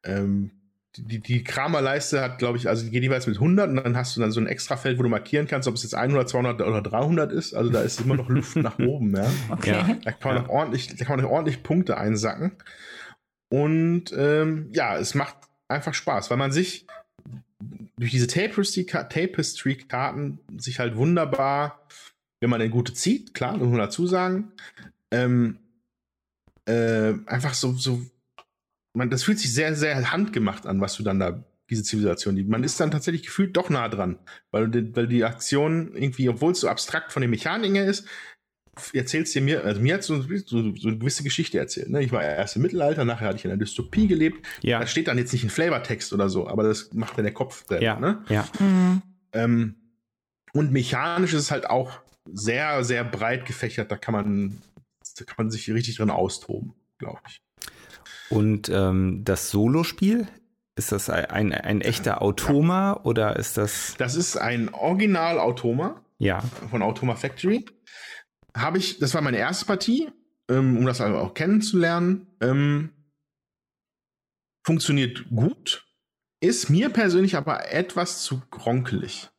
[0.03, 0.51] Ähm,
[0.95, 4.15] die, die Kramerleiste hat, glaube ich, also die geht jeweils mit 100 und dann hast
[4.15, 6.61] du dann so ein extra Feld, wo du markieren kannst, ob es jetzt 100, 200
[6.61, 7.55] oder 300 ist.
[7.55, 9.31] Also da ist immer noch Luft nach oben, ja.
[9.49, 9.97] Okay.
[10.03, 10.49] Da kann man, ja.
[10.49, 12.51] ordentlich, da kann man ordentlich Punkte einsacken.
[13.49, 15.35] Und ähm, ja, es macht
[15.67, 16.85] einfach Spaß, weil man sich
[17.97, 21.85] durch diese Tapestry-Karten sich halt wunderbar,
[22.43, 24.51] wenn man den gute zieht, klar, muss man dazu sagen,
[25.11, 25.59] ähm,
[26.65, 28.01] äh, einfach so, so
[28.91, 32.43] man, das fühlt sich sehr, sehr handgemacht an, was du dann da, diese Zivilisation, die,
[32.43, 34.19] man ist dann tatsächlich gefühlt doch nah dran,
[34.51, 38.05] weil, weil die Aktion irgendwie, obwohl es so abstrakt von den Mechaniken her ist,
[38.91, 41.91] erzählst dir mir, also mir hat so, so, so eine gewisse Geschichte erzählt.
[41.91, 42.03] Ne?
[42.03, 44.45] Ich war erst im Mittelalter, nachher hatte ich in einer Dystopie gelebt.
[44.63, 44.81] Ja.
[44.81, 47.65] Da steht dann jetzt nicht ein Flavortext oder so, aber das macht dann der Kopf
[47.69, 47.85] selber.
[47.85, 47.99] Ja.
[47.99, 48.21] Ne?
[48.27, 48.45] ja.
[48.59, 49.01] Mhm.
[49.31, 49.75] Ähm,
[50.51, 53.91] und mechanisch ist es halt auch sehr, sehr breit gefächert.
[53.91, 54.61] Da kann man,
[55.17, 57.41] da kann man sich richtig drin austoben, glaube ich.
[58.29, 60.27] Und ähm, das Solospiel,
[60.75, 63.95] ist das ein, ein echter Automa oder ist das.
[63.97, 66.01] Das ist ein Original-Automa.
[66.17, 66.41] Ja.
[66.69, 67.65] Von Automa Factory.
[68.55, 70.09] Habe ich, das war meine erste Partie,
[70.49, 72.27] ähm, um das also auch kennenzulernen.
[72.41, 72.89] Ähm,
[74.65, 75.85] funktioniert gut,
[76.39, 79.29] ist mir persönlich aber etwas zu gronkelig.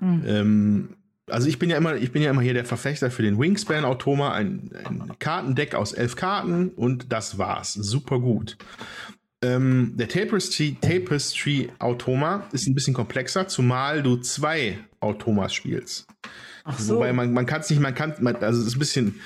[0.00, 0.22] Mhm.
[0.26, 0.96] Ähm,
[1.30, 3.84] also ich bin ja immer, ich bin ja immer hier der Verfechter für den Wingspan
[3.84, 7.72] Automa, ein, ein Kartendeck aus elf Karten und das war's.
[7.74, 8.56] Super gut.
[9.42, 16.06] Ähm, der Tapestry, Tapestry Automa ist ein bisschen komplexer, zumal du zwei Automas spielst.
[16.64, 16.96] Ach so.
[16.96, 19.20] Wobei man, man kann es nicht, man kann, man, also es ist ein bisschen,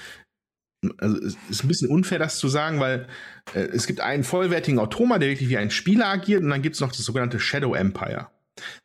[0.98, 3.06] also es ist ein bisschen unfair, das zu sagen, weil
[3.54, 6.74] äh, es gibt einen vollwertigen Automa, der wirklich wie ein Spieler agiert, und dann gibt
[6.74, 8.28] es noch das sogenannte Shadow Empire.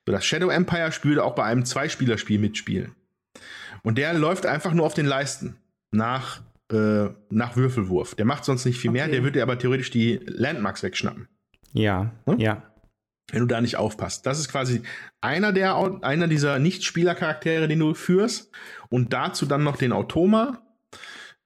[0.06, 2.96] So, das Shadow Empire spielt auch bei einem Zweispielerspiel mitspielen.
[3.84, 5.58] Und der läuft einfach nur auf den Leisten
[5.92, 6.42] nach,
[6.72, 8.16] äh, nach Würfelwurf.
[8.16, 9.00] Der macht sonst nicht viel okay.
[9.00, 11.28] mehr, der würde aber theoretisch die Landmarks wegschnappen.
[11.74, 12.40] Ja, hm?
[12.40, 12.64] ja.
[13.32, 14.26] Wenn du da nicht aufpasst.
[14.26, 14.82] Das ist quasi
[15.22, 18.52] einer der einer dieser Nicht-Spieler-Charaktere, den du führst.
[18.90, 20.62] Und dazu dann noch den Automa,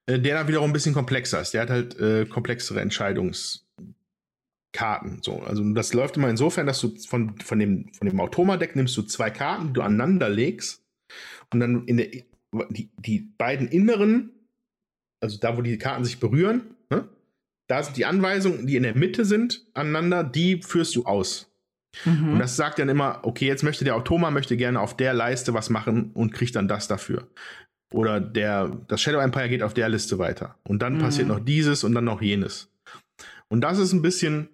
[0.05, 1.53] äh, der dann wiederum ein bisschen komplexer ist.
[1.53, 5.21] Der hat halt äh, komplexere Entscheidungskarten.
[5.21, 8.97] So, also das läuft immer insofern, dass du von, von dem, von dem Automa-Deck nimmst
[8.97, 10.83] du zwei Karten, die du aneinander legst
[11.53, 12.07] und dann in der,
[12.69, 14.31] die, die beiden inneren,
[15.21, 17.07] also da, wo die Karten sich berühren, ne?
[17.67, 21.51] da sind die Anweisungen, die in der Mitte sind, aneinander, die führst du aus.
[22.05, 22.33] Mhm.
[22.33, 25.53] Und das sagt dann immer, okay, jetzt möchte der Automa möchte gerne auf der Leiste
[25.53, 27.27] was machen und kriegt dann das dafür.
[27.93, 30.57] Oder der, das Shadow Empire geht auf der Liste weiter.
[30.63, 30.99] Und dann mhm.
[30.99, 32.69] passiert noch dieses und dann noch jenes.
[33.49, 34.49] Und das ist ein bisschen,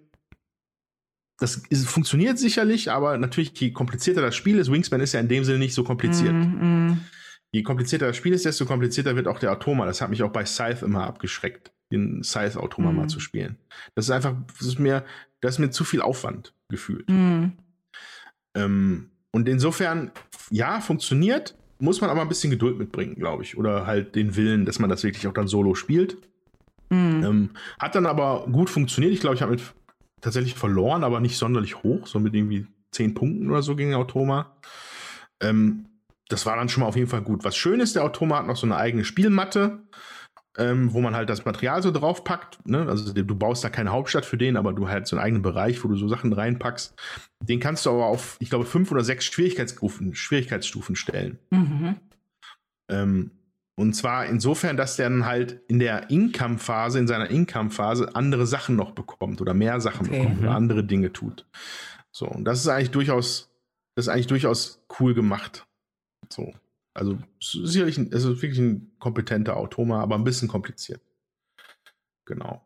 [1.38, 5.28] das ist, funktioniert sicherlich, aber natürlich, je komplizierter das Spiel ist, Wingspan ist ja in
[5.28, 6.32] dem Sinne nicht so kompliziert.
[6.32, 7.00] Mm, mm.
[7.52, 9.86] Je komplizierter das Spiel ist, desto komplizierter wird auch der Automa.
[9.86, 12.96] Das hat mich auch bei Scythe immer abgeschreckt, den Scythe-Automa mm.
[12.96, 13.56] mal zu spielen.
[13.94, 15.04] Das ist einfach, das ist mir,
[15.40, 17.08] das ist mir zu viel Aufwand gefühlt.
[17.08, 17.52] Mm.
[18.56, 20.12] Ähm, und insofern,
[20.50, 23.56] ja, funktioniert, muss man aber ein bisschen Geduld mitbringen, glaube ich.
[23.56, 26.16] Oder halt den Willen, dass man das wirklich auch dann solo spielt.
[26.90, 27.24] Mm.
[27.24, 27.50] Ähm,
[27.80, 29.12] hat dann aber gut funktioniert.
[29.12, 29.62] Ich glaube, ich habe mit
[30.24, 34.56] tatsächlich verloren, aber nicht sonderlich hoch, so mit irgendwie zehn Punkten oder so gegen Automa.
[35.40, 35.86] Ähm,
[36.28, 37.44] das war dann schon mal auf jeden Fall gut.
[37.44, 39.82] Was schön ist, der Automa hat noch so eine eigene Spielmatte.
[40.56, 42.66] ähm, wo man halt das Material so draufpackt.
[42.66, 42.86] Ne?
[42.88, 45.82] Also du baust da keine Hauptstadt für den, aber du halt so einen eigenen Bereich,
[45.82, 46.94] wo du so Sachen reinpackst.
[47.40, 51.38] Den kannst du aber auf, ich glaube, fünf oder sechs Schwierigkeitsstufen, Schwierigkeitsstufen stellen.
[51.50, 51.96] Mhm.
[52.88, 53.30] Ähm,
[53.76, 58.76] und zwar insofern, dass der dann halt in der Income-Phase, in seiner Income-Phase andere Sachen
[58.76, 60.18] noch bekommt oder mehr Sachen okay.
[60.20, 60.56] bekommt oder mhm.
[60.56, 61.46] andere Dinge tut.
[62.12, 63.50] So, und das ist eigentlich durchaus,
[63.96, 65.66] das ist eigentlich durchaus cool gemacht.
[66.32, 66.54] So.
[66.94, 71.00] Also sicherlich ein, also wirklich ein kompetenter Automa, aber ein bisschen kompliziert.
[72.24, 72.62] Genau.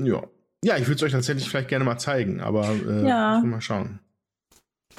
[0.00, 0.22] Ja.
[0.62, 3.40] Ja, ich würde es euch tatsächlich vielleicht gerne mal zeigen, aber äh, ja.
[3.40, 3.98] mal schauen.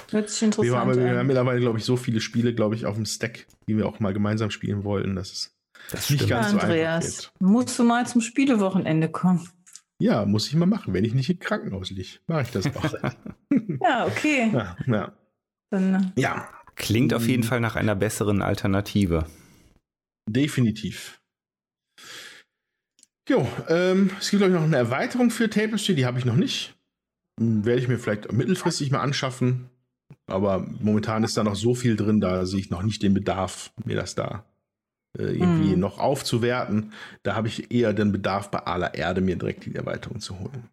[0.09, 2.85] Hört sich interessant wir haben, wir haben mittlerweile, glaube ich, so viele Spiele, glaube ich,
[2.85, 5.15] auf dem Stack, die wir auch mal gemeinsam spielen wollten.
[5.15, 5.55] Das ist
[5.91, 7.31] das nicht ganz Andreas, so einfach.
[7.33, 7.41] Geht.
[7.41, 9.47] Musst du mal zum Spielewochenende kommen?
[9.99, 12.19] Ja, muss ich mal machen, wenn ich nicht im Krankenhaus liege.
[12.27, 12.93] Mache ich das auch.
[13.81, 14.49] ja, okay.
[14.51, 15.13] Ja, ja.
[15.69, 16.49] Dann, äh, ja.
[16.75, 19.27] Klingt auf jeden Fall nach einer besseren Alternative.
[20.27, 21.21] Definitiv.
[23.29, 26.35] Jo, ähm, es gibt, glaube ich, noch eine Erweiterung für Tapestry, die habe ich noch
[26.35, 26.75] nicht.
[27.39, 29.69] Hm, werde ich mir vielleicht mittelfristig mal anschaffen.
[30.31, 33.71] Aber momentan ist da noch so viel drin, da sehe ich noch nicht den Bedarf,
[33.85, 34.45] mir das da
[35.17, 35.79] äh, irgendwie mm.
[35.79, 36.93] noch aufzuwerten.
[37.23, 40.69] Da habe ich eher den Bedarf bei aller Erde, mir direkt die Erweiterung zu holen.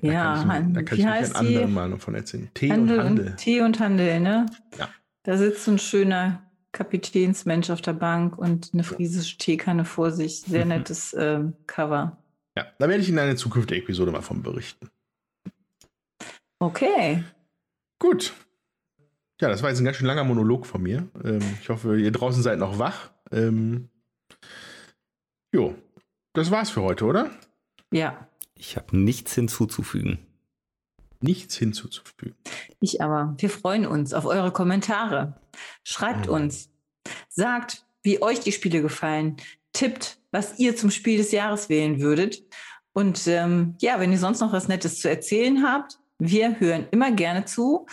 [0.00, 2.48] Da ja, kann ich, da kann ich mich an anderen Mal noch von erzählen.
[2.54, 3.26] Tee Handel und Handel.
[3.26, 4.46] Und Tee und Handel, ne?
[4.78, 4.88] Ja.
[5.24, 6.42] Da sitzt ein schöner
[6.72, 10.42] Kapitänsmensch auf der Bank und eine friesische Teekanne vor sich.
[10.42, 12.16] Sehr nettes äh, Cover.
[12.56, 14.88] Ja, da werde ich in einer zukünftigen Episode mal von berichten.
[16.58, 17.24] Okay.
[17.98, 18.32] Gut.
[19.40, 21.08] Ja, das war jetzt ein ganz schön langer Monolog von mir.
[21.24, 23.10] Ähm, ich hoffe, ihr draußen seid noch wach.
[23.32, 23.88] Ähm,
[25.52, 25.74] jo,
[26.32, 27.30] das war's für heute, oder?
[27.90, 28.28] Ja.
[28.54, 30.18] Ich habe nichts hinzuzufügen
[31.20, 32.36] nichts hinzuzufügen.
[32.80, 33.34] Ich aber.
[33.38, 35.34] Wir freuen uns auf eure Kommentare.
[35.84, 36.34] Schreibt mhm.
[36.34, 36.70] uns.
[37.28, 39.36] Sagt, wie euch die Spiele gefallen.
[39.72, 42.42] Tippt, was ihr zum Spiel des Jahres wählen würdet.
[42.92, 47.12] Und ähm, ja, wenn ihr sonst noch was Nettes zu erzählen habt, wir hören immer
[47.12, 47.86] gerne zu.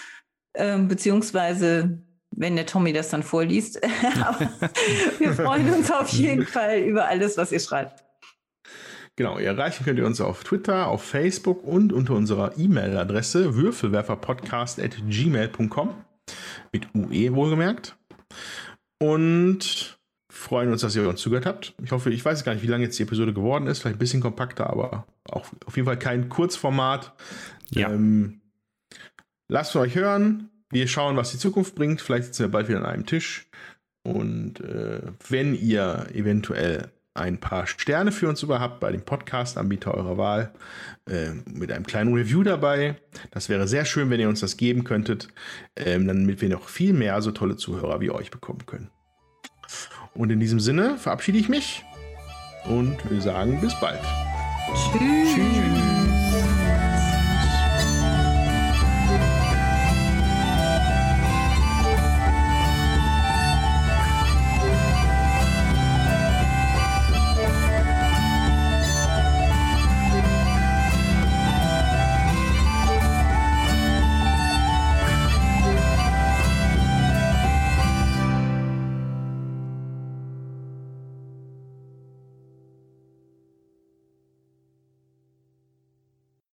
[0.56, 2.00] Ähm, beziehungsweise,
[2.32, 3.82] wenn der Tommy das dann vorliest.
[5.20, 8.04] wir freuen uns auf jeden Fall über alles, was ihr schreibt.
[9.16, 15.94] Genau, erreichen könnt ihr uns auf Twitter, auf Facebook und unter unserer E-Mail-Adresse würfelwerferpodcast.gmail.com
[16.72, 17.96] mit UE wohlgemerkt.
[19.00, 20.00] Und
[20.32, 21.76] freuen uns, dass ihr uns zugehört habt.
[21.84, 23.78] Ich hoffe, ich weiß gar nicht, wie lange jetzt die Episode geworden ist.
[23.80, 27.14] Vielleicht ein bisschen kompakter, aber auch auf jeden Fall kein Kurzformat.
[27.70, 27.92] Ja.
[27.92, 28.42] Ähm,
[29.54, 30.50] lasst von euch hören.
[30.72, 32.02] Wir schauen, was die Zukunft bringt.
[32.02, 33.48] Vielleicht sitzen wir bald wieder an einem Tisch.
[34.02, 40.18] Und äh, wenn ihr eventuell ein paar Sterne für uns überhaupt bei dem Podcast-Anbieter eurer
[40.18, 40.54] Wahl
[41.08, 42.96] äh, mit einem kleinen Review dabei.
[43.30, 45.28] Das wäre sehr schön, wenn ihr uns das geben könntet,
[45.76, 48.90] ähm, damit wir noch viel mehr so tolle Zuhörer wie euch bekommen können.
[50.16, 51.86] Und in diesem Sinne verabschiede ich mich
[52.66, 54.02] und wir sagen bis bald.
[54.74, 55.36] Tschüss.
[55.36, 55.83] Tschüss.